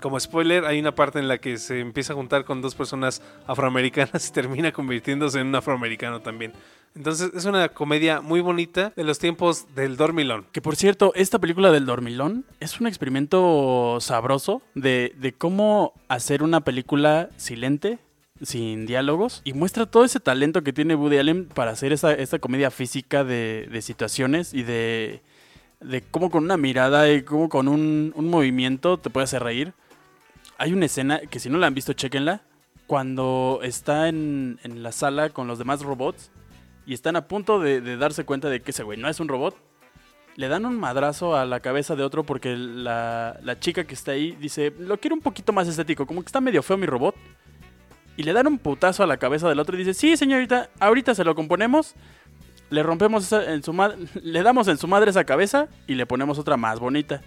como 0.05 0.21
spoiler, 0.21 0.67
hay 0.67 0.79
una 0.79 0.95
parte 0.95 1.19
en 1.19 1.29
la 1.29 1.39
que 1.39 1.57
se 1.57 1.81
empieza 1.81 2.13
a 2.13 2.17
juntar 2.17 2.45
con 2.45 2.61
dos 2.61 2.75
personas 2.75 3.23
afroamericanas 3.47 4.29
y 4.29 4.33
termina 4.35 4.71
convirtiéndose 4.71 5.41
en 5.41 5.47
un 5.47 5.55
afroamericano 5.55 6.21
también. 6.21 6.53
Entonces 6.95 7.31
es 7.35 7.47
una 7.47 7.71
comedia 7.71 8.21
muy 8.21 8.43
bonita 8.43 8.93
de 8.97 9.03
los 9.03 9.19
tiempos 9.19 9.65
del 9.75 9.97
dormilón. 9.97 10.45
Que 10.53 10.61
por 10.61 10.77
cierto, 10.77 11.13
esta 11.15 11.39
película 11.39 11.71
del 11.71 11.87
dormilón 11.87 12.45
es 12.61 12.83
un 12.83 12.87
experimento 12.87 13.97
sabroso 14.03 14.61
de, 14.75 15.15
de 15.17 15.33
cómo 15.33 15.95
hacer 16.09 16.43
una 16.43 16.61
película 16.61 17.31
silente, 17.39 17.99
sin 18.43 18.85
diálogos, 18.85 19.41
y 19.43 19.55
muestra 19.55 19.87
todo 19.87 20.05
ese 20.05 20.21
talento 20.21 20.63
que 20.63 20.75
tiene 20.75 20.97
Woody 20.97 21.17
Allen 21.17 21.47
para 21.47 21.71
hacer 21.71 21.95
esa, 21.95 22.13
esta 22.13 22.39
comedia 22.41 22.71
física 22.71 23.25
de, 23.25 23.71
de 23.73 23.81
situaciones 23.81 24.53
y 24.53 24.65
de, 24.65 25.23
de 25.81 26.03
cómo 26.03 26.31
con 26.31 26.45
una 26.45 26.59
mirada 26.59 27.11
y 27.11 27.23
cómo 27.23 27.49
con 27.49 27.69
un, 27.69 28.13
un 28.15 28.29
movimiento 28.29 28.99
te 28.99 29.09
puede 29.09 29.25
hacer 29.25 29.43
reír. 29.43 29.73
Hay 30.65 30.73
una 30.73 30.87
escena 30.87 31.21
que 31.21 31.41
si 31.41 31.51
no 31.51 31.59
la 31.59 31.67
han 31.67 31.75
visto, 31.75 31.93
chequenla, 31.93 32.41
cuando 32.87 33.61
está 33.63 34.09
en, 34.09 34.59
la 34.65 34.93
sala 34.93 35.29
con 35.29 35.47
los 35.47 35.59
demás 35.59 35.83
robots 35.83 36.31
y 36.87 36.95
están 36.95 37.17
a 37.17 37.29
punto 37.29 37.61
de, 37.61 37.99
darse 37.99 38.25
cuenta 38.25 38.49
de 38.49 38.63
que 38.63 38.71
ese 38.71 38.83
güey 38.83 38.99
no 38.99 39.07
es 39.11 39.21
un 39.21 39.29
robot. 39.29 39.55
Le 40.37 40.49
dan 40.49 40.65
un 40.65 40.81
madrazo 40.81 41.37
a 41.37 41.45
la 41.45 41.61
cabeza 41.61 41.97
de 41.97 42.03
otro 42.03 42.25
porque 42.25 42.57
la, 42.57 43.57
chica 43.61 43.85
que 43.85 43.93
está 43.93 44.13
ahí 44.13 44.39
dice, 44.41 44.73
lo 44.79 44.97
quiero 44.97 45.15
un 45.15 45.21
poquito 45.21 45.53
más 45.53 45.69
estético, 45.69 46.07
como 46.07 46.23
que 46.23 46.29
está 46.29 46.41
medio 46.41 46.63
feo 46.63 46.79
mi 46.79 46.87
robot. 46.87 47.15
Y 48.17 48.23
le 48.23 48.33
dan 48.33 48.47
un 48.47 48.57
putazo 48.57 49.03
a 49.03 49.07
la 49.07 49.19
cabeza 49.19 49.51
del 49.51 49.61
otro 49.61 49.77
y 49.77 49.81
dice, 49.81 49.93
sí 49.93 50.17
señorita, 50.17 50.71
ahorita 50.81 51.15
se 51.15 51.25
lo 51.25 51.35
componemos, 51.35 51.95
le 52.71 52.83
rompemos 52.83 53.25
esa- 53.25 53.53
en 53.53 53.63
su 53.63 53.75
le 54.23 54.43
damos 54.43 54.69
en 54.69 54.79
su 54.79 54.89
madre 54.89 55.11
esa 55.11 55.25
cabeza 55.25 55.69
y 55.87 55.95
le 55.95 56.07
ponemos 56.07 56.39
otra 56.39 56.57
más 56.57 56.81
bonita. 56.81 57.21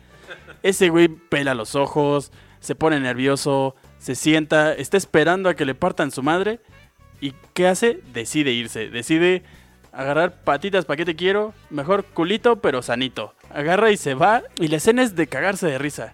Ese 0.63 0.89
güey 0.89 1.08
pela 1.08 1.54
los 1.54 1.76
ojos, 1.76 2.32
se 2.59 2.75
pone 2.75 2.99
nervioso, 2.99 3.75
se 3.99 4.15
sienta, 4.15 4.73
está 4.73 4.97
esperando 4.97 5.49
a 5.49 5.55
que 5.55 5.65
le 5.65 5.75
partan 5.75 6.11
su 6.11 6.23
madre. 6.23 6.59
¿Y 7.19 7.33
qué 7.53 7.67
hace? 7.67 7.99
Decide 8.13 8.51
irse. 8.51 8.89
Decide 8.89 9.43
agarrar 9.91 10.43
patitas 10.43 10.85
para 10.85 10.97
qué 10.97 11.05
te 11.05 11.15
quiero. 11.15 11.53
Mejor 11.69 12.05
culito, 12.05 12.61
pero 12.61 12.81
sanito. 12.81 13.33
Agarra 13.49 13.91
y 13.91 13.97
se 13.97 14.13
va. 14.13 14.43
Y 14.59 14.67
la 14.67 14.77
escena 14.77 15.03
es 15.03 15.15
de 15.15 15.27
cagarse 15.27 15.67
de 15.67 15.77
risa. 15.77 16.13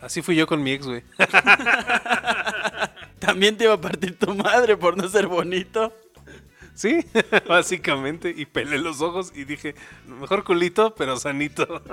Así 0.00 0.22
fui 0.22 0.36
yo 0.36 0.46
con 0.46 0.62
mi 0.62 0.72
ex, 0.72 0.86
güey. 0.86 1.02
También 3.18 3.56
te 3.56 3.64
iba 3.64 3.74
a 3.74 3.80
partir 3.80 4.18
tu 4.18 4.34
madre 4.34 4.76
por 4.76 4.96
no 4.96 5.08
ser 5.08 5.26
bonito. 5.26 5.92
Sí, 6.74 7.04
básicamente. 7.48 8.32
Y 8.34 8.46
pelé 8.46 8.78
los 8.78 9.02
ojos 9.02 9.32
y 9.34 9.44
dije, 9.44 9.74
mejor 10.06 10.44
culito, 10.44 10.94
pero 10.94 11.16
sanito. 11.16 11.82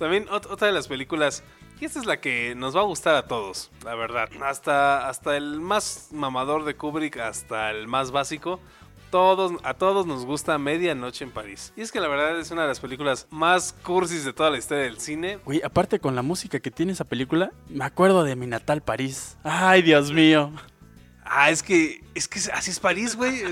También 0.00 0.26
ot- 0.26 0.48
otra 0.50 0.66
de 0.66 0.72
las 0.72 0.88
películas, 0.88 1.44
y 1.78 1.84
esta 1.84 2.00
es 2.00 2.06
la 2.06 2.20
que 2.20 2.54
nos 2.56 2.74
va 2.74 2.80
a 2.80 2.84
gustar 2.84 3.14
a 3.14 3.28
todos, 3.28 3.70
la 3.84 3.94
verdad. 3.94 4.28
Hasta, 4.42 5.08
hasta 5.08 5.36
el 5.36 5.60
más 5.60 6.08
mamador 6.10 6.64
de 6.64 6.74
Kubrick, 6.74 7.18
hasta 7.18 7.70
el 7.70 7.86
más 7.86 8.10
básico. 8.10 8.58
Todos, 9.10 9.52
a 9.64 9.74
todos 9.74 10.06
nos 10.06 10.24
gusta 10.24 10.56
Medianoche 10.56 11.24
en 11.24 11.32
París. 11.32 11.72
Y 11.76 11.80
es 11.82 11.90
que 11.92 12.00
la 12.00 12.06
verdad 12.08 12.38
es 12.38 12.50
una 12.52 12.62
de 12.62 12.68
las 12.68 12.78
películas 12.80 13.26
más 13.30 13.72
cursis 13.82 14.24
de 14.24 14.32
toda 14.32 14.50
la 14.50 14.58
historia 14.58 14.84
del 14.84 15.00
cine. 15.00 15.38
Güey, 15.44 15.60
aparte 15.64 15.98
con 16.00 16.14
la 16.16 16.22
música 16.22 16.60
que 16.60 16.70
tiene 16.70 16.92
esa 16.92 17.04
película, 17.04 17.50
me 17.68 17.84
acuerdo 17.84 18.22
de 18.24 18.36
mi 18.36 18.46
natal 18.46 18.82
París. 18.82 19.36
Ay, 19.42 19.82
Dios 19.82 20.12
mío. 20.12 20.52
Ah, 21.24 21.50
es 21.50 21.62
que, 21.62 22.02
es 22.14 22.26
que 22.28 22.38
así 22.52 22.70
es 22.70 22.80
París, 22.80 23.16
güey. 23.16 23.42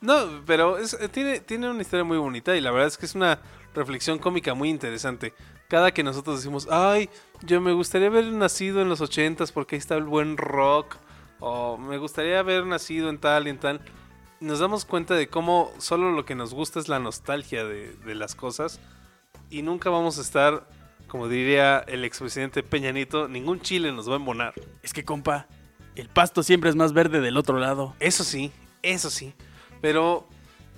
No, 0.00 0.42
pero 0.46 0.78
es- 0.78 0.94
eh, 0.94 1.08
tiene, 1.08 1.40
tiene 1.40 1.68
una 1.68 1.82
historia 1.82 2.04
muy 2.04 2.18
bonita 2.18 2.56
y 2.56 2.60
la 2.60 2.70
verdad 2.70 2.86
es 2.86 2.96
que 2.96 3.04
es 3.06 3.16
una 3.16 3.40
reflexión 3.78 4.18
cómica 4.18 4.54
muy 4.54 4.68
interesante. 4.68 5.32
Cada 5.68 5.92
que 5.92 6.02
nosotros 6.02 6.36
decimos, 6.36 6.68
ay, 6.70 7.08
yo 7.42 7.60
me 7.60 7.72
gustaría 7.72 8.08
haber 8.08 8.26
nacido 8.26 8.82
en 8.82 8.88
los 8.88 9.00
ochentas 9.00 9.52
porque 9.52 9.76
ahí 9.76 9.78
está 9.78 9.96
el 9.96 10.04
buen 10.04 10.36
rock. 10.36 10.96
O 11.40 11.78
me 11.78 11.98
gustaría 11.98 12.40
haber 12.40 12.66
nacido 12.66 13.08
en 13.08 13.18
tal 13.18 13.46
y 13.46 13.50
en 13.50 13.58
tal. 13.58 13.80
Nos 14.40 14.58
damos 14.58 14.84
cuenta 14.84 15.14
de 15.14 15.28
cómo 15.28 15.72
solo 15.78 16.12
lo 16.12 16.24
que 16.24 16.34
nos 16.34 16.52
gusta 16.52 16.78
es 16.80 16.88
la 16.88 16.98
nostalgia 16.98 17.64
de, 17.64 17.92
de 17.94 18.14
las 18.14 18.34
cosas. 18.34 18.80
Y 19.50 19.62
nunca 19.62 19.88
vamos 19.90 20.18
a 20.18 20.20
estar, 20.20 20.68
como 21.06 21.28
diría 21.28 21.78
el 21.86 22.04
expresidente 22.04 22.62
Peña 22.62 22.92
Nieto, 22.92 23.28
ningún 23.28 23.60
chile 23.60 23.92
nos 23.92 24.08
va 24.08 24.14
a 24.14 24.16
embonar. 24.16 24.54
Es 24.82 24.92
que, 24.92 25.04
compa, 25.04 25.46
el 25.94 26.08
pasto 26.08 26.42
siempre 26.42 26.70
es 26.70 26.76
más 26.76 26.92
verde 26.92 27.20
del 27.20 27.36
otro 27.36 27.58
lado. 27.58 27.94
Eso 27.98 28.24
sí, 28.24 28.52
eso 28.82 29.10
sí. 29.10 29.34
Pero, 29.80 30.26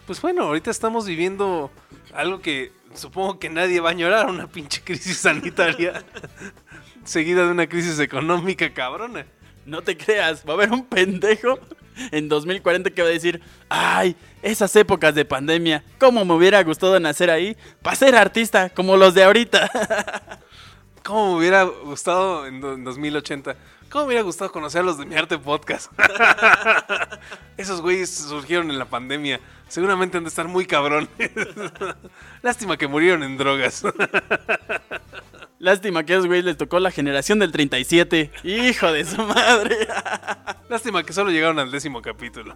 Pues 0.07 0.21
bueno, 0.21 0.43
ahorita 0.45 0.71
estamos 0.71 1.07
viviendo 1.07 1.71
algo 2.15 2.41
que 2.41 2.73
supongo 2.95 3.39
que 3.39 3.49
nadie 3.51 3.81
va 3.81 3.91
a 3.91 3.95
llorar, 3.95 4.27
una 4.31 4.47
pinche 4.47 4.83
crisis 4.83 5.19
sanitaria 5.19 6.05
seguida 7.05 7.45
de 7.45 7.51
una 7.51 7.67
crisis 7.69 7.99
económica 7.99 8.73
cabrona. 8.73 9.27
No 9.67 9.83
te 9.83 9.97
creas, 9.97 10.45
va 10.47 10.53
a 10.53 10.57
haber 10.57 10.73
un 10.73 10.85
pendejo 10.85 11.59
en 12.13 12.29
2040 12.29 12.91
que 12.91 13.03
va 13.03 13.09
a 13.09 13.13
decir, 13.13 13.41
ay, 13.69 14.17
esas 14.43 14.75
épocas 14.77 15.15
de 15.15 15.25
pandemia, 15.25 15.85
cómo 15.99 16.25
me 16.25 16.33
hubiera 16.35 16.63
gustado 16.63 16.99
nacer 16.99 17.31
ahí 17.31 17.57
para 17.83 17.97
ser 17.97 18.15
artista 18.17 18.71
como 18.71 18.97
los 18.97 19.15
de 19.15 19.25
ahorita. 19.25 19.71
¿Cómo 21.05 21.33
me 21.33 21.39
hubiera 21.41 21.65
gustado 21.65 22.47
en 22.47 22.61
do- 22.61 22.75
en 22.75 22.85
2080? 22.85 23.57
¿Cómo 23.91 24.05
me 24.05 24.09
hubiera 24.11 24.23
gustado 24.23 24.53
conocer 24.53 24.83
a 24.83 24.85
los 24.85 24.99
de 24.99 25.05
Mi 25.05 25.17
Arte 25.17 25.37
Podcast? 25.37 25.91
Esos 27.57 27.83
güeyes 27.83 28.09
surgieron 28.09 28.71
en 28.71 28.79
la 28.79 28.85
pandemia. 28.85 29.41
Seguramente 29.67 30.17
han 30.17 30.23
de 30.23 30.29
estar 30.29 30.47
muy 30.47 30.65
cabrones. 30.65 31.09
Lástima 32.43 32.77
que 32.77 32.87
murieron 32.87 33.25
en 33.25 33.37
drogas. 33.37 33.83
Lástima 35.59 36.05
que 36.05 36.13
a 36.13 36.17
esos 36.17 36.29
güeyes 36.29 36.45
les 36.45 36.57
tocó 36.57 36.79
la 36.79 36.93
generación 36.93 37.41
del 37.41 37.51
37. 37.51 38.31
Hijo 38.45 38.93
de 38.93 39.05
su 39.05 39.23
madre. 39.23 39.77
Lástima 40.69 41.03
que 41.03 41.13
solo 41.13 41.31
llegaron 41.31 41.59
al 41.59 41.73
décimo 41.73 42.01
capítulo. 42.01 42.55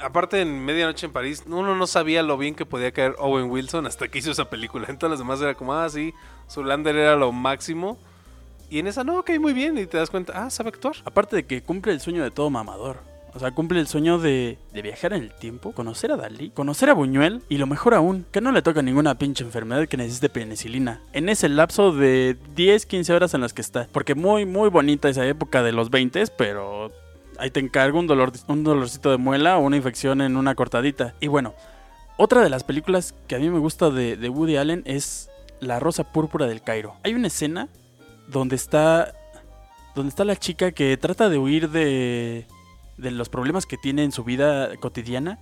Aparte, 0.00 0.40
en 0.40 0.64
Medianoche 0.64 1.06
en 1.06 1.12
París, 1.12 1.42
uno 1.46 1.74
no 1.74 1.86
sabía 1.86 2.22
lo 2.22 2.38
bien 2.38 2.54
que 2.54 2.64
podía 2.64 2.92
caer 2.92 3.14
Owen 3.18 3.50
Wilson 3.50 3.86
hasta 3.86 4.08
que 4.08 4.20
hizo 4.20 4.30
esa 4.30 4.48
película. 4.48 4.86
En 4.88 4.98
todas 4.98 5.10
las 5.10 5.18
demás 5.18 5.40
era 5.42 5.54
como, 5.54 5.74
ah, 5.74 5.88
sí, 5.90 6.14
Zulander 6.48 6.96
era 6.96 7.16
lo 7.16 7.32
máximo. 7.32 7.98
Y 8.68 8.78
en 8.78 8.86
esa 8.86 9.04
no, 9.04 9.22
cae 9.22 9.38
muy 9.38 9.52
bien 9.52 9.78
y 9.78 9.86
te 9.86 9.96
das 9.96 10.10
cuenta, 10.10 10.32
ah, 10.34 10.50
sabe 10.50 10.70
actuar. 10.70 10.96
Aparte 11.04 11.36
de 11.36 11.46
que 11.46 11.62
cumple 11.62 11.92
el 11.92 12.00
sueño 12.00 12.22
de 12.24 12.30
todo 12.30 12.50
mamador. 12.50 12.98
O 13.36 13.38
sea, 13.38 13.50
cumple 13.50 13.78
el 13.80 13.86
sueño 13.86 14.18
de, 14.18 14.56
de 14.72 14.80
viajar 14.80 15.12
en 15.12 15.24
el 15.24 15.30
tiempo, 15.30 15.72
conocer 15.72 16.10
a 16.10 16.16
Dalí, 16.16 16.48
conocer 16.48 16.88
a 16.88 16.94
Buñuel 16.94 17.42
y 17.50 17.58
lo 17.58 17.66
mejor 17.66 17.92
aún, 17.92 18.24
que 18.32 18.40
no 18.40 18.50
le 18.50 18.62
toca 18.62 18.80
ninguna 18.80 19.18
pinche 19.18 19.44
enfermedad 19.44 19.86
que 19.86 19.98
necesite 19.98 20.30
penicilina. 20.30 21.02
En 21.12 21.28
ese 21.28 21.50
lapso 21.50 21.92
de 21.92 22.38
10, 22.54 22.86
15 22.86 23.12
horas 23.12 23.34
en 23.34 23.42
las 23.42 23.52
que 23.52 23.60
está. 23.60 23.88
Porque 23.92 24.14
muy, 24.14 24.46
muy 24.46 24.70
bonita 24.70 25.10
esa 25.10 25.26
época 25.26 25.62
de 25.62 25.72
los 25.72 25.90
20, 25.90 26.24
pero 26.38 26.90
ahí 27.38 27.50
te 27.50 27.60
encargo 27.60 27.98
un, 27.98 28.06
dolor, 28.06 28.32
un 28.48 28.64
dolorcito 28.64 29.10
de 29.10 29.18
muela 29.18 29.58
o 29.58 29.60
una 29.60 29.76
infección 29.76 30.22
en 30.22 30.38
una 30.38 30.54
cortadita. 30.54 31.14
Y 31.20 31.26
bueno, 31.26 31.52
otra 32.16 32.42
de 32.42 32.48
las 32.48 32.64
películas 32.64 33.14
que 33.28 33.36
a 33.36 33.38
mí 33.38 33.50
me 33.50 33.58
gusta 33.58 33.90
de 33.90 34.28
Woody 34.30 34.56
Allen 34.56 34.82
es 34.86 35.28
La 35.60 35.78
Rosa 35.78 36.10
Púrpura 36.10 36.46
del 36.46 36.62
Cairo. 36.62 36.94
Hay 37.02 37.12
una 37.12 37.26
escena 37.26 37.68
donde 38.28 38.56
está 38.56 39.12
está 40.06 40.26
la 40.26 40.36
chica 40.36 40.72
que 40.72 40.96
trata 40.98 41.30
de 41.30 41.38
huir 41.38 41.70
de 41.70 42.46
de 42.98 43.10
los 43.10 43.28
problemas 43.28 43.66
que 43.66 43.76
tiene 43.76 44.04
en 44.04 44.12
su 44.12 44.24
vida 44.24 44.76
cotidiana 44.76 45.38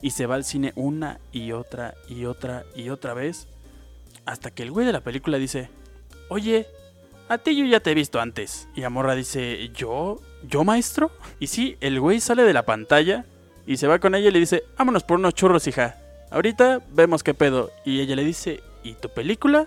y 0.00 0.10
se 0.10 0.26
va 0.26 0.36
al 0.36 0.44
cine 0.44 0.72
una 0.76 1.20
y 1.32 1.52
otra 1.52 1.94
y 2.08 2.24
otra 2.24 2.64
y 2.74 2.88
otra 2.90 3.14
vez 3.14 3.48
hasta 4.24 4.50
que 4.50 4.62
el 4.62 4.70
güey 4.70 4.86
de 4.86 4.92
la 4.92 5.00
película 5.00 5.38
dice, 5.38 5.70
"Oye, 6.28 6.66
a 7.28 7.38
ti 7.38 7.56
yo 7.56 7.64
ya 7.64 7.80
te 7.80 7.90
he 7.90 7.94
visto 7.94 8.20
antes." 8.20 8.68
Y 8.74 8.82
Amorra 8.84 9.14
dice, 9.14 9.70
"¿Yo? 9.74 10.20
¿Yo, 10.46 10.64
maestro?" 10.64 11.10
Y 11.40 11.46
sí, 11.46 11.76
el 11.80 11.98
güey 11.98 12.20
sale 12.20 12.42
de 12.44 12.52
la 12.52 12.64
pantalla 12.64 13.24
y 13.66 13.78
se 13.78 13.86
va 13.86 13.98
con 13.98 14.14
ella 14.14 14.28
y 14.28 14.32
le 14.32 14.40
dice, 14.40 14.64
"Vámonos 14.76 15.02
por 15.02 15.18
unos 15.18 15.34
churros, 15.34 15.66
hija. 15.66 15.96
Ahorita 16.30 16.82
vemos 16.90 17.22
qué 17.22 17.32
pedo." 17.32 17.70
Y 17.84 18.00
ella 18.00 18.16
le 18.16 18.24
dice, 18.24 18.60
"¿Y 18.82 18.94
tu 18.94 19.08
película?" 19.08 19.66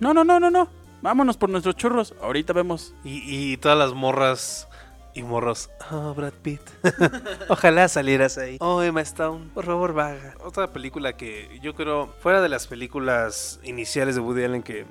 "No, 0.00 0.14
no, 0.14 0.24
no, 0.24 0.40
no, 0.40 0.50
no. 0.50 0.68
Vámonos 1.02 1.36
por 1.36 1.50
nuestros 1.50 1.76
churros. 1.76 2.14
Ahorita 2.20 2.52
vemos." 2.52 2.94
Y, 3.04 3.56
todas 3.58 3.78
las 3.78 3.92
morras 3.94 4.68
y 5.14 5.22
morros. 5.22 5.70
Oh, 5.90 6.14
Brad 6.14 6.32
Pitt. 6.42 6.60
Ojalá 7.48 7.88
salieras 7.88 8.38
ahí. 8.38 8.58
Oh, 8.60 8.82
Emma 8.82 9.00
Stone. 9.00 9.46
Por 9.54 9.64
favor, 9.64 9.94
vaga. 9.94 10.34
Otra 10.44 10.72
película 10.72 11.16
que 11.16 11.58
yo 11.62 11.74
creo, 11.74 12.08
fuera 12.20 12.40
de 12.40 12.48
las 12.48 12.66
películas 12.66 13.60
iniciales 13.62 14.14
de 14.14 14.20
Woody 14.20 14.44
Allen, 14.44 14.62
que 14.62 14.84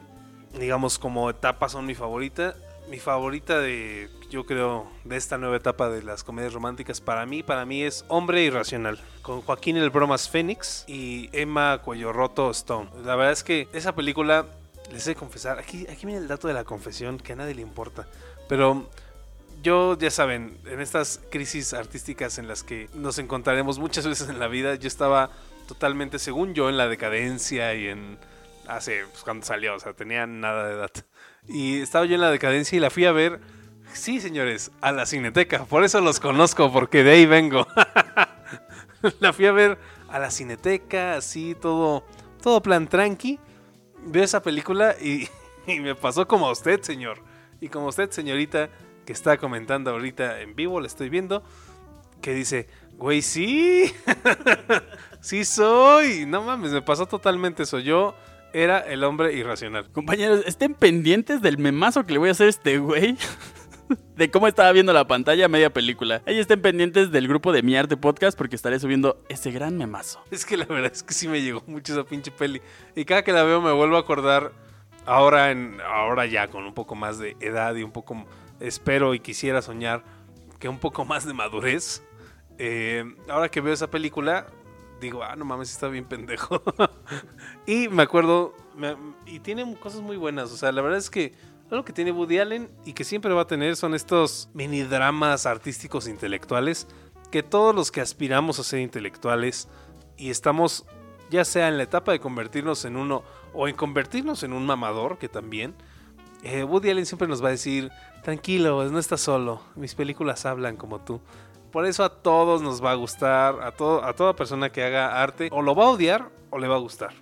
digamos 0.60 0.98
como 1.00 1.30
etapa 1.30 1.70
son 1.70 1.86
mi 1.86 1.96
favorita. 1.96 2.56
Mi 2.90 3.00
favorita 3.00 3.60
de, 3.60 4.10
yo 4.30 4.46
creo, 4.46 4.88
de 5.06 5.18
esta 5.18 5.38
nueva 5.40 5.58
etapa 5.58 5.90
de 5.90 6.04
las 6.04 6.24
comedias 6.24 6.54
románticas, 6.54 7.02
para 7.02 7.26
mí, 7.26 7.42
para 7.42 7.66
mí 7.66 7.82
es 7.82 8.06
Hombre 8.10 8.44
Irracional, 8.44 9.00
con 9.24 9.42
Joaquín 9.42 9.78
el 9.78 9.90
Bromas 9.90 10.30
Fénix 10.30 10.86
y 10.88 11.30
Emma 11.32 11.80
Cuello 11.84 12.14
Roto 12.14 12.52
Stone. 12.52 12.90
La 13.04 13.16
verdad 13.16 13.34
es 13.34 13.44
que 13.44 13.68
esa 13.74 13.96
película, 13.96 14.46
les 14.92 15.06
he 15.08 15.12
de 15.12 15.16
confesar, 15.16 15.60
aquí, 15.60 15.86
aquí 15.90 16.06
viene 16.06 16.22
el 16.22 16.28
dato 16.28 16.48
de 16.48 16.54
la 16.54 16.64
confesión 16.64 17.18
que 17.18 17.34
a 17.34 17.36
nadie 17.36 17.56
le 17.56 17.62
importa, 17.62 18.08
pero 18.48 18.90
yo, 19.66 19.98
ya 19.98 20.12
saben, 20.12 20.58
en 20.66 20.80
estas 20.80 21.20
crisis 21.32 21.74
artísticas 21.74 22.38
en 22.38 22.48
las 22.48 22.64
que 22.64 22.88
nos 22.94 23.18
encontraremos 23.18 23.80
muchas 23.80 24.08
veces 24.08 24.30
en 24.30 24.40
la 24.40 24.48
vida, 24.48 24.76
yo 24.76 24.88
estaba 24.88 25.32
totalmente, 25.68 26.20
según 26.20 26.54
yo, 26.54 26.70
en 26.70 26.78
la 26.78 26.88
decadencia 26.88 27.74
y 27.74 27.88
en... 27.88 28.18
Hace, 28.68 29.06
pues, 29.12 29.24
cuando 29.24 29.46
salió, 29.46 29.76
o 29.76 29.80
sea, 29.80 29.94
tenía 29.94 30.26
nada 30.26 30.68
de 30.68 30.74
edad. 30.74 30.92
Y 31.48 31.82
estaba 31.82 32.06
yo 32.06 32.16
en 32.16 32.22
la 32.22 32.32
decadencia 32.32 32.76
y 32.76 32.80
la 32.80 32.90
fui 32.90 33.06
a 33.06 33.12
ver, 33.12 33.40
sí, 33.94 34.20
señores, 34.20 34.72
a 34.82 34.92
la 34.92 35.06
Cineteca. 35.06 35.66
Por 35.66 35.84
eso 35.84 36.02
los 36.02 36.20
conozco, 36.20 36.72
porque 36.72 37.04
de 37.04 37.12
ahí 37.12 37.26
vengo. 37.26 37.68
la 39.20 39.34
fui 39.34 39.46
a 39.46 39.52
ver 39.52 39.78
a 40.10 40.20
la 40.20 40.32
Cineteca, 40.32 41.16
así, 41.16 41.56
todo, 41.60 42.04
todo 42.42 42.62
plan 42.62 42.88
tranqui. 42.88 43.40
Veo 44.06 44.24
esa 44.24 44.42
película 44.42 44.96
y, 45.02 45.28
me 45.68 45.96
pasó 45.96 46.28
como 46.28 46.48
a 46.48 46.52
usted, 46.52 46.82
señor. 46.82 47.20
Y 47.62 47.70
como 47.70 47.88
usted, 47.88 48.12
señorita, 48.12 48.70
que 49.06 49.14
está 49.14 49.38
comentando 49.38 49.92
ahorita 49.92 50.42
en 50.42 50.56
vivo, 50.56 50.80
la 50.80 50.88
estoy 50.88 51.10
viendo, 51.10 51.44
que 52.22 52.34
dice, 52.34 52.68
güey, 52.94 53.22
sí, 53.22 53.94
sí 55.22 55.46
soy. 55.46 56.26
No 56.26 56.42
mames, 56.44 56.72
me 56.72 56.82
pasó 56.82 57.06
totalmente 57.06 57.64
eso. 57.64 57.80
Yo 57.80 58.16
era 58.54 58.80
el 58.80 59.04
hombre 59.04 59.34
irracional. 59.34 59.90
Compañeros, 59.92 60.44
estén 60.46 60.74
pendientes 60.74 61.42
del 61.42 61.58
memazo 61.58 62.06
que 62.06 62.14
le 62.14 62.20
voy 62.20 62.30
a 62.30 62.32
hacer 62.32 62.48
a 62.48 62.50
este 62.50 62.78
güey. 62.78 63.18
De 64.16 64.32
cómo 64.32 64.48
estaba 64.48 64.72
viendo 64.72 64.94
la 64.94 65.08
pantalla 65.08 65.48
media 65.48 65.72
película. 65.72 66.22
Ahí 66.26 66.40
estén 66.40 66.62
pendientes 66.62 67.12
del 67.12 67.28
grupo 67.28 67.52
de 67.52 67.64
Mi 67.64 67.76
Arte 67.76 67.98
Podcast 67.98 68.38
porque 68.38 68.56
estaré 68.56 68.80
subiendo 68.80 69.24
ese 69.30 69.52
gran 69.52 69.78
memazo. 69.78 70.24
Es 70.32 70.46
que 70.46 70.58
la 70.58 70.66
verdad 70.66 70.92
es 70.94 71.04
que 71.04 71.14
sí 71.14 71.28
me 71.28 71.42
llegó 71.42 71.64
mucho 71.68 71.94
esa 71.94 72.04
pinche 72.04 72.32
peli. 72.32 72.62
Y 72.96 73.06
cada 73.06 73.24
que 73.24 73.32
la 73.32 73.44
veo 73.44 73.62
me 73.62 73.72
vuelvo 73.72 73.98
a 73.98 74.00
acordar 74.00 74.52
ahora 75.06 75.52
en 75.52 75.80
ahora 75.82 76.26
ya 76.26 76.48
con 76.48 76.64
un 76.64 76.74
poco 76.74 76.96
más 76.96 77.20
de 77.20 77.36
edad 77.40 77.76
y 77.76 77.84
un 77.84 77.92
poco 77.92 78.26
espero 78.60 79.14
y 79.14 79.20
quisiera 79.20 79.62
soñar 79.62 80.04
que 80.60 80.70
un 80.70 80.80
poco 80.80 81.06
más 81.06 81.26
de 81.26 81.34
madurez. 81.34 82.04
Eh, 82.58 83.04
ahora 83.30 83.50
que 83.50 83.62
veo 83.62 83.74
esa 83.74 83.90
película 83.90 84.48
digo, 85.00 85.24
ah, 85.24 85.36
no 85.36 85.46
mames, 85.46 85.72
está 85.72 85.88
bien 85.88 86.06
pendejo. 86.06 86.62
y 87.66 87.88
me 87.90 88.04
acuerdo 88.04 88.54
y 89.26 89.40
tiene 89.40 89.76
cosas 89.78 90.02
muy 90.02 90.18
buenas, 90.18 90.52
o 90.52 90.58
sea, 90.58 90.72
la 90.72 90.82
verdad 90.82 90.98
es 90.98 91.10
que 91.10 91.34
algo 91.72 91.84
que 91.84 91.94
tiene 91.94 92.12
Woody 92.12 92.40
Allen 92.40 92.70
y 92.86 92.94
que 92.94 93.04
siempre 93.04 93.34
va 93.34 93.42
a 93.42 93.48
tener 93.48 93.76
son 93.76 93.96
estos 93.96 94.50
mini 94.54 94.84
dramas 94.84 95.46
artísticos 95.46 96.08
intelectuales 96.08 96.88
que 97.32 97.44
todos 97.44 97.76
los 97.76 97.92
que 97.92 98.02
aspiramos 98.02 98.60
a 98.60 98.64
ser 98.64 98.80
intelectuales 98.80 99.68
y 100.18 100.30
estamos 100.30 100.86
ya 101.30 101.44
sea 101.46 101.68
en 101.68 101.78
la 101.78 101.84
etapa 101.84 102.12
de 102.12 102.20
convertirnos 102.20 102.86
en 102.86 102.96
uno 102.96 103.24
o 103.54 103.68
en 103.68 103.76
convertirnos 103.76 104.44
en 104.44 104.54
un 104.54 104.66
mamador, 104.66 105.18
que 105.18 105.30
también, 105.30 105.74
eh, 106.44 106.64
Woody 106.64 106.92
Allen 106.92 107.06
siempre 107.06 107.28
nos 107.28 107.44
va 107.44 107.48
a 107.50 107.52
decir, 107.52 107.92
tranquilo, 108.24 108.84
no 108.90 109.00
estás 109.00 109.22
solo, 109.22 109.62
mis 109.76 109.96
películas 109.96 110.46
hablan 110.46 110.78
como 110.78 111.00
tú. 111.00 111.22
Por 111.72 111.86
eso 111.86 112.04
a 112.04 112.10
todos 112.10 112.62
nos 112.62 112.84
va 112.84 112.92
a 112.92 112.96
gustar, 112.96 113.62
a, 113.62 113.72
todo, 113.72 114.04
a 114.04 114.14
toda 114.14 114.36
persona 114.36 114.72
que 114.72 114.84
haga 114.84 115.22
arte, 115.22 115.50
o 115.52 115.62
lo 115.62 115.76
va 115.76 115.86
a 115.86 115.90
odiar 115.90 116.30
o 116.50 116.58
le 116.58 116.68
va 116.68 116.76
a 116.76 116.80
gustar. 116.80 117.14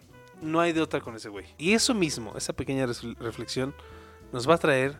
No 0.41 0.59
hay 0.59 0.73
de 0.73 0.81
otra 0.81 0.99
con 0.99 1.15
ese 1.15 1.29
güey. 1.29 1.45
Y 1.57 1.73
eso 1.73 1.93
mismo, 1.93 2.33
esa 2.35 2.53
pequeña 2.53 2.85
reflexión, 2.85 3.73
nos 4.34 4.49
va 4.49 4.55
a 4.55 4.57
traer 4.57 4.99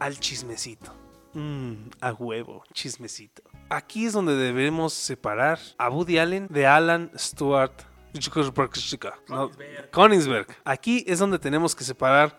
al 0.00 0.18
chismecito. 0.18 0.92
Mmm, 1.34 1.90
a 2.00 2.12
huevo, 2.12 2.64
chismecito. 2.72 3.42
Aquí 3.70 4.06
es 4.06 4.12
donde 4.12 4.34
debemos 4.34 4.92
separar 4.92 5.60
a 5.78 5.88
Woody 5.88 6.18
Allen 6.18 6.48
de 6.50 6.66
Alan 6.66 7.10
Stewart 7.16 7.72
no, 9.28 9.50
Königsberg. 9.90 10.46
Aquí 10.64 11.04
es 11.06 11.18
donde 11.18 11.38
tenemos 11.38 11.74
que 11.74 11.84
separar 11.84 12.38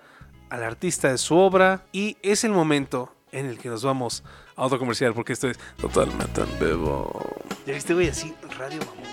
al 0.50 0.64
artista 0.64 1.10
de 1.10 1.18
su 1.18 1.36
obra 1.36 1.86
y 1.92 2.18
es 2.22 2.44
el 2.44 2.52
momento 2.52 3.16
en 3.32 3.48
el 3.48 3.58
que 3.58 3.70
nos 3.70 3.84
vamos 3.84 4.24
a 4.56 4.62
autocomercial 4.64 5.14
porque 5.14 5.34
esto 5.34 5.50
es 5.50 5.58
totalmente 5.78 6.42
en 6.42 6.60
vivo. 6.60 7.12
Ya 7.66 7.74
viste, 7.74 7.94
güey, 7.94 8.10
así, 8.10 8.34
radio 8.58 8.80
mamón. 8.80 9.04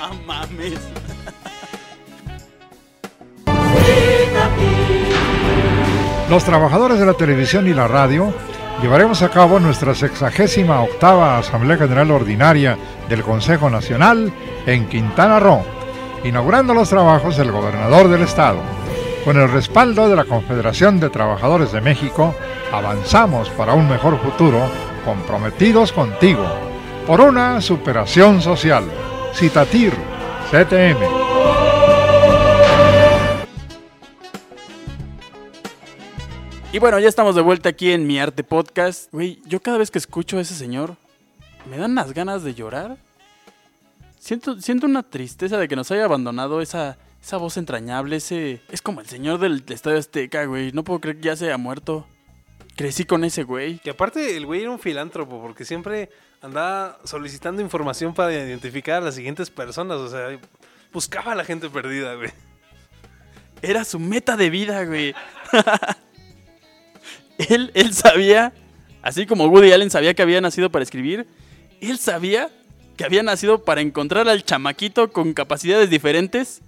¡Ah, 0.00 0.12
mames! 0.26 0.80
Los 6.28 6.44
trabajadores 6.44 6.98
de 6.98 7.06
la 7.06 7.12
televisión 7.14 7.68
y 7.68 7.74
la 7.74 7.86
radio 7.86 8.32
llevaremos 8.80 9.22
a 9.22 9.28
cabo 9.28 9.60
nuestra 9.60 9.94
sexagésima 9.94 10.80
octava 10.80 11.38
Asamblea 11.38 11.76
General 11.76 12.10
Ordinaria 12.10 12.78
del 13.08 13.22
Consejo 13.22 13.68
Nacional 13.68 14.32
en 14.66 14.88
Quintana 14.88 15.38
Roo, 15.38 15.62
inaugurando 16.24 16.72
los 16.72 16.88
trabajos 16.88 17.36
del 17.36 17.52
gobernador 17.52 18.08
del 18.08 18.22
estado. 18.22 18.58
Con 19.24 19.38
el 19.38 19.50
respaldo 19.50 20.08
de 20.08 20.16
la 20.16 20.24
Confederación 20.24 20.98
de 20.98 21.10
Trabajadores 21.10 21.72
de 21.72 21.80
México, 21.82 22.34
avanzamos 22.72 23.50
para 23.50 23.74
un 23.74 23.88
mejor 23.88 24.18
futuro, 24.18 24.60
comprometidos 25.04 25.92
contigo. 25.92 26.44
por 27.06 27.20
una 27.20 27.60
superación 27.60 28.40
social. 28.40 28.84
Citatir, 29.34 29.92
CTM. 30.50 31.23
Y 36.74 36.80
bueno, 36.80 36.98
ya 36.98 37.08
estamos 37.08 37.36
de 37.36 37.40
vuelta 37.40 37.68
aquí 37.68 37.92
en 37.92 38.04
Mi 38.04 38.18
Arte 38.18 38.42
Podcast. 38.42 39.08
Güey, 39.12 39.40
yo 39.46 39.62
cada 39.62 39.78
vez 39.78 39.92
que 39.92 39.98
escucho 39.98 40.38
a 40.38 40.40
ese 40.40 40.56
señor, 40.56 40.96
me 41.70 41.76
dan 41.76 41.92
unas 41.92 42.12
ganas 42.12 42.42
de 42.42 42.52
llorar. 42.52 42.96
Siento, 44.18 44.60
siento 44.60 44.86
una 44.86 45.04
tristeza 45.04 45.56
de 45.56 45.68
que 45.68 45.76
nos 45.76 45.92
haya 45.92 46.04
abandonado 46.04 46.60
esa, 46.60 46.98
esa 47.22 47.36
voz 47.36 47.58
entrañable, 47.58 48.16
ese... 48.16 48.60
Es 48.72 48.82
como 48.82 49.00
el 49.00 49.06
señor 49.06 49.38
del 49.38 49.62
Estadio 49.68 49.98
Azteca, 49.98 50.46
güey. 50.46 50.72
No 50.72 50.82
puedo 50.82 50.98
creer 50.98 51.18
que 51.18 51.26
ya 51.26 51.36
se 51.36 51.44
haya 51.44 51.58
muerto. 51.58 52.08
Crecí 52.74 53.04
con 53.04 53.22
ese 53.22 53.44
güey. 53.44 53.78
Que 53.78 53.90
aparte 53.90 54.36
el 54.36 54.44
güey 54.44 54.62
era 54.62 54.72
un 54.72 54.80
filántropo 54.80 55.40
porque 55.40 55.64
siempre 55.64 56.10
andaba 56.42 56.98
solicitando 57.04 57.62
información 57.62 58.14
para 58.14 58.32
identificar 58.32 58.96
a 59.00 59.04
las 59.04 59.14
siguientes 59.14 59.48
personas. 59.48 59.98
O 59.98 60.08
sea, 60.08 60.40
buscaba 60.92 61.30
a 61.30 61.36
la 61.36 61.44
gente 61.44 61.70
perdida, 61.70 62.16
güey. 62.16 62.30
Era 63.62 63.84
su 63.84 64.00
meta 64.00 64.36
de 64.36 64.50
vida, 64.50 64.84
güey. 64.84 65.14
él, 67.48 67.70
él 67.74 67.92
sabía, 67.94 68.52
así 69.02 69.26
como 69.26 69.46
Woody 69.46 69.72
Allen 69.72 69.90
sabía 69.90 70.14
que 70.14 70.22
había 70.22 70.40
nacido 70.40 70.70
para 70.70 70.82
escribir, 70.82 71.26
él 71.80 71.98
sabía 71.98 72.50
que 72.96 73.04
había 73.04 73.22
nacido 73.22 73.64
para 73.64 73.80
encontrar 73.80 74.28
al 74.28 74.44
chamaquito 74.44 75.12
con 75.12 75.34
capacidades 75.34 75.90
diferentes 75.90 76.62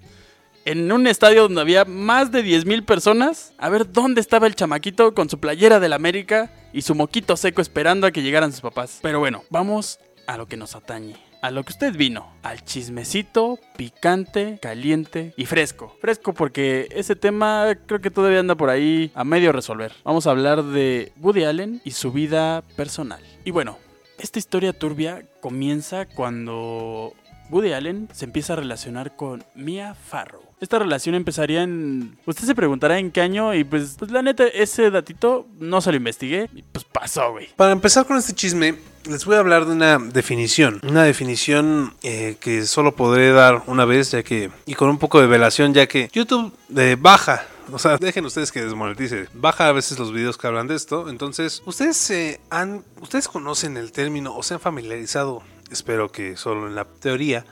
en 0.67 0.91
un 0.91 1.07
estadio 1.07 1.43
donde 1.43 1.61
había 1.61 1.85
más 1.85 2.33
de 2.33 2.45
10.000 2.45 2.85
personas, 2.85 3.53
a 3.57 3.69
ver 3.69 3.93
dónde 3.93 4.21
estaba 4.21 4.49
el 4.49 4.57
chamaquito 4.57 5.15
con 5.15 5.31
su 5.31 5.39
playera 5.39 5.79
del 5.79 5.93
América 5.93 6.51
y 6.73 6.83
su 6.83 6.97
moquito 6.97 7.37
seco 7.37 7.63
esperando 7.63 8.07
a 8.07 8.11
que 8.11 8.23
llegaran 8.23 8.51
sus 8.51 8.63
papás. 8.63 8.99
Pero 9.01 9.21
bueno, 9.21 9.45
vamos 9.49 10.01
a 10.27 10.37
lo 10.37 10.47
que 10.47 10.57
nos 10.57 10.75
atañe. 10.75 11.26
A 11.47 11.53
lo 11.53 11.63
que 11.63 11.73
usted 11.73 11.97
vino, 11.97 12.33
al 12.43 12.65
chismecito 12.65 13.61
picante, 13.77 14.59
caliente 14.61 15.33
y 15.37 15.47
fresco. 15.47 15.97
Fresco 16.01 16.35
porque 16.35 16.89
ese 16.91 17.15
tema 17.15 17.73
creo 17.87 18.01
que 18.01 18.11
todavía 18.11 18.41
anda 18.41 18.57
por 18.57 18.69
ahí 18.69 19.13
a 19.15 19.23
medio 19.23 19.53
resolver. 19.53 19.93
Vamos 20.03 20.27
a 20.27 20.33
hablar 20.33 20.65
de 20.65 21.13
Woody 21.21 21.45
Allen 21.45 21.81
y 21.85 21.93
su 21.93 22.11
vida 22.11 22.65
personal. 22.75 23.23
Y 23.45 23.53
bueno, 23.53 23.79
esta 24.19 24.41
historia 24.41 24.73
turbia 24.73 25.25
comienza 25.41 26.07
cuando 26.07 27.13
Woody 27.51 27.75
Allen 27.75 28.09
se 28.13 28.25
empieza 28.25 28.55
a 28.55 28.57
relacionar 28.57 29.15
con 29.15 29.45
Mia 29.55 29.95
Farrow. 29.95 30.46
Esta 30.61 30.79
relación 30.79 31.15
empezaría 31.15 31.63
en... 31.63 32.19
Usted 32.25 32.45
se 32.45 32.55
preguntará 32.55 32.99
en 32.99 33.11
qué 33.11 33.21
año 33.21 33.55
y 33.55 33.65
pues, 33.65 33.97
pues 33.99 34.11
la 34.11 34.23
neta 34.23 34.47
ese 34.47 34.91
datito 34.91 35.47
no 35.59 35.81
se 35.81 35.91
lo 35.91 35.99
investigué 35.99 36.49
y 36.55 36.63
pues 36.63 36.85
pasó, 36.85 37.33
güey. 37.33 37.49
Para 37.57 37.73
empezar 37.73 38.07
con 38.07 38.17
este 38.17 38.33
chisme, 38.33 38.77
les 39.09 39.25
voy 39.27 39.37
a 39.37 39.41
hablar 39.41 39.67
de 39.67 39.73
una 39.73 39.99
definición. 39.99 40.81
Una 40.83 41.05
definición 41.05 41.93
eh, 42.03 42.37
que 42.41 42.65
solo 42.65 42.97
podré 42.97 43.33
dar 43.33 43.65
una 43.67 43.85
vez, 43.85 44.13
ya 44.13 44.23
que... 44.23 44.51
Y 44.65 44.75
con 44.75 44.89
un 44.89 44.99
poco 44.99 45.21
de 45.21 45.27
velación, 45.27 45.75
ya 45.75 45.87
que 45.87 46.09
YouTube 46.13 46.53
eh, 46.75 46.97
baja 46.99 47.47
o 47.73 47.79
sea, 47.79 47.97
dejen 47.99 48.25
ustedes 48.25 48.53
que 48.53 48.63
desmonetice. 48.63 49.29
Baja 49.35 49.69
a 49.69 49.73
veces 49.73 49.99
los 49.99 50.13
videos 50.13 50.39
que 50.39 50.47
hablan 50.47 50.69
de 50.69 50.77
esto. 50.77 51.09
Entonces, 51.09 51.63
ustedes 51.67 51.97
se 51.97 52.41
han. 52.51 52.85
Ustedes 53.01 53.29
conocen 53.29 53.77
el 53.77 53.93
término 53.93 54.37
o 54.37 54.43
se 54.43 54.55
han 54.55 54.61
familiarizado, 54.61 55.43
espero 55.71 56.13
que 56.13 56.37
solo 56.37 56.69
en 56.69 56.75
la 56.75 56.85
teoría, 56.85 57.45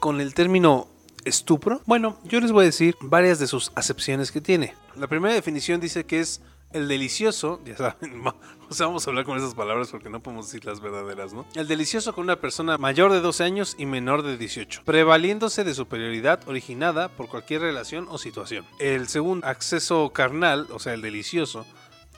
con 0.00 0.20
el 0.20 0.34
término 0.34 0.88
estupro. 1.24 1.80
Bueno, 1.86 2.18
yo 2.24 2.40
les 2.40 2.52
voy 2.52 2.62
a 2.62 2.66
decir 2.66 2.96
varias 3.00 3.38
de 3.38 3.46
sus 3.46 3.72
acepciones 3.74 4.32
que 4.32 4.40
tiene. 4.40 4.74
La 4.96 5.08
primera 5.08 5.34
definición 5.34 5.80
dice 5.80 6.04
que 6.04 6.20
es 6.20 6.40
el 6.74 6.88
delicioso, 6.88 7.60
ya 7.64 7.76
saben, 7.76 8.22
o 8.68 8.74
sea, 8.74 8.86
vamos 8.86 9.06
a 9.06 9.10
hablar 9.10 9.24
con 9.24 9.38
esas 9.38 9.54
palabras 9.54 9.88
porque 9.90 10.10
no 10.10 10.20
podemos 10.20 10.46
decir 10.46 10.64
las 10.64 10.80
verdaderas, 10.80 11.32
¿no? 11.32 11.46
El 11.54 11.68
delicioso 11.68 12.14
con 12.14 12.24
una 12.24 12.36
persona 12.36 12.76
mayor 12.78 13.12
de 13.12 13.20
12 13.20 13.44
años 13.44 13.76
y 13.78 13.86
menor 13.86 14.22
de 14.22 14.36
18, 14.36 14.82
prevaliéndose 14.84 15.64
de 15.64 15.74
superioridad 15.74 16.40
originada 16.48 17.08
por 17.08 17.28
cualquier 17.28 17.62
relación 17.62 18.06
o 18.10 18.18
situación. 18.18 18.66
El 18.78 19.08
segundo, 19.08 19.46
acceso 19.46 20.10
carnal, 20.10 20.66
o 20.72 20.78
sea, 20.78 20.94
el 20.94 21.02
delicioso, 21.02 21.64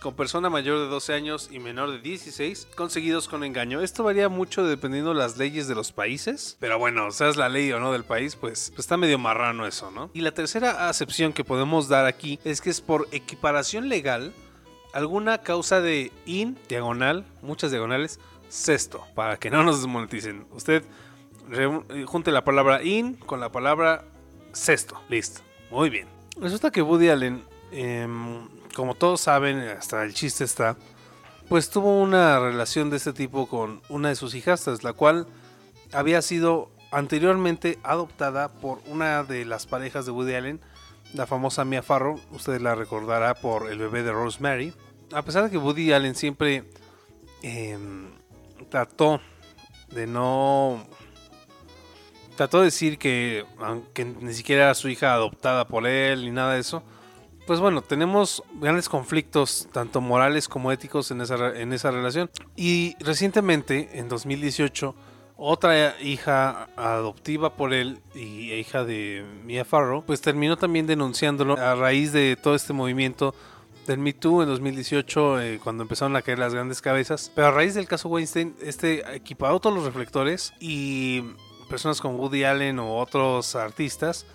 con 0.01 0.15
persona 0.15 0.51
mayor 0.51 0.79
de 0.79 0.87
12 0.87 1.15
años 1.15 1.49
y 1.51 1.59
menor 1.59 1.91
de 1.91 1.99
16, 2.01 2.69
conseguidos 2.77 3.29
con 3.29 3.45
engaño. 3.45 3.81
Esto 3.81 4.05
varía 4.05 4.29
mucho 4.29 4.65
dependiendo 4.65 5.11
de 5.11 5.19
las 5.19 5.37
leyes 5.37 5.69
de 5.69 5.75
los 5.75 5.93
países, 5.93 6.57
pero 6.61 6.79
bueno, 6.79 7.11
seas 7.11 7.37
la 7.37 7.49
ley 7.49 7.73
o 7.73 7.81
no 7.81 7.93
del 7.93 8.05
país, 8.05 8.37
pues, 8.37 8.71
pues, 8.71 8.81
está 8.81 8.97
medio 8.97 9.19
marrano 9.19 9.67
eso, 9.67 9.91
¿no? 9.91 10.11
Y 10.15 10.21
la 10.21 10.33
tercera 10.33 10.89
acepción 10.89 11.33
que 11.33 11.45
podemos 11.45 11.89
dar 11.89 12.07
aquí 12.07 12.39
es 12.45 12.61
que 12.61 12.71
es 12.71 12.81
por 12.81 13.09
equiparación 13.13 13.89
legal 13.89 14.33
alguna 14.93 15.39
causa 15.39 15.81
de 15.81 16.13
in, 16.25 16.57
diagonal, 16.69 17.27
muchas 17.43 17.71
diagonales, 17.71 18.19
sexto, 18.49 19.05
para 19.15 19.37
que 19.37 19.51
no 19.51 19.63
nos 19.63 19.79
desmoneticen. 19.79 20.47
Usted 20.53 20.85
eh, 21.53 22.05
junte 22.07 22.33
la 22.33 22.45
palabra 22.45 22.83
in 22.83 23.15
con 23.15 23.41
la 23.41 23.51
palabra 23.51 24.05
sexto. 24.53 25.01
Listo. 25.09 25.43
Muy 25.71 25.91
bien. 25.91 26.09
Resulta 26.41 26.71
que 26.71 26.83
Woody 26.83 27.09
Allen, 27.09 27.45
em, 27.73 28.49
como 28.75 28.95
todos 28.95 29.21
saben, 29.21 29.59
hasta 29.59 30.05
el 30.05 30.15
chiste 30.15 30.45
está, 30.45 30.77
pues 31.49 31.71
tuvo 31.71 32.01
una 32.01 32.39
relación 32.41 32.91
de 32.91 32.97
este 32.97 33.13
tipo 33.13 33.47
con 33.47 33.81
una 33.89 34.09
de 34.09 34.17
sus 34.17 34.35
hijastras, 34.35 34.85
la 34.85 34.93
cual 34.93 35.27
había 35.93 36.23
sido 36.23 36.71
anteriormente 36.91 37.79
adoptada 37.83 38.53
por 38.53 38.81
una 38.87 39.23
de 39.23 39.45
las 39.45 39.67
parejas 39.67 40.07
de 40.07 40.13
Woody 40.13 40.35
Allen, 40.35 40.61
la 41.15 41.27
famosa 41.27 41.65
Mia 41.65 41.83
Farrow, 41.83 42.21
usted 42.33 42.61
la 42.61 42.75
recordará 42.75 43.35
por 43.35 43.71
el 43.71 43.79
bebé 43.79 44.03
de 44.03 44.13
Rosemary 44.13 44.73
a 45.13 45.23
pesar 45.23 45.45
de 45.45 45.51
que 45.51 45.59
Woody 45.59 45.93
Allen 45.93 46.15
siempre 46.15 46.65
em, 47.43 48.11
trató 48.71 49.21
de 49.89 50.07
no. 50.07 50.85
Trató 52.37 52.59
de 52.59 52.67
decir 52.67 52.99
que, 52.99 53.45
aunque 53.59 54.05
ni 54.05 54.35
siquiera 54.35 54.65
era 54.65 54.75
su 54.75 54.89
hija 54.89 55.15
adoptada 55.15 55.69
por 55.69 55.87
él 55.87 56.25
ni 56.25 56.31
nada 56.31 56.55
de 56.55 56.61
eso, 56.61 56.83
pues 57.47 57.61
bueno, 57.61 57.83
tenemos 57.83 58.43
grandes 58.55 58.89
conflictos, 58.89 59.69
tanto 59.73 60.01
morales 60.01 60.49
como 60.49 60.73
éticos, 60.73 61.11
en 61.11 61.21
esa, 61.21 61.57
en 61.57 61.73
esa 61.73 61.91
relación. 61.91 62.29
Y 62.57 62.97
recientemente, 62.99 63.99
en 63.99 64.09
2018, 64.09 64.95
otra 65.37 66.01
hija 66.01 66.69
adoptiva 66.77 67.55
por 67.55 67.73
él 67.73 68.01
y 68.15 68.53
hija 68.53 68.85
de 68.85 69.25
Mia 69.45 69.65
Farrow, 69.65 70.03
pues 70.05 70.21
terminó 70.21 70.57
también 70.57 70.87
denunciándolo 70.87 71.57
a 71.57 71.75
raíz 71.75 72.13
de 72.13 72.37
todo 72.37 72.55
este 72.55 72.73
movimiento 72.73 73.35
del 73.87 73.99
Me 73.99 74.13
Too 74.13 74.43
en 74.43 74.49
2018, 74.49 75.41
eh, 75.41 75.61
cuando 75.63 75.83
empezaron 75.83 76.17
a 76.17 76.23
caer 76.23 76.41
las 76.41 76.53
grandes 76.53 76.81
cabezas. 76.81 77.31
Pero 77.35 77.49
a 77.49 77.51
raíz 77.53 77.75
del 77.75 77.87
caso 77.87 78.09
Weinstein, 78.09 78.57
este 78.61 79.15
equipado 79.15 79.61
todos 79.61 79.77
los 79.77 79.85
reflectores 79.85 80.53
y 80.59 81.23
personas 81.69 82.01
como 82.01 82.17
Woody 82.17 82.43
Allen 82.43 82.81
o 82.81 82.97
otros 82.97 83.55
artistas 83.55 84.27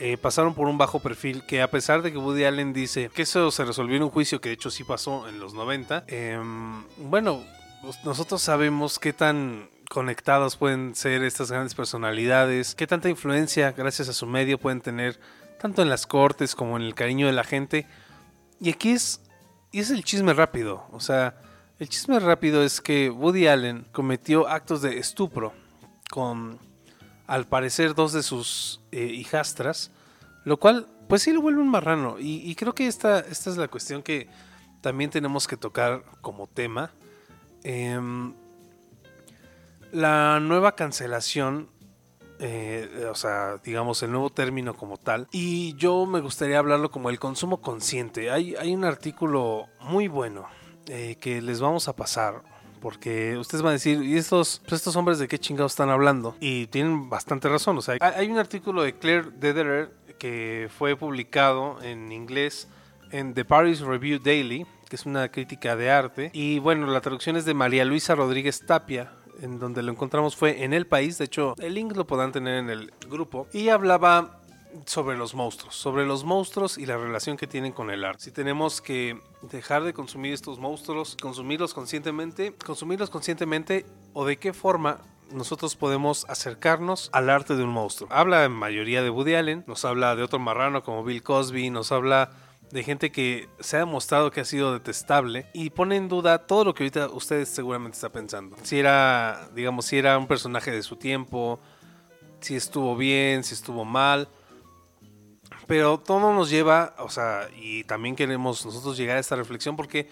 eh, 0.00 0.16
pasaron 0.16 0.54
por 0.54 0.66
un 0.66 0.78
bajo 0.78 1.00
perfil 1.00 1.44
que 1.44 1.60
a 1.60 1.70
pesar 1.70 2.00
de 2.00 2.10
que 2.10 2.16
Woody 2.16 2.44
Allen 2.44 2.72
dice 2.72 3.10
que 3.14 3.22
eso 3.22 3.50
se 3.50 3.66
resolvió 3.66 3.96
en 3.96 4.02
un 4.02 4.08
juicio 4.08 4.40
que 4.40 4.48
de 4.48 4.54
hecho 4.54 4.70
sí 4.70 4.82
pasó 4.82 5.28
en 5.28 5.38
los 5.38 5.52
90, 5.52 6.04
em, 6.06 6.84
bueno, 6.96 7.44
pues 7.82 8.02
nosotros 8.02 8.40
sabemos 8.40 8.98
qué 8.98 9.12
tan 9.12 9.68
conectados 9.90 10.56
pueden 10.56 10.94
ser 10.94 11.22
estas 11.22 11.52
grandes 11.52 11.74
personalidades, 11.74 12.74
qué 12.74 12.86
tanta 12.86 13.10
influencia 13.10 13.72
gracias 13.72 14.08
a 14.08 14.14
su 14.14 14.26
medio 14.26 14.56
pueden 14.56 14.80
tener 14.80 15.20
tanto 15.60 15.82
en 15.82 15.90
las 15.90 16.06
cortes 16.06 16.54
como 16.54 16.78
en 16.78 16.82
el 16.84 16.94
cariño 16.94 17.26
de 17.26 17.34
la 17.34 17.44
gente. 17.44 17.86
Y 18.58 18.70
aquí 18.70 18.92
es, 18.92 19.20
es 19.72 19.90
el 19.90 20.02
chisme 20.02 20.32
rápido. 20.32 20.86
O 20.92 21.00
sea, 21.00 21.36
el 21.78 21.90
chisme 21.90 22.18
rápido 22.20 22.62
es 22.62 22.80
que 22.80 23.10
Woody 23.10 23.48
Allen 23.48 23.86
cometió 23.92 24.48
actos 24.48 24.80
de 24.80 24.98
estupro 24.98 25.52
con, 26.10 26.58
al 27.30 27.46
parecer, 27.46 27.94
dos 27.94 28.12
de 28.12 28.24
sus 28.24 28.80
eh, 28.90 29.04
hijastras. 29.04 29.92
Lo 30.44 30.56
cual, 30.58 30.88
pues 31.08 31.22
sí 31.22 31.32
lo 31.32 31.40
vuelve 31.40 31.60
un 31.60 31.68
marrano. 31.68 32.16
Y, 32.18 32.52
creo 32.56 32.74
que 32.74 32.88
esta, 32.88 33.20
esta 33.20 33.50
es 33.50 33.56
la 33.56 33.68
cuestión 33.68 34.02
que 34.02 34.28
también 34.80 35.10
tenemos 35.10 35.46
que 35.46 35.56
tocar 35.56 36.02
como 36.22 36.48
tema. 36.48 36.90
Em, 37.62 38.34
la 39.92 40.40
nueva 40.40 40.74
cancelación 40.74 41.68
eh, 42.40 43.06
o 43.08 43.14
sea, 43.14 43.58
digamos, 43.62 44.02
el 44.02 44.10
nuevo 44.10 44.30
término 44.30 44.74
como 44.74 44.96
tal. 44.96 45.28
Y 45.30 45.74
yo 45.76 46.06
me 46.06 46.20
gustaría 46.20 46.58
hablarlo 46.58 46.90
como 46.90 47.10
el 47.10 47.20
consumo 47.20 47.60
consciente. 47.60 48.32
Hay, 48.32 48.56
hay 48.56 48.74
un 48.74 48.84
artículo 48.84 49.68
muy 49.82 50.08
bueno 50.08 50.46
eh, 50.88 51.16
que 51.20 51.40
les 51.42 51.60
vamos 51.60 51.86
a 51.86 51.94
pasar. 51.94 52.42
Porque 52.80 53.36
ustedes 53.36 53.62
van 53.62 53.70
a 53.70 53.72
decir, 53.74 54.02
¿y 54.02 54.16
estos, 54.16 54.60
pues, 54.66 54.80
estos 54.80 54.96
hombres 54.96 55.18
de 55.18 55.28
qué 55.28 55.38
chingados 55.38 55.72
están 55.72 55.90
hablando? 55.90 56.36
Y 56.40 56.66
tienen 56.68 57.10
bastante 57.10 57.48
razón. 57.48 57.76
O 57.78 57.82
sea, 57.82 57.96
hay 58.00 58.28
un 58.30 58.38
artículo 58.38 58.82
de 58.82 58.96
Claire 58.96 59.30
Dederer 59.38 59.92
que 60.18 60.68
fue 60.76 60.96
publicado 60.96 61.80
en 61.82 62.12
inglés 62.12 62.68
en 63.10 63.34
The 63.34 63.44
Paris 63.44 63.80
Review 63.80 64.20
Daily, 64.22 64.66
que 64.88 64.96
es 64.96 65.06
una 65.06 65.30
crítica 65.30 65.76
de 65.76 65.90
arte. 65.90 66.30
Y 66.32 66.58
bueno, 66.58 66.86
la 66.86 67.00
traducción 67.00 67.36
es 67.36 67.44
de 67.44 67.54
María 67.54 67.84
Luisa 67.84 68.14
Rodríguez 68.14 68.64
Tapia, 68.66 69.12
en 69.40 69.58
donde 69.58 69.82
lo 69.82 69.92
encontramos 69.92 70.36
fue 70.36 70.64
en 70.64 70.72
El 70.72 70.86
País, 70.86 71.18
de 71.18 71.24
hecho 71.24 71.54
el 71.58 71.74
link 71.74 71.96
lo 71.96 72.06
podrán 72.06 72.32
tener 72.32 72.58
en 72.58 72.70
el 72.70 72.92
grupo, 73.08 73.46
y 73.52 73.68
hablaba 73.68 74.39
sobre 74.86 75.16
los 75.16 75.34
monstruos, 75.34 75.74
sobre 75.74 76.06
los 76.06 76.24
monstruos 76.24 76.78
y 76.78 76.86
la 76.86 76.96
relación 76.96 77.36
que 77.36 77.46
tienen 77.46 77.72
con 77.72 77.90
el 77.90 78.04
arte. 78.04 78.24
Si 78.24 78.30
tenemos 78.30 78.80
que 78.80 79.20
dejar 79.42 79.84
de 79.84 79.92
consumir 79.92 80.32
estos 80.32 80.58
monstruos, 80.58 81.16
consumirlos 81.20 81.74
conscientemente, 81.74 82.54
consumirlos 82.64 83.10
conscientemente 83.10 83.86
o 84.12 84.24
de 84.24 84.38
qué 84.38 84.52
forma 84.52 85.00
nosotros 85.32 85.76
podemos 85.76 86.26
acercarnos 86.28 87.08
al 87.12 87.30
arte 87.30 87.54
de 87.54 87.62
un 87.62 87.70
monstruo. 87.70 88.08
Habla 88.12 88.44
en 88.44 88.52
mayoría 88.52 89.02
de 89.02 89.10
Woody 89.10 89.34
Allen, 89.34 89.64
nos 89.66 89.84
habla 89.84 90.16
de 90.16 90.22
otro 90.22 90.38
marrano 90.38 90.82
como 90.82 91.04
Bill 91.04 91.22
Cosby, 91.22 91.70
nos 91.70 91.92
habla 91.92 92.30
de 92.70 92.84
gente 92.84 93.10
que 93.10 93.48
se 93.58 93.76
ha 93.76 93.80
demostrado 93.80 94.30
que 94.30 94.40
ha 94.40 94.44
sido 94.44 94.72
detestable 94.72 95.46
y 95.52 95.70
pone 95.70 95.96
en 95.96 96.08
duda 96.08 96.46
todo 96.46 96.64
lo 96.64 96.74
que 96.74 96.84
ahorita 96.84 97.08
ustedes 97.08 97.48
seguramente 97.48 97.96
está 97.96 98.10
pensando. 98.10 98.56
Si 98.62 98.78
era, 98.78 99.48
digamos, 99.54 99.86
si 99.86 99.98
era 99.98 100.16
un 100.18 100.26
personaje 100.26 100.70
de 100.70 100.82
su 100.82 100.96
tiempo, 100.96 101.60
si 102.40 102.54
estuvo 102.54 102.96
bien, 102.96 103.44
si 103.44 103.54
estuvo 103.54 103.84
mal. 103.84 104.28
Pero 105.70 106.00
todo 106.00 106.34
nos 106.34 106.50
lleva, 106.50 106.96
o 106.98 107.08
sea, 107.10 107.48
y 107.56 107.84
también 107.84 108.16
queremos 108.16 108.66
nosotros 108.66 108.96
llegar 108.96 109.18
a 109.18 109.20
esta 109.20 109.36
reflexión 109.36 109.76
porque, 109.76 110.08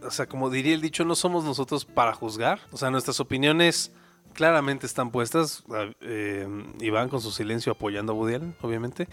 o 0.00 0.10
sea, 0.12 0.26
como 0.26 0.50
diría 0.50 0.72
el 0.72 0.80
dicho, 0.80 1.04
no 1.04 1.16
somos 1.16 1.42
nosotros 1.42 1.84
para 1.84 2.12
juzgar. 2.14 2.60
O 2.70 2.76
sea, 2.76 2.92
nuestras 2.92 3.18
opiniones 3.18 3.90
claramente 4.34 4.86
están 4.86 5.10
puestas. 5.10 5.64
Eh, 6.00 6.46
Iván 6.78 7.08
con 7.08 7.20
su 7.20 7.32
silencio 7.32 7.72
apoyando 7.72 8.12
a 8.12 8.14
Woody 8.14 8.34
Allen, 8.36 8.56
obviamente. 8.62 9.08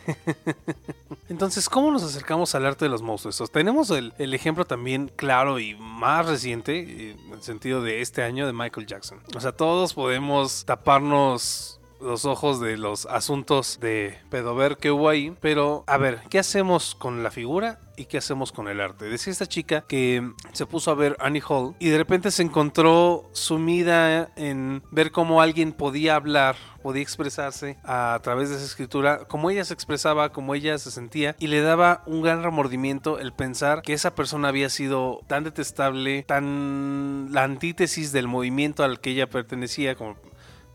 Entonces, 1.30 1.68
¿cómo 1.68 1.90
nos 1.90 2.04
acercamos 2.04 2.54
al 2.54 2.68
arte 2.68 2.86
de 2.86 2.90
los 2.90 3.02
monstruos? 3.02 3.52
Tenemos 3.52 3.90
el, 3.90 4.14
el 4.20 4.36
ejemplo 4.36 4.66
también 4.66 5.12
claro 5.16 5.58
y 5.58 5.74
más 5.74 6.28
reciente, 6.28 6.78
eh, 6.80 7.18
en 7.26 7.34
el 7.34 7.42
sentido 7.42 7.82
de 7.82 8.02
este 8.02 8.22
año, 8.22 8.46
de 8.46 8.54
Michael 8.54 8.86
Jackson. 8.86 9.20
O 9.36 9.42
sea, 9.42 9.52
todos 9.52 9.96
podemos 9.96 10.64
taparnos 10.64 11.81
los 12.02 12.26
ojos 12.26 12.60
de 12.60 12.78
los 12.78 13.06
asuntos 13.06 13.80
de 13.80 14.18
pedover 14.30 14.78
que 14.78 14.92
hubo 14.92 15.10
ahí. 15.10 15.36
Pero, 15.42 15.84
a 15.88 15.98
ver, 15.98 16.22
¿qué 16.30 16.40
hacemos 16.40 16.96
con 16.96 17.24
la 17.24 17.32
figura 17.32 17.80
y 17.98 18.06
qué 18.06 18.18
hacemos 18.18 18.52
con 18.52 18.68
el 18.68 18.82
arte? 18.82 19.06
Decía 19.06 19.32
esta 19.32 19.46
chica 19.46 19.86
que 19.88 20.32
se 20.54 20.66
puso 20.66 20.92
a 20.92 20.96
ver 20.96 21.16
Annie 21.20 21.44
Hall 21.48 21.76
y 21.80 21.90
de 21.90 21.98
repente 21.98 22.32
se 22.32 22.44
encontró 22.44 23.30
sumida 23.34 24.32
en 24.36 24.84
ver 24.92 25.12
cómo 25.12 25.42
alguien 25.42 25.72
podía 25.74 26.16
hablar, 26.16 26.56
podía 26.82 27.04
expresarse 27.04 27.78
a 27.84 28.20
través 28.24 28.50
de 28.50 28.56
esa 28.56 28.66
escritura, 28.66 29.26
como 29.26 29.50
ella 29.50 29.64
se 29.66 29.74
expresaba, 29.74 30.32
como 30.32 30.56
ella 30.56 30.78
se 30.78 30.92
sentía 30.92 31.36
y 31.40 31.48
le 31.48 31.62
daba 31.62 32.04
un 32.08 32.22
gran 32.22 32.44
remordimiento 32.44 33.20
el 33.20 33.34
pensar 33.34 33.82
que 33.82 33.94
esa 33.94 34.16
persona 34.16 34.48
había 34.48 34.70
sido 34.70 35.22
tan 35.28 35.44
detestable, 35.44 36.24
tan 36.24 37.28
la 37.32 37.44
antítesis 37.44 38.12
del 38.12 38.28
movimiento 38.28 38.84
al 38.84 39.00
que 39.00 39.12
ella 39.12 39.30
pertenecía, 39.30 39.96
como 39.96 40.16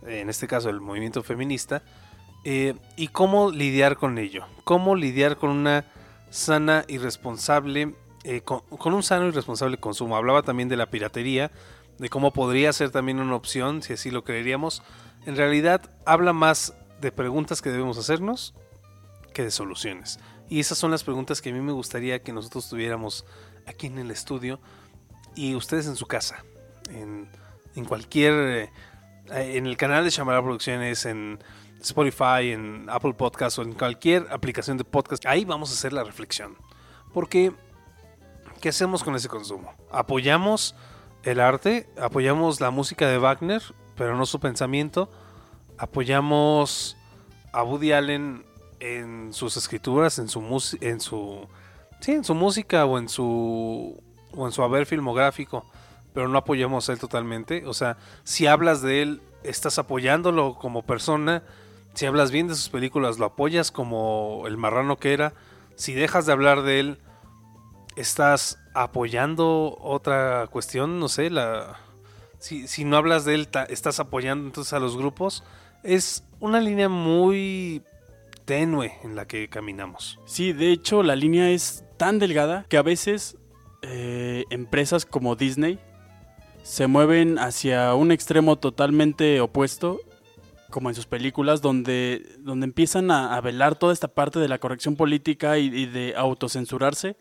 en 0.07 0.31
este 0.31 0.47
caso 0.47 0.71
el 0.71 0.81
movimiento 0.81 1.23
feminista, 1.23 1.83
eh, 2.45 2.75
y 2.97 3.09
cómo 3.09 3.51
lidiar 3.51 3.97
con 3.97 4.19
ello, 4.19 4.47
cómo 4.65 4.95
lidiar 4.95 5.37
con 5.37 5.51
una 5.51 5.85
sana 6.31 6.85
y 6.87 6.99
responsable, 6.99 7.95
eh, 8.23 8.43
con, 8.43 8.63
un 8.71 9.03
sano 9.03 9.27
y 9.27 9.33
responsable 9.33 9.79
consumo. 9.79 10.17
Hablaba 10.17 10.43
también 10.43 10.69
de 10.69 10.77
la 10.77 10.87
piratería, 10.87 11.51
de 11.99 12.09
cómo 12.09 12.33
podría 12.33 12.73
ser 12.73 12.91
también 12.91 13.19
una 13.19 13.35
opción, 13.35 13.83
si 13.83 13.95
así 13.95 14.11
lo 14.11 14.23
creeríamos. 14.23 14.83
En 15.27 15.37
realidad 15.37 15.91
habla 16.05 16.33
más 16.33 16.75
de 17.01 17.11
preguntas 17.11 17.63
que 17.63 17.71
debemos 17.71 17.99
hacernos 17.99 18.55
que 19.35 19.43
de 19.43 19.51
soluciones. 19.51 20.21
Y 20.49 20.61
esas 20.61 20.79
son 20.79 20.93
las 20.93 21.03
preguntas 21.03 21.43
que 21.43 21.51
a 21.51 21.53
mí 21.53 21.61
me 21.61 21.73
gustaría 21.73 22.23
que 22.23 22.33
nosotros 22.33 22.69
tuviéramos 22.69 23.25
aquí 23.67 23.89
en 23.89 23.99
el 23.99 24.13
estudio 24.13 24.61
y 25.35 25.57
ustedes 25.57 25.89
en 25.89 25.97
su 25.97 26.07
casa, 26.07 26.45
en, 26.91 27.29
en 27.75 27.85
cualquier... 27.85 28.35
eh, 28.35 28.71
en 29.31 29.67
el 29.67 29.77
canal 29.77 30.05
de 30.05 30.11
Chamara 30.11 30.43
Producciones, 30.43 31.05
en 31.07 31.39
Spotify, 31.81 32.53
en 32.53 32.87
Apple 32.89 33.15
Podcast 33.15 33.59
o 33.59 33.63
en 33.63 33.73
cualquier 33.73 34.27
aplicación 34.31 34.77
de 34.77 34.85
podcast, 34.85 35.27
ahí 35.27 35.45
vamos 35.45 35.71
a 35.71 35.75
hacer 35.75 35.93
la 35.93 36.05
reflexión. 36.05 36.57
Porque, 37.13 37.53
¿qué 38.61 38.69
hacemos 38.69 39.05
con 39.05 39.15
ese 39.15 39.29
consumo? 39.29 39.73
¿Apoyamos 39.91 40.75
el 41.23 41.41
arte? 41.41 41.89
¿Apoyamos 42.01 42.61
la 42.61 42.71
música 42.71 43.09
de 43.09 43.19
Wagner, 43.19 43.63
pero 43.97 44.17
no 44.17 44.27
su 44.27 44.41
pensamiento? 44.41 45.11
¿Apoyamos 45.79 46.97
a 47.53 47.63
Woody 47.63 47.93
Allen 47.93 48.45
en 48.81 49.33
sus 49.33 49.57
escrituras, 49.57 50.19
en 50.19 50.29
su, 50.29 50.41
en 50.81 51.01
su, 51.01 51.49
sí, 52.01 52.13
en 52.13 52.25
su 52.25 52.35
música 52.35 52.85
o 52.85 52.99
en 52.99 53.09
su, 53.09 54.03
o 54.33 54.47
en 54.47 54.53
su 54.53 54.63
haber 54.63 54.87
filmográfico? 54.87 55.65
Pero 56.17 56.29
no 56.29 56.39
apoyamos 56.39 56.89
a 56.89 56.95
él 56.95 56.99
totalmente. 56.99 57.67
O 57.67 57.75
sea, 57.75 57.99
si 58.25 58.47
hablas 58.47 58.81
de 58.81 59.03
él, 59.03 59.21
estás 59.43 59.79
apoyándolo 59.79 60.55
como 60.55 60.81
persona. 60.81 61.43
Si 61.93 62.07
hablas 62.07 62.31
bien 62.31 62.49
de 62.49 62.55
sus 62.55 62.71
películas, 62.71 63.19
lo 63.19 63.27
apoyas 63.27 63.71
como 63.71 64.45
el 64.47 64.57
marrano 64.57 64.97
que 64.97 65.13
era. 65.13 65.35
Si 65.75 65.93
dejas 65.93 66.25
de 66.25 66.33
hablar 66.33 66.63
de 66.63 66.81
él, 66.81 66.99
estás 67.97 68.59
apoyando 68.73 69.77
otra 69.79 70.47
cuestión, 70.47 70.99
no 70.99 71.11
sé, 71.11 71.29
la... 71.29 71.81
Si, 72.39 72.67
si 72.67 72.87
no 72.87 72.97
hablas 72.97 73.27
de 73.27 73.35
él, 73.35 73.49
estás 73.69 74.01
apoyando 74.01 74.47
entonces 74.47 74.73
a 74.73 74.81
los 74.81 74.97
grupos. 74.97 75.45
Es 75.83 76.25
una 76.41 76.63
línea 76.63 76.89
muy 76.89 77.83
tenue 78.47 78.95
en 79.05 79.17
la 79.17 79.27
que 79.27 79.51
caminamos. 79.51 80.19
Sí, 80.25 80.55
de 80.55 80.73
hecho 80.73 81.03
la 81.03 81.15
línea 81.15 81.51
es 81.51 81.85
tan 81.99 82.19
delgada 82.19 82.65
que 82.71 82.79
a 82.79 82.83
veces 82.83 83.37
eh, 83.83 84.45
empresas 84.49 85.05
como 85.05 85.37
Disney 85.37 85.79
se 86.67 86.89
mueven 86.89 87.39
hacia 87.39 87.95
un 87.95 88.11
extremo 88.11 88.57
totalmente 88.57 89.41
opuesto, 89.41 90.01
como 90.69 90.89
en 90.89 90.97
sus 90.97 91.07
películas, 91.07 91.63
donde, 91.63 92.27
donde 92.41 92.65
empiezan 92.65 93.13
a, 93.13 93.41
velar 93.41 93.77
toda 93.77 93.93
esta 93.93 94.09
parte 94.09 94.41
de 94.41 94.49
la 94.49 94.59
corrección 94.59 94.97
política 94.97 95.59
y, 95.59 95.67
y 95.67 95.87
de 95.87 96.15
autocensurarse 96.17 97.17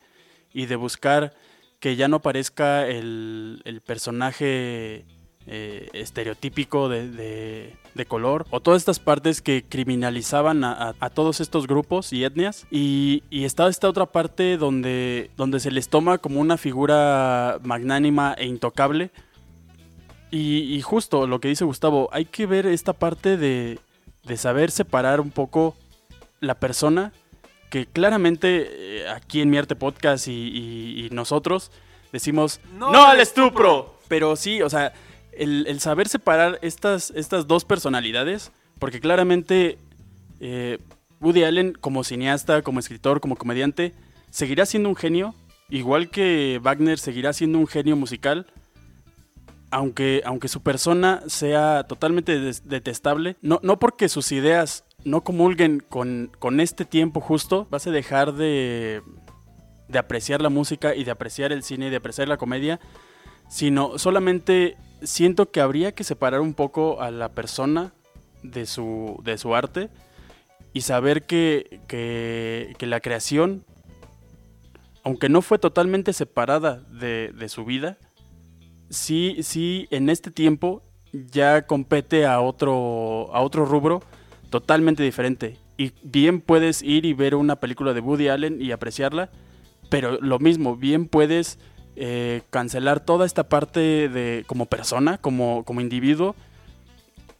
y 0.51 0.65
de 0.65 0.75
buscar 0.75 1.35
que 1.79 1.95
ya 1.95 2.07
no 2.07 2.21
parezca 2.23 2.87
el, 2.87 3.61
el 3.65 3.81
personaje 3.81 5.05
eh, 5.45 5.89
estereotípico 5.93 6.89
de, 6.89 7.09
de- 7.11 7.75
de 7.93 8.05
color 8.05 8.45
o 8.49 8.59
todas 8.59 8.81
estas 8.81 8.99
partes 8.99 9.41
que 9.41 9.63
criminalizaban 9.69 10.63
a, 10.65 10.71
a- 10.73 10.95
a 10.99 11.09
todos 11.11 11.39
estos 11.39 11.67
grupos 11.67 12.11
y 12.11 12.23
etnias. 12.25 12.65
Y, 12.71 13.21
y 13.29 13.45
está 13.45 13.67
esta 13.69 13.87
otra 13.87 14.07
parte 14.07 14.57
donde, 14.57 15.29
donde 15.37 15.59
se 15.59 15.69
les 15.71 15.87
toma 15.87 16.17
como 16.17 16.41
una 16.41 16.57
figura 16.57 17.59
magnánima 17.63 18.33
e 18.37 18.47
intocable 18.47 19.11
y, 20.36 20.75
y 20.75 20.81
justo 20.81 21.27
lo 21.27 21.39
que 21.39 21.47
dice 21.47 21.65
Gustavo, 21.65 22.09
hay 22.11 22.25
que 22.25 22.45
ver 22.45 22.65
esta 22.65 22.93
parte 22.93 23.38
de, 23.38 23.79
de 24.23 24.38
saber 24.38 24.71
separar 24.71 25.19
un 25.21 25.31
poco 25.31 25.75
la 26.39 26.55
persona 26.59 27.11
que 27.69 27.86
claramente 27.86 28.67
eh, 28.69 29.09
aquí 29.09 29.41
en 29.41 29.49
Mi 29.49 29.57
Arte 29.57 29.75
Podcast 29.75 30.27
y, 30.27 30.31
y- 30.31 31.05
y 31.05 31.09
nosotros 31.11 31.71
decimos 32.11 32.59
No 32.77 32.91
no, 32.91 33.03
al 33.05 33.11
al 33.11 33.19
estupro. 33.21 33.95
Pero 34.07 34.36
sí, 34.36 34.61
o 34.61 34.69
sea, 34.69 34.93
el, 35.31 35.65
el 35.67 35.79
saber 35.79 36.07
separar 36.07 36.59
estas, 36.61 37.11
estas 37.15 37.47
dos 37.47 37.65
personalidades, 37.65 38.51
porque 38.79 38.99
claramente 38.99 39.77
eh, 40.39 40.77
Woody 41.21 41.43
Allen 41.43 41.73
como 41.73 42.03
cineasta, 42.03 42.61
como 42.61 42.79
escritor, 42.79 43.19
como 43.19 43.36
comediante, 43.36 43.93
seguirá 44.29 44.65
siendo 44.65 44.89
un 44.89 44.95
genio, 44.95 45.33
igual 45.69 46.09
que 46.09 46.59
Wagner 46.61 46.99
seguirá 46.99 47.33
siendo 47.33 47.57
un 47.57 47.67
genio 47.67 47.95
musical, 47.95 48.45
aunque, 49.72 50.22
aunque 50.26 50.47
su 50.47 50.61
persona 50.61 51.24
sea 51.28 51.86
totalmente 51.88 52.39
detestable, 52.39 53.38
no, 53.41 53.59
no 53.63 53.80
porque 53.80 54.09
sus 54.09 54.32
ideas 54.32 54.86
no 55.03 55.24
comulguen 55.24 55.80
con, 55.80 56.32
con 56.39 56.59
este 56.59 56.86
tiempo 56.86 57.22
justo, 57.22 57.68
vas 57.70 57.86
a 57.88 57.91
dejar 57.91 58.34
de, 58.34 59.01
de 59.88 59.99
apreciar 59.99 60.41
la 60.41 60.49
música 60.49 60.95
y 60.95 61.03
de 61.03 61.11
apreciar 61.11 61.51
el 61.51 61.63
cine 61.63 61.88
y 61.88 61.89
de 61.89 61.97
apreciar 61.97 62.28
la 62.28 62.38
comedia, 62.38 62.80
sino 63.47 63.97
solamente 63.97 64.78
siento 65.03 65.51
que 65.51 65.61
habría 65.61 65.93
que 65.93 66.03
separar 66.03 66.41
un 66.41 66.53
poco 66.53 67.01
a 67.01 67.11
la 67.11 67.34
persona 67.34 67.93
de 68.43 68.66
su, 68.66 69.20
de 69.24 69.38
su 69.38 69.55
arte 69.55 69.89
y 70.74 70.82
saber 70.82 71.24
que, 71.24 71.82
que, 71.88 72.76
que 72.78 72.86
la 72.86 72.99
creación, 72.99 73.63
aunque 75.03 75.30
no 75.30 75.41
fue 75.41 75.59
totalmente 75.59 76.13
separada 76.13 76.78
de, 76.89 77.32
de 77.34 77.49
su 77.49 77.66
vida, 77.66 77.97
sí, 78.89 79.38
sí 79.41 79.88
en 79.91 80.09
este 80.09 80.31
tiempo 80.31 80.81
ya 81.11 81.65
compete 81.65 82.25
a 82.25 82.41
otro, 82.41 83.29
a 83.33 83.41
otro 83.41 83.65
rubro 83.65 84.01
totalmente 84.49 85.03
diferente. 85.03 85.57
Y 85.77 85.91
bien 86.03 86.41
puedes 86.41 86.81
ir 86.81 87.05
y 87.05 87.13
ver 87.13 87.36
una 87.36 87.57
película 87.57 87.93
de 87.93 87.99
Woody 87.99 88.29
Allen 88.29 88.61
y 88.61 88.71
apreciarla, 88.71 89.29
pero 89.89 90.19
lo 90.21 90.39
mismo, 90.39 90.75
bien 90.75 91.07
puedes 91.07 91.59
eh, 91.95 92.41
cancelar 92.49 92.99
toda 92.99 93.25
esta 93.25 93.47
parte 93.49 94.09
de 94.09 94.43
como 94.47 94.65
persona, 94.65 95.17
como, 95.17 95.63
como 95.63 95.81
individuo, 95.81 96.36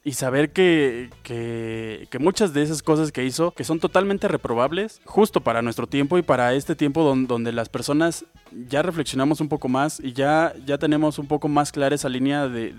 y 0.06 0.14
saber 0.14 0.52
que, 0.54 1.10
que, 1.24 2.08
que 2.12 2.20
muchas 2.20 2.54
de 2.54 2.62
esas 2.62 2.82
cosas 2.84 3.12
que 3.12 3.26
hizo, 3.26 3.52
que 3.52 3.64
son 3.64 3.80
totalmente 3.80 4.28
reprobables, 4.28 5.02
justo 5.04 5.42
para 5.42 5.62
nuestro 5.64 5.88
tiempo 5.88 6.18
y 6.18 6.22
para 6.22 6.54
este 6.54 6.76
tiempo 6.76 7.04
don- 7.04 7.26
donde 7.28 7.52
las 7.52 7.68
personas 7.70 8.24
ya 8.70 8.84
reflexionamos 8.84 9.42
un 9.42 9.50
poco 9.50 9.68
más 9.68 10.00
y 10.00 10.14
ya, 10.14 10.54
ya 10.66 10.78
tenemos 10.78 11.18
un 11.18 11.26
poco 11.28 11.48
más 11.48 11.72
clara 11.72 11.96
esa 11.96 12.08
línea 12.08 12.48
de, 12.48 12.72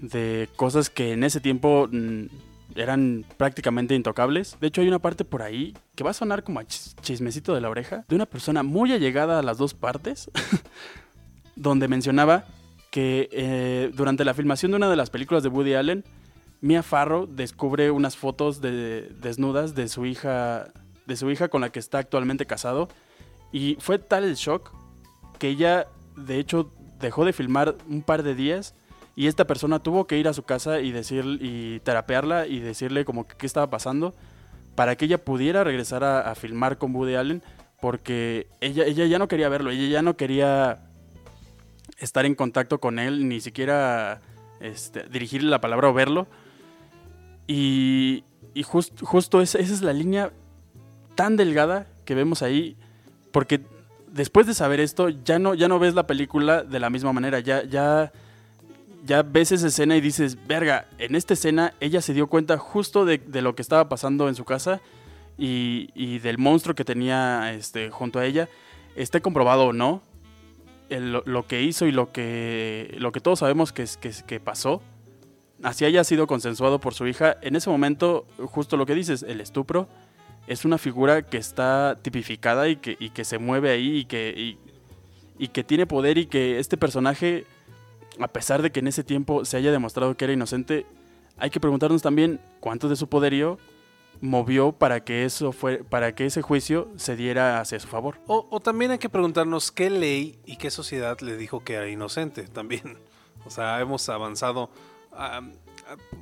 de 0.00 0.48
cosas 0.56 0.88
que 0.88 1.12
en 1.12 1.22
ese 1.22 1.38
tiempo 1.40 1.86
mm, 1.92 2.24
eran 2.76 3.26
prácticamente 3.36 3.94
intocables. 3.94 4.56
De 4.58 4.68
hecho, 4.68 4.80
hay 4.80 4.88
una 4.88 5.00
parte 5.00 5.26
por 5.26 5.42
ahí 5.42 5.74
que 5.94 6.02
va 6.02 6.12
a 6.12 6.14
sonar 6.14 6.44
como 6.44 6.60
a 6.60 6.64
chis- 6.64 6.94
chismecito 7.02 7.54
de 7.54 7.60
la 7.60 7.68
oreja, 7.68 8.06
de 8.08 8.16
una 8.16 8.24
persona 8.24 8.62
muy 8.62 8.90
allegada 8.94 9.38
a 9.38 9.42
las 9.42 9.58
dos 9.58 9.74
partes, 9.74 10.30
donde 11.56 11.88
mencionaba 11.88 12.46
que 12.90 13.28
eh, 13.32 13.90
durante 13.94 14.24
la 14.24 14.32
filmación 14.34 14.70
de 14.72 14.76
una 14.78 14.88
de 14.90 14.96
las 14.96 15.10
películas 15.10 15.42
de 15.42 15.50
Woody 15.50 15.74
Allen, 15.74 16.04
Mia 16.62 16.82
Farrow 16.82 17.26
descubre 17.26 17.90
unas 17.90 18.16
fotos 18.16 18.60
de, 18.60 19.10
desnudas 19.20 19.74
de 19.74 19.88
su 19.88 20.06
hija 20.06 20.72
de 21.06 21.16
su 21.16 21.28
hija 21.30 21.48
con 21.48 21.60
la 21.60 21.70
que 21.70 21.80
está 21.80 21.98
actualmente 21.98 22.46
casado 22.46 22.88
y 23.50 23.76
fue 23.80 23.98
tal 23.98 24.24
el 24.24 24.36
shock 24.36 24.72
que 25.38 25.48
ella 25.48 25.88
de 26.16 26.38
hecho 26.38 26.72
dejó 27.00 27.24
de 27.24 27.32
filmar 27.32 27.76
un 27.88 28.02
par 28.02 28.22
de 28.22 28.36
días 28.36 28.76
y 29.16 29.26
esta 29.26 29.46
persona 29.46 29.80
tuvo 29.80 30.06
que 30.06 30.18
ir 30.18 30.28
a 30.28 30.32
su 30.32 30.44
casa 30.44 30.80
y 30.80 30.92
decir 30.92 31.38
y 31.40 31.80
terapearla 31.80 32.46
y 32.46 32.60
decirle 32.60 33.04
como 33.04 33.26
que 33.26 33.36
qué 33.36 33.46
estaba 33.46 33.68
pasando 33.68 34.14
para 34.76 34.94
que 34.96 35.06
ella 35.06 35.22
pudiera 35.22 35.64
regresar 35.64 36.04
a, 36.04 36.32
filmar 36.36 36.78
con 36.78 36.94
Woody 36.94 37.16
Allen 37.16 37.42
porque 37.80 38.46
ella, 38.60 38.84
ella 38.84 39.04
ya 39.06 39.18
no 39.18 39.26
quería 39.26 39.48
verlo, 39.48 39.70
ella 39.70 39.88
ya 39.88 40.02
no 40.02 40.16
quería 40.16 40.84
estar 41.98 42.24
en 42.24 42.36
contacto 42.36 42.78
con 42.78 43.00
él, 43.00 43.28
ni 43.28 43.40
siquiera 43.40 44.20
este, 44.60 45.08
dirigirle 45.08 45.50
la 45.50 45.60
palabra 45.60 45.88
o 45.88 45.92
verlo. 45.92 46.28
Y, 47.46 48.24
y 48.54 48.62
just- 48.62 49.00
justo 49.02 49.40
esa, 49.40 49.58
esa 49.58 49.72
es 49.72 49.82
la 49.82 49.92
línea 49.92 50.32
tan 51.14 51.36
delgada 51.36 51.86
que 52.04 52.14
vemos 52.14 52.42
ahí, 52.42 52.76
porque 53.32 53.60
después 54.12 54.46
de 54.46 54.54
saber 54.54 54.80
esto, 54.80 55.08
ya 55.08 55.38
no, 55.38 55.54
ya 55.54 55.68
no 55.68 55.78
ves 55.78 55.94
la 55.94 56.06
película 56.06 56.62
de 56.62 56.80
la 56.80 56.90
misma 56.90 57.12
manera, 57.12 57.40
ya, 57.40 57.64
ya, 57.64 58.12
ya 59.04 59.22
ves 59.22 59.52
esa 59.52 59.68
escena 59.68 59.96
y 59.96 60.00
dices, 60.00 60.38
verga, 60.46 60.86
en 60.98 61.14
esta 61.14 61.34
escena 61.34 61.74
ella 61.80 62.00
se 62.00 62.14
dio 62.14 62.26
cuenta 62.28 62.58
justo 62.58 63.04
de, 63.04 63.20
lo 63.40 63.54
que 63.54 63.62
estaba 63.62 63.88
pasando 63.88 64.28
en 64.28 64.34
su 64.34 64.44
casa 64.44 64.80
y, 65.38 65.90
y 65.94 66.18
del 66.18 66.38
monstruo 66.38 66.74
que 66.74 66.84
tenía 66.84 67.52
este, 67.54 67.90
junto 67.90 68.18
a 68.18 68.26
ella, 68.26 68.48
esté 68.96 69.20
comprobado 69.20 69.66
o 69.66 69.72
no, 69.72 70.02
lo, 70.90 71.46
que 71.46 71.62
hizo 71.62 71.86
y 71.86 71.92
lo 71.92 72.12
que, 72.12 72.94
lo 72.98 73.12
que 73.12 73.20
todos 73.20 73.38
sabemos 73.38 73.72
que, 73.72 73.86
que, 74.00 74.12
que 74.26 74.40
pasó, 74.40 74.82
así 75.62 75.84
haya 75.84 76.04
sido 76.04 76.26
consensuado 76.26 76.80
por 76.80 76.94
su 76.94 77.06
hija, 77.06 77.36
en 77.42 77.56
ese 77.56 77.70
momento, 77.70 78.26
justo 78.46 78.76
lo 78.76 78.86
que 78.86 78.94
dices, 78.94 79.22
el 79.22 79.40
estupro 79.40 79.88
es 80.46 80.64
una 80.64 80.78
figura 80.78 81.22
que 81.22 81.36
está 81.36 81.98
tipificada 82.02 82.68
y 82.68 82.76
que, 82.76 82.96
que 82.96 83.24
se 83.24 83.38
mueve 83.38 83.70
ahí 83.70 83.98
y 83.98 84.04
que, 84.04 84.34
y, 84.36 84.58
y 85.38 85.48
que 85.48 85.64
tiene 85.64 85.86
poder 85.86 86.18
y 86.18 86.26
que 86.26 86.58
este 86.58 86.76
personaje, 86.76 87.46
a 88.18 88.28
pesar 88.28 88.62
de 88.62 88.72
que 88.72 88.80
en 88.80 88.88
ese 88.88 89.04
tiempo 89.04 89.44
se 89.44 89.56
haya 89.56 89.70
demostrado 89.70 90.16
que 90.16 90.24
era 90.24 90.32
inocente, 90.32 90.86
hay 91.38 91.50
que 91.50 91.60
preguntarnos 91.60 92.02
también 92.02 92.40
cuánto 92.60 92.88
de 92.88 92.96
su 92.96 93.08
poderío 93.08 93.58
movió 94.20 94.72
para 94.72 95.02
que 95.04 95.24
eso 95.24 95.52
fue, 95.52 95.78
para 95.78 96.14
que 96.14 96.26
ese 96.26 96.42
juicio 96.42 96.88
se 96.96 97.16
diera 97.16 97.60
hacia 97.60 97.80
su 97.80 97.88
favor. 97.88 98.18
O, 98.26 98.46
o 98.50 98.60
también 98.60 98.92
hay 98.92 98.98
que 98.98 99.08
preguntarnos 99.08 99.72
qué 99.72 99.90
ley 99.90 100.38
y 100.46 100.56
qué 100.56 100.70
sociedad 100.70 101.18
le 101.20 101.36
dijo 101.36 101.64
que 101.64 101.74
era 101.74 101.88
inocente 101.88 102.42
también. 102.48 102.98
O 103.44 103.50
sea, 103.50 103.80
hemos 103.80 104.08
avanzado. 104.08 104.70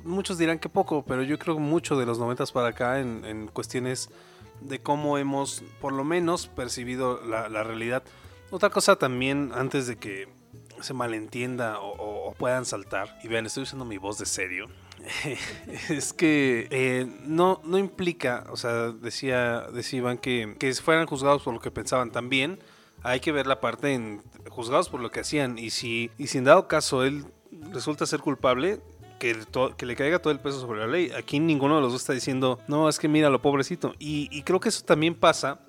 Muchos 0.03 0.37
dirán 0.37 0.59
que 0.59 0.69
poco, 0.69 1.03
pero 1.05 1.23
yo 1.23 1.37
creo 1.39 1.59
mucho 1.59 1.97
de 1.97 2.05
los 2.05 2.19
noventas 2.19 2.51
para 2.51 2.69
acá 2.69 2.99
en, 2.99 3.47
cuestiones 3.47 4.09
de 4.59 4.79
cómo 4.79 5.17
hemos, 5.17 5.63
por 5.79 5.93
lo 5.93 6.03
menos, 6.03 6.47
percibido 6.47 7.21
la, 7.25 7.63
realidad. 7.63 8.03
Otra 8.49 8.69
cosa 8.69 8.97
también, 8.97 9.51
antes 9.53 9.87
de 9.87 9.97
que 9.97 10.27
se 10.81 10.93
malentienda 10.93 11.79
o 11.79 12.33
puedan 12.37 12.65
saltar, 12.65 13.19
y 13.23 13.27
vean, 13.27 13.45
estoy 13.45 13.63
usando 13.63 13.85
mi 13.85 13.97
voz 13.97 14.17
de 14.17 14.25
serio, 14.25 14.67
es 15.89 16.13
que 16.13 16.67
eh, 16.69 17.07
no, 17.25 17.61
no 17.63 17.77
implica, 17.77 18.45
o 18.49 18.57
sea, 18.57 18.91
decía, 18.91 19.61
decía 19.73 19.99
Iván 19.99 20.17
que, 20.17 20.55
que 20.59 20.73
fueran 20.75 21.07
juzgados 21.07 21.43
por 21.43 21.53
lo 21.53 21.59
que 21.59 21.71
pensaban 21.71 22.11
también. 22.11 22.59
Hay 23.03 23.19
que 23.19 23.31
ver 23.31 23.47
la 23.47 23.61
parte 23.61 23.93
en 23.93 24.21
juzgados 24.49 24.89
por 24.89 24.99
lo 24.99 25.09
que 25.09 25.21
hacían. 25.21 25.57
Y 25.57 25.71
si, 25.71 26.11
y 26.17 26.27
si 26.27 26.37
en 26.37 26.43
dado 26.43 26.67
caso 26.67 27.03
él 27.03 27.25
resulta 27.71 28.05
ser 28.05 28.19
culpable, 28.19 28.81
que, 29.19 29.35
to- 29.35 29.75
que 29.77 29.85
le 29.85 29.95
caiga 29.95 30.19
todo 30.19 30.33
el 30.33 30.39
peso 30.39 30.59
sobre 30.59 30.79
la 30.79 30.87
ley. 30.87 31.11
Aquí 31.11 31.39
ninguno 31.39 31.75
de 31.75 31.81
los 31.81 31.91
dos 31.93 32.01
está 32.01 32.13
diciendo, 32.13 32.59
no, 32.67 32.89
es 32.89 32.97
que 32.97 33.07
mira 33.07 33.29
lo 33.29 33.41
pobrecito. 33.41 33.93
Y, 33.99 34.27
y 34.31 34.43
creo 34.43 34.59
que 34.59 34.69
eso 34.69 34.83
también 34.83 35.13
pasa 35.15 35.59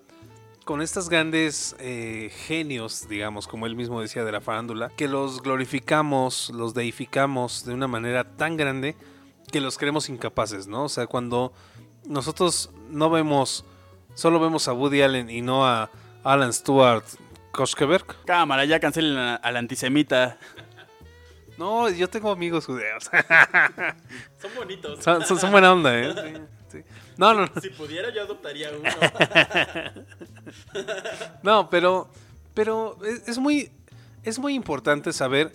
con 0.65 0.81
estas 0.81 1.09
grandes 1.09 1.75
eh, 1.81 2.31
genios, 2.47 3.09
digamos, 3.09 3.49
como 3.49 3.67
él 3.67 3.75
mismo 3.75 4.01
decía 4.01 4.25
de 4.25 4.33
la 4.33 4.41
farándula, 4.41 4.91
que 4.97 5.09
los 5.09 5.43
glorificamos, 5.43 6.51
los 6.55 6.73
deificamos 6.73 7.65
de 7.65 7.75
una 7.75 7.89
manera 7.89 8.25
tan 8.25 8.57
grande 8.57 8.97
que 9.51 9.61
los 9.61 9.77
creemos 9.77 10.09
incapaces, 10.09 10.69
¿no? 10.69 10.85
O 10.85 10.89
sea, 10.89 11.07
cuando 11.07 11.53
nosotros 12.07 12.71
no 12.89 13.11
vemos, 13.11 13.65
solo 14.15 14.39
vemos 14.41 14.69
a 14.69 14.73
Woody 14.73 15.03
Allen 15.03 15.29
y 15.29 15.43
no 15.43 15.67
a 15.67 15.91
Alan 16.25 16.53
Stewart 16.53 17.05
Koschberg. 17.51 18.07
Cámara, 18.25 18.65
ya 18.65 18.81
cancelen 18.81 19.19
al 19.19 19.57
antisemita. 19.57 20.39
No, 21.59 21.89
yo 21.91 22.09
tengo 22.09 22.31
amigos 22.31 22.67
judeos. 22.67 23.05
Son 24.41 24.51
bonitos. 24.57 25.03
son, 25.05 25.25
son- 25.25 25.39
son 25.39 25.51
buena 25.53 25.73
onda, 25.73 25.97
¿eh? 25.99 26.13
Sí, 26.73 26.79
sí. 26.79 26.85
No, 27.19 27.35
no, 27.35 27.43
no. 27.47 27.61
Si 27.61 27.69
pudiera, 27.71 28.09
yo 28.13 28.23
adoptaría 28.23 28.71
uno. 28.71 28.89
No, 31.43 31.69
pero, 31.71 32.09
pero 32.55 32.97
es, 33.05 33.29
es 33.29 33.39
muy, 33.39 33.71
es 34.23 34.39
muy 34.39 34.55
importante 34.55 35.13
saber 35.13 35.53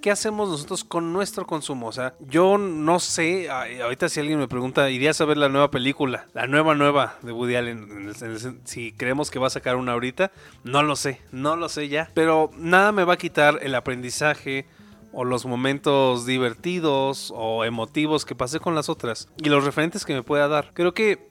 qué 0.00 0.10
hacemos 0.10 0.48
nosotros 0.48 0.84
con 0.84 1.12
nuestro 1.12 1.46
consumo. 1.46 1.88
O 1.88 1.92
sea, 1.92 2.14
yo 2.20 2.56
no 2.56 3.00
sé, 3.00 3.50
ahorita 3.50 4.08
si 4.08 4.20
alguien 4.20 4.38
me 4.38 4.48
pregunta, 4.48 4.88
¿irías 4.90 5.20
a 5.20 5.24
ver 5.24 5.36
la 5.36 5.48
nueva 5.48 5.70
película? 5.70 6.26
La 6.32 6.46
nueva, 6.46 6.74
nueva 6.74 7.18
de 7.22 7.32
Woody 7.32 7.56
Allen. 7.56 7.88
en 7.90 8.08
el- 8.08 8.16
en 8.22 8.30
el- 8.30 8.60
si 8.64 8.92
creemos 8.92 9.30
que 9.30 9.38
va 9.38 9.48
a 9.48 9.50
sacar 9.50 9.76
una 9.76 9.92
ahorita, 9.92 10.30
no 10.64 10.82
lo 10.82 10.96
sé, 10.96 11.20
no 11.32 11.56
lo 11.56 11.68
sé 11.68 11.88
ya. 11.88 12.10
Pero 12.14 12.50
nada 12.56 12.92
me 12.92 13.04
va 13.04 13.14
a 13.14 13.18
quitar 13.18 13.58
el 13.62 13.74
aprendizaje 13.74 14.66
o 15.12 15.24
los 15.24 15.46
momentos 15.46 16.26
divertidos 16.26 17.32
o 17.34 17.64
emotivos 17.64 18.24
que 18.24 18.34
pasé 18.34 18.60
con 18.60 18.74
las 18.74 18.88
otras 18.88 19.28
y 19.36 19.48
los 19.48 19.64
referentes 19.64 20.04
que 20.04 20.14
me 20.14 20.22
pueda 20.22 20.48
dar. 20.48 20.72
Creo 20.74 20.94
que 20.94 21.30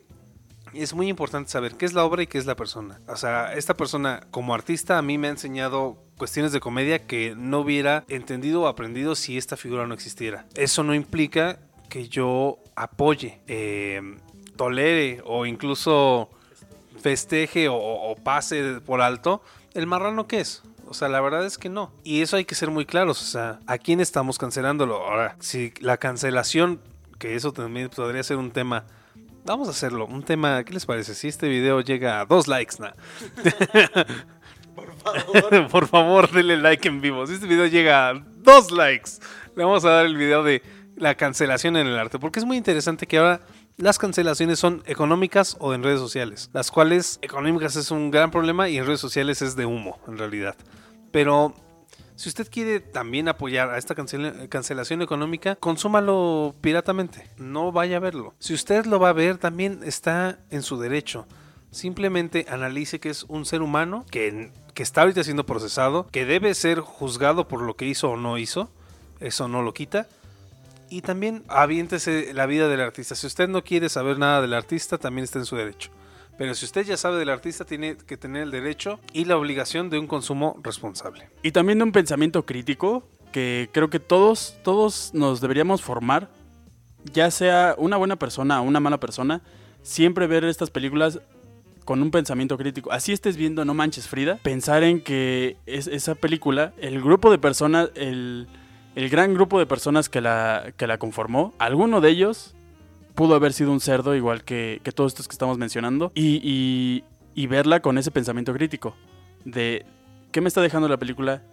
es 0.73 0.93
muy 0.93 1.07
importante 1.07 1.49
saber 1.49 1.75
qué 1.75 1.85
es 1.85 1.93
la 1.93 2.05
obra 2.05 2.23
y 2.23 2.27
qué 2.27 2.37
es 2.37 2.45
la 2.45 2.55
persona. 2.55 2.99
O 3.07 3.15
sea, 3.15 3.53
esta 3.53 3.73
persona 3.73 4.21
como 4.31 4.53
artista 4.53 4.97
a 4.97 5.01
mí 5.01 5.17
me 5.17 5.27
ha 5.27 5.31
enseñado 5.31 5.97
cuestiones 6.17 6.51
de 6.51 6.59
comedia 6.59 7.07
que 7.07 7.33
no 7.35 7.59
hubiera 7.59 8.03
entendido 8.07 8.61
o 8.61 8.67
aprendido 8.67 9.15
si 9.15 9.37
esta 9.37 9.57
figura 9.57 9.87
no 9.87 9.93
existiera. 9.93 10.45
Eso 10.55 10.83
no 10.83 10.93
implica 10.93 11.59
que 11.89 12.07
yo 12.07 12.59
apoye, 12.75 13.41
eh, 13.47 14.01
tolere 14.55 15.21
o 15.25 15.45
incluso 15.45 16.29
festeje 17.01 17.69
o, 17.69 17.75
o 17.75 18.15
pase 18.15 18.81
por 18.85 19.01
alto 19.01 19.41
el 19.73 19.87
marrano 19.87 20.27
que 20.27 20.41
es. 20.41 20.63
O 20.89 20.93
sea, 20.93 21.07
la 21.07 21.21
verdad 21.21 21.45
es 21.45 21.57
que 21.57 21.69
no. 21.69 21.91
Y 22.03 22.21
eso 22.21 22.35
hay 22.35 22.45
que 22.45 22.55
ser 22.55 22.71
muy 22.71 22.85
claros. 22.85 23.21
O 23.21 23.25
sea, 23.25 23.59
¿a 23.67 23.77
quién 23.77 23.99
estamos 23.99 24.37
cancelándolo? 24.37 24.95
Ahora, 24.95 25.35
si 25.39 25.73
la 25.79 25.97
cancelación, 25.97 26.81
que 27.17 27.35
eso 27.35 27.53
también 27.53 27.89
podría 27.89 28.23
ser 28.23 28.37
un 28.37 28.51
tema 28.51 28.85
Vamos 29.45 29.67
a 29.67 29.71
hacerlo. 29.71 30.05
Un 30.05 30.23
tema, 30.23 30.63
¿qué 30.63 30.73
les 30.73 30.85
parece? 30.85 31.15
Si 31.15 31.27
este 31.27 31.47
video 31.47 31.81
llega 31.81 32.19
a 32.19 32.25
dos 32.25 32.47
likes, 32.47 32.75
nah. 32.79 32.91
Por 34.75 34.93
favor. 34.95 35.67
Por 35.71 35.87
favor, 35.87 36.31
denle 36.31 36.57
like 36.57 36.87
en 36.87 37.01
vivo. 37.01 37.25
Si 37.25 37.33
este 37.33 37.47
video 37.47 37.65
llega 37.65 38.09
a 38.09 38.13
dos 38.13 38.71
likes, 38.71 39.11
le 39.55 39.63
vamos 39.63 39.83
a 39.85 39.89
dar 39.89 40.05
el 40.05 40.17
video 40.17 40.43
de 40.43 40.61
la 40.95 41.15
cancelación 41.15 41.77
en 41.77 41.87
el 41.87 41.97
arte. 41.97 42.19
Porque 42.19 42.39
es 42.39 42.45
muy 42.45 42.57
interesante 42.57 43.07
que 43.07 43.17
ahora 43.17 43.41
las 43.77 43.97
cancelaciones 43.97 44.59
son 44.59 44.83
económicas 44.85 45.55
o 45.59 45.73
en 45.73 45.83
redes 45.83 45.99
sociales. 45.99 46.49
Las 46.53 46.69
cuales 46.69 47.17
económicas 47.21 47.75
es 47.75 47.91
un 47.91 48.11
gran 48.11 48.29
problema 48.31 48.69
y 48.69 48.77
en 48.77 48.85
redes 48.85 48.99
sociales 48.99 49.41
es 49.41 49.55
de 49.55 49.65
humo, 49.65 49.99
en 50.07 50.17
realidad. 50.17 50.55
Pero 51.11 51.53
si 52.15 52.29
usted 52.29 52.49
quiere 52.51 52.79
también 52.79 53.27
apoyar 53.27 53.69
a 53.69 53.77
esta 53.77 53.95
cancel- 53.95 54.49
cancelación 54.49 55.01
económica, 55.01 55.55
consúmalo 55.55 56.55
piratamente. 56.61 57.27
No 57.37 57.71
vaya 57.71 57.97
a 57.97 57.99
verlo. 58.01 58.33
Si 58.39 58.53
usted 58.53 58.85
lo 58.85 58.99
va 58.99 59.09
a 59.09 59.13
ver, 59.13 59.37
también 59.37 59.81
está 59.83 60.39
en 60.49 60.61
su 60.63 60.79
derecho. 60.79 61.25
Simplemente 61.71 62.45
analice 62.49 62.99
que 62.99 63.09
es 63.09 63.23
un 63.27 63.45
ser 63.45 63.61
humano 63.61 64.05
que, 64.09 64.51
que 64.73 64.83
está 64.83 65.01
ahorita 65.01 65.23
siendo 65.23 65.45
procesado, 65.45 66.07
que 66.11 66.25
debe 66.25 66.53
ser 66.55 66.79
juzgado 66.79 67.47
por 67.47 67.61
lo 67.61 67.75
que 67.75 67.85
hizo 67.85 68.09
o 68.09 68.17
no 68.17 68.37
hizo. 68.37 68.69
Eso 69.19 69.47
no 69.47 69.61
lo 69.61 69.73
quita. 69.73 70.07
Y 70.89 71.01
también 71.01 71.43
aviéntese 71.47 72.33
la 72.33 72.47
vida 72.47 72.67
del 72.67 72.81
artista. 72.81 73.13
Si 73.13 73.27
usted 73.27 73.47
no 73.47 73.63
quiere 73.63 73.89
saber 73.89 74.17
nada 74.17 74.41
del 74.41 74.55
artista, 74.55 74.97
también 74.97 75.23
está 75.23 75.37
en 75.37 75.45
su 75.45 75.55
derecho. 75.55 75.91
Pero 76.39 76.55
si 76.55 76.63
usted 76.63 76.85
ya 76.85 76.95
sabe 76.95 77.17
del 77.19 77.27
artista, 77.27 77.65
tiene 77.65 77.97
que 77.97 78.15
tener 78.15 78.43
el 78.43 78.51
derecho 78.51 79.01
y 79.11 79.25
la 79.25 79.35
obligación 79.35 79.89
de 79.89 79.99
un 79.99 80.07
consumo 80.07 80.57
responsable. 80.63 81.29
Y 81.43 81.51
también 81.51 81.79
de 81.79 81.83
un 81.83 81.91
pensamiento 81.91 82.45
crítico 82.45 83.03
que 83.33 83.69
creo 83.73 83.89
que 83.89 83.99
todos, 83.99 84.55
todos 84.63 85.13
nos 85.13 85.41
deberíamos 85.41 85.81
formar, 85.81 86.31
ya 87.11 87.29
sea 87.29 87.75
una 87.77 87.97
buena 87.97 88.15
persona 88.15 88.61
o 88.61 88.63
una 88.63 88.79
mala 88.79 89.01
persona, 89.01 89.41
siempre 89.81 90.27
ver 90.27 90.45
estas 90.45 90.69
películas 90.69 91.19
con 91.83 92.01
un 92.01 92.09
pensamiento 92.09 92.57
crítico. 92.57 92.89
Así 92.89 93.11
estés 93.11 93.35
viendo 93.35 93.65
No 93.65 93.73
Manches 93.73 94.07
Frida, 94.07 94.37
pensar 94.41 94.83
en 94.83 95.01
que 95.01 95.57
es, 95.65 95.87
esa 95.87 96.15
película, 96.15 96.71
el 96.77 97.01
grupo 97.01 97.31
de 97.31 97.37
personas, 97.37 97.89
el, 97.95 98.47
el 98.95 99.09
gran 99.09 99.33
grupo 99.33 99.59
de 99.59 99.65
personas 99.65 100.07
que 100.07 100.21
la, 100.21 100.71
que 100.77 100.87
la 100.87 100.99
conformó, 100.99 101.53
alguno 101.59 101.99
de 101.99 102.11
ellos 102.11 102.55
pudo 103.19 103.35
haber 103.35 103.51
sido 103.51 103.73
un 103.73 103.81
cerdo 103.81 104.15
igual 104.15 104.45
que, 104.45 104.79
todos 104.95 105.11
estos 105.11 105.27
que 105.27 105.33
estamos 105.33 105.57
mencionando 105.57 106.13
y, 106.15 107.03
verla 107.49 107.81
con 107.81 107.97
ese 107.97 108.11
pensamiento 108.11 108.53
crítico 108.53 108.95
de 109.43 109.85
qué 110.31 110.39
me 110.39 110.47
está 110.47 110.61
dejando 110.61 110.87
la 110.87 110.95
película, 110.95 111.43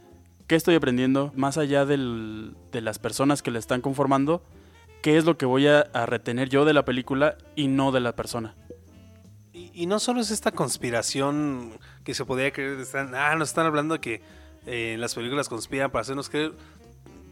qué 0.46 0.54
estoy 0.54 0.76
aprendiendo, 0.76 1.32
más 1.34 1.58
allá 1.58 1.84
de 1.84 1.96
las 2.80 3.00
personas 3.00 3.42
que 3.42 3.50
la 3.50 3.58
están 3.58 3.80
conformando, 3.80 4.44
qué 5.02 5.16
es 5.16 5.24
lo 5.24 5.36
que 5.38 5.44
voy 5.44 5.66
a, 5.66 5.82
retener 6.06 6.48
yo 6.48 6.64
de 6.64 6.72
la 6.72 6.84
película 6.84 7.36
y 7.56 7.66
no 7.66 7.90
de 7.90 7.98
la 7.98 8.14
persona. 8.14 8.54
Y, 9.52 9.86
no 9.86 9.98
solo 9.98 10.20
es 10.20 10.30
esta 10.30 10.52
conspiración 10.52 11.72
que 12.04 12.14
se 12.14 12.24
podría 12.24 12.52
creer, 12.52 12.78
están, 12.78 13.12
ah, 13.16 13.34
nos 13.34 13.48
están 13.48 13.66
hablando 13.66 14.00
que 14.00 14.22
eh, 14.66 14.94
las 15.00 15.16
películas 15.16 15.48
conspiran 15.48 15.90
para 15.90 16.02
hacernos 16.02 16.28
creer. 16.28 16.52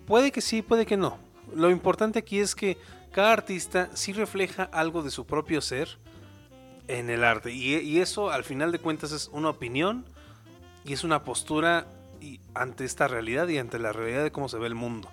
Puede 0.08 0.32
que 0.32 0.40
sí, 0.40 0.60
puede 0.60 0.86
que 0.86 0.96
no. 0.96 1.18
Lo 1.54 1.70
importante 1.70 2.18
aquí 2.18 2.40
es 2.40 2.56
que 2.56 2.78
cada 3.14 3.32
artista 3.32 3.90
sí 3.94 4.12
refleja 4.12 4.64
algo 4.64 5.04
de 5.04 5.12
su 5.12 5.24
propio 5.24 5.60
ser 5.60 5.88
en 6.88 7.10
el 7.10 7.22
arte. 7.22 7.52
Y, 7.52 8.00
eso 8.00 8.32
al 8.32 8.42
final 8.42 8.72
de 8.72 8.80
cuentas 8.80 9.12
es 9.12 9.30
una 9.32 9.50
opinión 9.50 10.04
y 10.84 10.94
es 10.94 11.04
una 11.04 11.22
postura 11.22 11.86
ante 12.54 12.84
esta 12.84 13.06
realidad 13.06 13.46
y 13.46 13.58
ante 13.58 13.78
la 13.78 13.92
realidad 13.92 14.24
de 14.24 14.32
cómo 14.32 14.48
se 14.48 14.58
ve 14.58 14.66
el 14.66 14.74
mundo. 14.74 15.08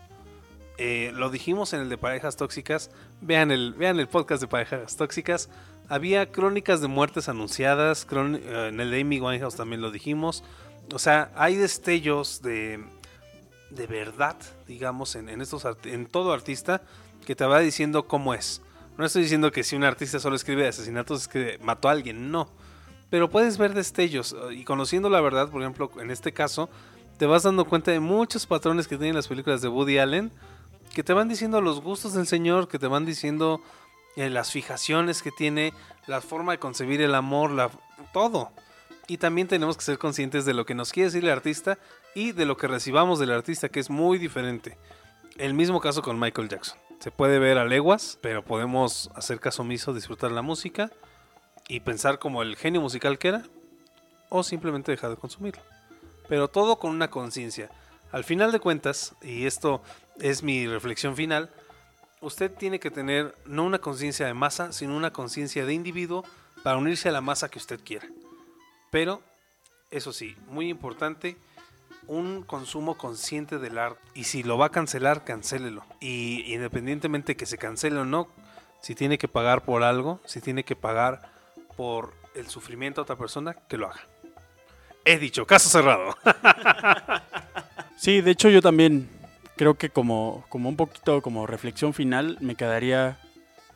Eh, 0.79 1.11
lo 1.13 1.29
dijimos 1.29 1.73
en 1.73 1.81
el 1.81 1.89
de 1.89 1.97
parejas 1.99 2.37
tóxicas. 2.37 2.89
Vean 3.21 3.51
el, 3.51 3.73
vean 3.73 3.99
el 3.99 4.07
podcast 4.07 4.41
de 4.41 4.47
parejas 4.47 4.97
tóxicas. 4.97 5.49
Había 5.87 6.31
crónicas 6.31 6.81
de 6.81 6.87
muertes 6.87 7.29
anunciadas. 7.29 8.07
eh, 8.11 8.69
en 8.69 8.79
el 8.79 8.89
de 8.89 9.01
Amy 9.01 9.19
Winehouse 9.19 9.55
también 9.55 9.81
lo 9.81 9.91
dijimos. 9.91 10.43
O 10.91 10.97
sea, 10.97 11.31
hay 11.35 11.55
destellos 11.55 12.41
de, 12.41 12.83
de 13.69 13.85
verdad, 13.85 14.37
digamos, 14.67 15.15
en, 15.15 15.29
en 15.29 15.39
estos 15.39 15.67
en 15.83 16.07
todo 16.07 16.33
artista 16.33 16.81
que 17.25 17.35
te 17.35 17.45
va 17.45 17.59
diciendo 17.59 18.07
cómo 18.07 18.33
es. 18.33 18.61
No 18.97 19.05
estoy 19.05 19.23
diciendo 19.23 19.51
que 19.51 19.63
si 19.63 19.75
un 19.75 19.83
artista 19.83 20.19
solo 20.19 20.35
escribe 20.35 20.63
de 20.63 20.69
asesinatos 20.69 21.21
es 21.21 21.27
que 21.27 21.59
mató 21.61 21.89
a 21.89 21.91
alguien, 21.91 22.31
no. 22.31 22.49
Pero 23.09 23.29
puedes 23.29 23.57
ver 23.57 23.73
destellos 23.73 24.33
eh, 24.33 24.53
y 24.53 24.63
conociendo 24.63 25.09
la 25.09 25.21
verdad, 25.21 25.49
por 25.49 25.61
ejemplo, 25.61 25.91
en 25.99 26.11
este 26.11 26.33
caso, 26.33 26.69
te 27.17 27.25
vas 27.25 27.43
dando 27.43 27.65
cuenta 27.65 27.91
de 27.91 27.99
muchos 27.99 28.45
patrones 28.45 28.87
que 28.87 28.97
tienen 28.97 29.15
las 29.15 29.27
películas 29.27 29.61
de 29.61 29.67
Woody 29.67 29.97
Allen 29.97 30.31
que 30.93 31.03
te 31.03 31.13
van 31.13 31.29
diciendo 31.29 31.61
los 31.61 31.81
gustos 31.81 32.13
del 32.13 32.27
señor, 32.27 32.67
que 32.67 32.79
te 32.79 32.87
van 32.87 33.05
diciendo 33.05 33.61
eh, 34.15 34.29
las 34.29 34.51
fijaciones 34.51 35.21
que 35.21 35.31
tiene, 35.31 35.73
la 36.07 36.21
forma 36.21 36.51
de 36.51 36.59
concebir 36.59 37.01
el 37.01 37.15
amor, 37.15 37.51
la, 37.51 37.69
todo. 38.13 38.51
Y 39.07 39.17
también 39.17 39.47
tenemos 39.47 39.77
que 39.77 39.83
ser 39.83 39.97
conscientes 39.97 40.45
de 40.45 40.53
lo 40.53 40.65
que 40.65 40.75
nos 40.75 40.91
quiere 40.91 41.07
decir 41.07 41.23
el 41.23 41.31
artista 41.31 41.77
y 42.13 42.33
de 42.33 42.45
lo 42.45 42.57
que 42.57 42.67
recibamos 42.67 43.19
del 43.19 43.31
artista, 43.31 43.69
que 43.69 43.79
es 43.79 43.89
muy 43.89 44.17
diferente. 44.17 44.77
El 45.37 45.53
mismo 45.53 45.79
caso 45.79 46.01
con 46.01 46.19
Michael 46.19 46.49
Jackson. 46.49 46.77
Se 47.01 47.09
puede 47.09 47.39
ver 47.39 47.57
a 47.57 47.65
leguas, 47.65 48.19
pero 48.21 48.45
podemos 48.45 49.09
hacer 49.15 49.39
caso 49.39 49.63
omiso, 49.63 49.91
disfrutar 49.91 50.31
la 50.31 50.43
música 50.43 50.91
y 51.67 51.79
pensar 51.79 52.19
como 52.19 52.43
el 52.43 52.55
genio 52.55 52.79
musical 52.79 53.17
que 53.17 53.29
era, 53.29 53.43
o 54.29 54.43
simplemente 54.43 54.91
dejar 54.91 55.09
de 55.09 55.15
consumirlo. 55.17 55.63
Pero 56.29 56.47
todo 56.47 56.77
con 56.77 56.91
una 56.91 57.09
conciencia. 57.09 57.71
Al 58.11 58.23
final 58.23 58.51
de 58.51 58.59
cuentas, 58.59 59.15
y 59.23 59.47
esto 59.47 59.81
es 60.19 60.43
mi 60.43 60.67
reflexión 60.67 61.15
final, 61.15 61.49
usted 62.21 62.51
tiene 62.53 62.79
que 62.79 62.91
tener 62.91 63.35
no 63.45 63.63
una 63.63 63.79
conciencia 63.79 64.27
de 64.27 64.35
masa, 64.35 64.71
sino 64.71 64.95
una 64.95 65.11
conciencia 65.11 65.65
de 65.65 65.73
individuo 65.73 66.23
para 66.61 66.77
unirse 66.77 67.09
a 67.09 67.13
la 67.13 67.21
masa 67.21 67.49
que 67.49 67.57
usted 67.57 67.79
quiera. 67.83 68.07
Pero, 68.91 69.23
eso 69.89 70.13
sí, 70.13 70.37
muy 70.49 70.69
importante, 70.69 71.35
un 72.11 72.43
consumo 72.43 72.97
consciente 72.97 73.57
del 73.57 73.77
arte. 73.77 74.01
Y 74.13 74.25
si 74.25 74.43
lo 74.43 74.57
va 74.57 74.65
a 74.65 74.69
cancelar, 74.69 75.23
cancélelo. 75.23 75.85
Y 76.01 76.53
independientemente 76.53 77.37
que 77.37 77.45
se 77.45 77.57
cancele 77.57 77.99
o 77.99 78.05
no, 78.05 78.27
si 78.81 78.95
tiene 78.95 79.17
que 79.17 79.29
pagar 79.29 79.63
por 79.63 79.81
algo, 79.81 80.19
si 80.25 80.41
tiene 80.41 80.65
que 80.65 80.75
pagar 80.75 81.31
por 81.77 82.13
el 82.35 82.47
sufrimiento 82.47 82.99
a 82.99 83.03
otra 83.03 83.15
persona, 83.15 83.53
que 83.53 83.77
lo 83.77 83.87
haga. 83.87 84.01
He 85.05 85.17
dicho, 85.17 85.47
caso 85.47 85.69
cerrado. 85.69 86.15
Sí, 87.97 88.21
de 88.21 88.31
hecho 88.31 88.49
yo 88.49 88.63
también 88.63 89.07
creo 89.57 89.75
que 89.75 89.91
como, 89.91 90.43
como 90.49 90.69
un 90.69 90.75
poquito 90.75 91.21
como 91.21 91.45
reflexión 91.45 91.93
final 91.93 92.39
me 92.41 92.55
quedaría 92.55 93.19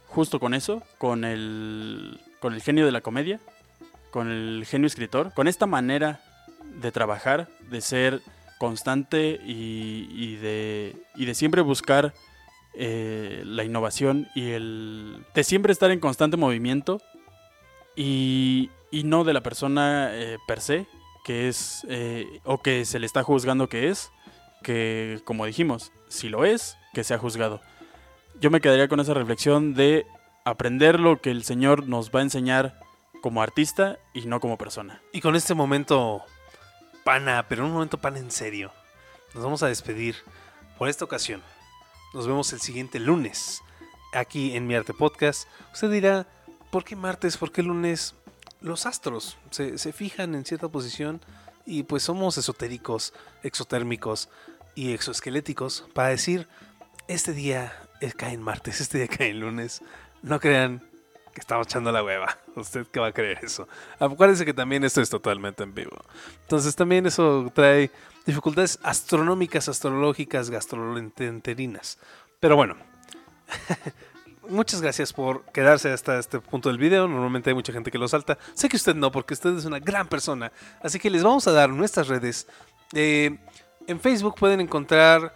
justo 0.07 0.39
con 0.39 0.55
eso, 0.55 0.81
con 0.97 1.23
el, 1.23 2.19
con 2.39 2.55
el 2.55 2.63
genio 2.63 2.88
de 2.88 2.91
la 2.91 3.01
comedia, 3.01 3.39
con 4.09 4.31
el 4.31 4.65
genio 4.65 4.88
escritor, 4.88 5.31
con 5.36 5.47
esta 5.47 5.67
manera 5.67 6.21
de 6.76 6.91
trabajar, 6.91 7.49
de 7.70 7.82
ser 7.82 8.22
constante 8.57 9.39
y, 9.45 10.36
de, 10.38 10.95
y 11.16 11.26
de 11.26 11.36
siempre 11.36 11.61
buscar 11.61 12.13
eh, 12.74 13.43
la 13.45 13.63
innovación 13.63 14.28
y 14.36 14.51
el 14.51 15.26
de 15.34 15.43
siempre 15.43 15.72
estar 15.72 15.91
en 15.91 15.99
constante 15.99 16.38
movimiento 16.38 17.01
y, 17.95 18.70
y 18.91 19.03
no 19.03 19.24
de 19.24 19.34
la 19.34 19.41
persona 19.41 20.09
eh, 20.11 20.38
per 20.47 20.61
se, 20.61 20.88
que 21.24 21.47
es 21.47 21.86
eh, 21.89 22.39
o 22.43 22.61
que 22.61 22.86
se 22.86 22.99
le 22.99 23.05
está 23.05 23.24
juzgando 23.24 23.70
que 23.70 23.89
es, 23.89 24.11
que 24.63 25.22
como 25.26 25.45
dijimos, 25.45 25.91
si 26.07 26.30
lo 26.30 26.45
es, 26.45 26.78
que 26.93 27.03
sea 27.03 27.18
juzgado. 27.18 27.61
Yo 28.39 28.51
me 28.51 28.61
quedaría 28.61 28.88
con 28.88 28.99
esa 28.99 29.13
reflexión 29.13 29.74
de 29.74 30.05
aprender 30.43 30.99
lo 30.99 31.22
que 31.22 31.32
el 31.32 31.43
Señor 31.43 31.88
nos 31.88 32.11
va 32.11 32.20
a 32.20 32.24
enseñar 32.24 32.80
como 33.22 33.41
artista 33.41 33.97
y 34.13 34.22
no 34.28 34.39
como 34.39 34.57
persona. 34.57 35.01
Y 35.11 35.22
con 35.22 35.36
este 35.36 35.55
momento 35.55 36.22
pana, 37.06 37.45
pero 37.47 37.64
un 37.64 37.72
momento 37.72 37.99
pana 37.99 38.18
en 38.18 38.32
serio, 38.32 38.74
nos 39.36 39.43
vamos 39.43 39.62
a 39.62 39.68
despedir 39.68 40.16
por 40.80 40.89
esta 40.89 41.06
ocasión. 41.06 41.43
Nos 42.16 42.26
vemos 42.26 42.51
el 42.51 42.60
siguiente 42.60 42.99
lunes 42.99 43.62
aquí 44.12 44.56
en 44.56 44.66
Mi 44.66 44.74
Arte 44.74 44.91
Podcast. 44.91 45.47
Usted 45.72 45.91
dirá, 45.91 46.28
¿por 46.72 46.84
qué 46.84 46.95
martes? 46.95 47.38
¿Por 47.38 47.51
qué 47.51 47.62
lunes? 47.62 48.16
Los 48.60 48.88
astros 48.88 49.38
se, 49.51 49.78
se 49.78 49.93
fijan 49.93 50.34
en 50.34 50.45
cierta 50.45 50.68
posición 50.68 51.22
y 51.64 51.84
pues 51.84 52.01
somos 52.01 52.39
esotéricos, 52.39 53.14
exotérmicos 53.43 54.28
y 54.74 54.93
exoesqueléticos 54.93 55.86
para 55.93 56.10
decir, 56.10 56.47
este 57.08 57.34
día 57.34 57.72
cae 58.18 58.34
en 58.34 58.41
martes, 58.41 58.82
este 58.82 58.97
día 58.97 59.08
cae 59.08 59.30
en 59.30 59.41
lunes. 59.41 59.84
No 60.24 60.39
crean 60.39 60.82
que 61.36 61.41
estamos 61.41 61.67
echando 61.67 61.91
la 61.91 62.01
hueva. 62.01 62.38
¿Usted 62.55 62.88
qué 62.88 62.99
va 62.99 63.07
a 63.07 63.11
creer 63.11 63.39
eso? 63.43 63.67
Acuérdense 63.99 64.45
que 64.45 64.53
también 64.53 64.83
esto 64.86 65.01
es 65.01 65.09
totalmente 65.09 65.63
en 65.63 65.75
vivo. 65.75 65.97
Entonces 66.41 66.75
también 66.75 67.05
eso 67.05 67.51
trae 67.53 67.91
dificultades 68.25 68.79
astronómicas, 68.81 69.67
astrológicas, 69.67 70.49
gastroenterinas. 70.49 71.99
Pero 72.39 72.55
bueno, 72.55 72.77
muchas 74.49 74.81
gracias 74.81 75.11
por 75.11 75.43
quedarse 75.51 75.91
hasta 75.91 76.17
este 76.17 76.39
punto 76.39 76.69
del 76.69 76.77
video. 76.77 77.07
Normalmente 77.07 77.49
hay 77.49 77.53
mucha 77.53 77.73
gente 77.73 77.91
que 77.91 77.97
lo 77.97 78.07
salta. 78.07 78.38
Sé 78.53 78.69
que 78.69 78.77
usted 78.77 78.95
no, 78.95 79.11
porque 79.11 79.33
usted 79.33 79.57
es 79.57 79.65
una 79.65 79.79
gran 79.79 80.07
persona. 80.07 80.53
Así 80.81 80.99
que 80.99 81.09
les 81.09 81.21
vamos 81.21 81.47
a 81.47 81.51
dar 81.51 81.69
nuestras 81.69 82.07
redes. 82.07 82.47
Eh, 82.93 83.38
en 83.88 83.99
Facebook 83.99 84.36
pueden 84.39 84.61
encontrar 84.61 85.36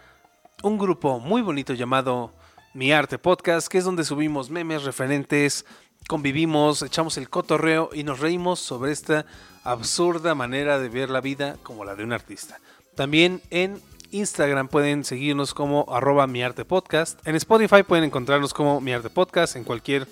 un 0.63 0.77
grupo 0.77 1.19
muy 1.19 1.41
bonito 1.41 1.73
llamado 1.73 2.33
Mi 2.73 2.93
Arte 2.93 3.17
Podcast, 3.17 3.67
que 3.67 3.77
es 3.77 3.83
donde 3.83 4.05
subimos 4.05 4.49
memes, 4.49 4.83
referentes, 4.83 5.65
convivimos, 6.09 6.81
echamos 6.81 7.19
el 7.19 7.29
cotorreo 7.29 7.91
y 7.93 8.03
nos 8.03 8.19
reímos 8.19 8.59
sobre 8.59 8.91
esta 8.91 9.27
absurda 9.63 10.33
manera 10.33 10.79
de 10.79 10.89
ver 10.89 11.11
la 11.11 11.21
vida 11.21 11.57
como 11.61 11.85
la 11.85 11.93
de 11.93 12.03
un 12.03 12.13
artista. 12.13 12.59
También 12.95 13.43
en 13.51 13.79
Instagram 14.09 14.69
pueden 14.69 15.03
seguirnos 15.03 15.53
como 15.53 15.85
arroba 15.87 16.25
mi 16.25 16.41
arte 16.41 16.65
podcast. 16.65 17.19
En 17.27 17.35
Spotify 17.35 17.83
pueden 17.83 18.05
encontrarnos 18.05 18.55
como 18.55 18.81
mi 18.81 18.91
arte 18.91 19.11
podcast. 19.11 19.55
En 19.55 19.63
cualquier 19.63 20.07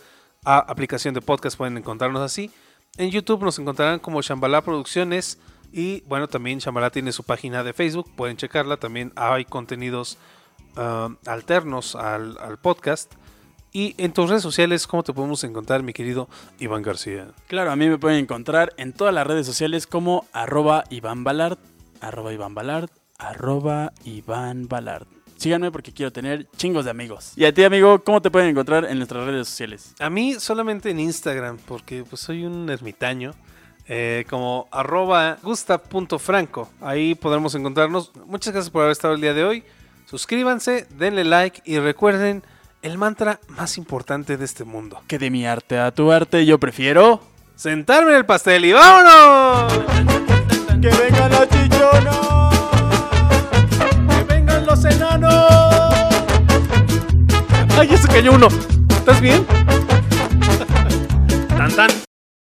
ah, 0.46 0.64
aplicación 0.68 1.16
de 1.16 1.22
podcast 1.22 1.58
pueden 1.58 1.78
encontrarnos 1.78 2.22
así. 2.22 2.52
En 3.00 3.10
YouTube 3.10 3.42
nos 3.42 3.58
encontrarán 3.58 3.98
como 3.98 4.22
Shambhala 4.22 4.62
Producciones. 4.62 5.40
Y 5.72 6.02
bueno, 6.02 6.28
también 6.28 6.60
Shambhala 6.60 6.92
tiene 6.92 7.12
su 7.12 7.24
página 7.24 7.64
de 7.64 7.74
Facebook. 7.74 8.14
Pueden 8.16 8.38
checarla. 8.38 8.78
También 8.78 9.14
hay 9.16 9.46
contenidos 9.46 10.20
ah, 10.76 11.10
alternos 11.26 11.96
al, 11.96 12.38
al 12.38 12.60
podcast. 12.60 13.16
Y 13.72 13.96
en 13.98 14.14
tus 14.14 14.30
redes 14.30 14.44
sociales, 14.44 14.88
¿cómo 14.88 15.04
te 15.04 15.14
podemos 15.14 15.44
encontrar, 15.44 15.84
mi 15.84 15.94
querido 15.94 16.28
Iván 16.60 16.82
García? 16.82 17.28
Claro, 17.48 17.72
a 17.72 17.76
mí 17.76 17.90
me 17.90 17.98
pueden 17.98 18.20
encontrar 18.20 18.74
en 18.78 18.94
todas 18.94 19.14
las 19.14 19.28
redes 19.28 19.46
sociales 19.46 19.88
como 19.88 20.26
arroba 20.34 20.84
Iván 20.90 21.26
arroba 22.02 22.34
Iván 22.34 22.56
arroba 23.18 23.94
Iván 24.04 24.68
Balart. 24.68 25.08
Síganme 25.38 25.72
porque 25.72 25.94
quiero 25.94 26.12
tener 26.12 26.48
chingos 26.58 26.86
de 26.86 26.92
amigos. 26.92 27.34
Y 27.36 27.46
a 27.46 27.54
ti, 27.54 27.64
amigo, 27.64 28.00
¿cómo 28.04 28.22
te 28.22 28.32
pueden 28.32 28.50
encontrar 28.50 28.86
en 28.86 28.98
nuestras 28.98 29.26
redes 29.26 29.48
sociales? 29.48 29.94
A 30.00 30.10
mí 30.10 30.34
solamente 30.40 30.90
en 30.90 31.00
Instagram, 31.00 31.58
porque 31.68 32.04
pues 32.04 32.22
soy 32.22 32.44
un 32.44 32.70
ermitaño. 32.70 33.34
eh, 33.90 34.26
como 34.30 34.68
arroba 34.72 35.38
gusta.franco. 35.42 36.70
Ahí 36.82 37.16
podremos 37.16 37.56
encontrarnos. 37.56 38.12
Muchas 38.26 38.54
gracias 38.54 38.70
por 38.70 38.82
haber 38.82 38.92
estado 38.92 39.14
el 39.14 39.22
día 39.22 39.34
de 39.34 39.46
hoy. 39.46 39.64
Suscríbanse, 40.06 40.88
denle 40.98 41.24
like 41.24 41.62
y 41.66 41.80
recuerden 41.80 42.44
el 42.82 42.98
mantra 42.98 43.40
más 43.50 43.78
importante 43.78 44.38
de 44.38 44.46
este 44.46 44.64
mundo. 44.64 45.02
Que 45.08 45.20
de 45.20 45.30
mi 45.30 45.46
arte 45.46 45.80
a 45.80 45.92
tu 45.92 46.12
arte 46.12 46.46
yo 46.46 46.60
prefiero... 46.60 47.22
Sentarme 47.56 48.12
en 48.12 48.18
el 48.18 48.26
pastel 48.26 48.66
y 48.66 48.74
vámonos. 48.74 49.74
¡Que 50.80 50.90
vengan 50.90 51.32
los 51.32 51.50
chichonos! 51.50 52.56
¡Que 54.10 54.24
vengan 54.26 54.66
los 54.66 54.86
enanos! 54.86 55.34
¡Ay, 57.80 57.88
ya 57.88 57.98
se 57.98 58.08
cayó 58.08 58.34
uno! 58.34 58.48
¿Estás 58.90 59.20
bien? 59.20 59.44
tan 61.58 61.72
tan. 61.76 61.90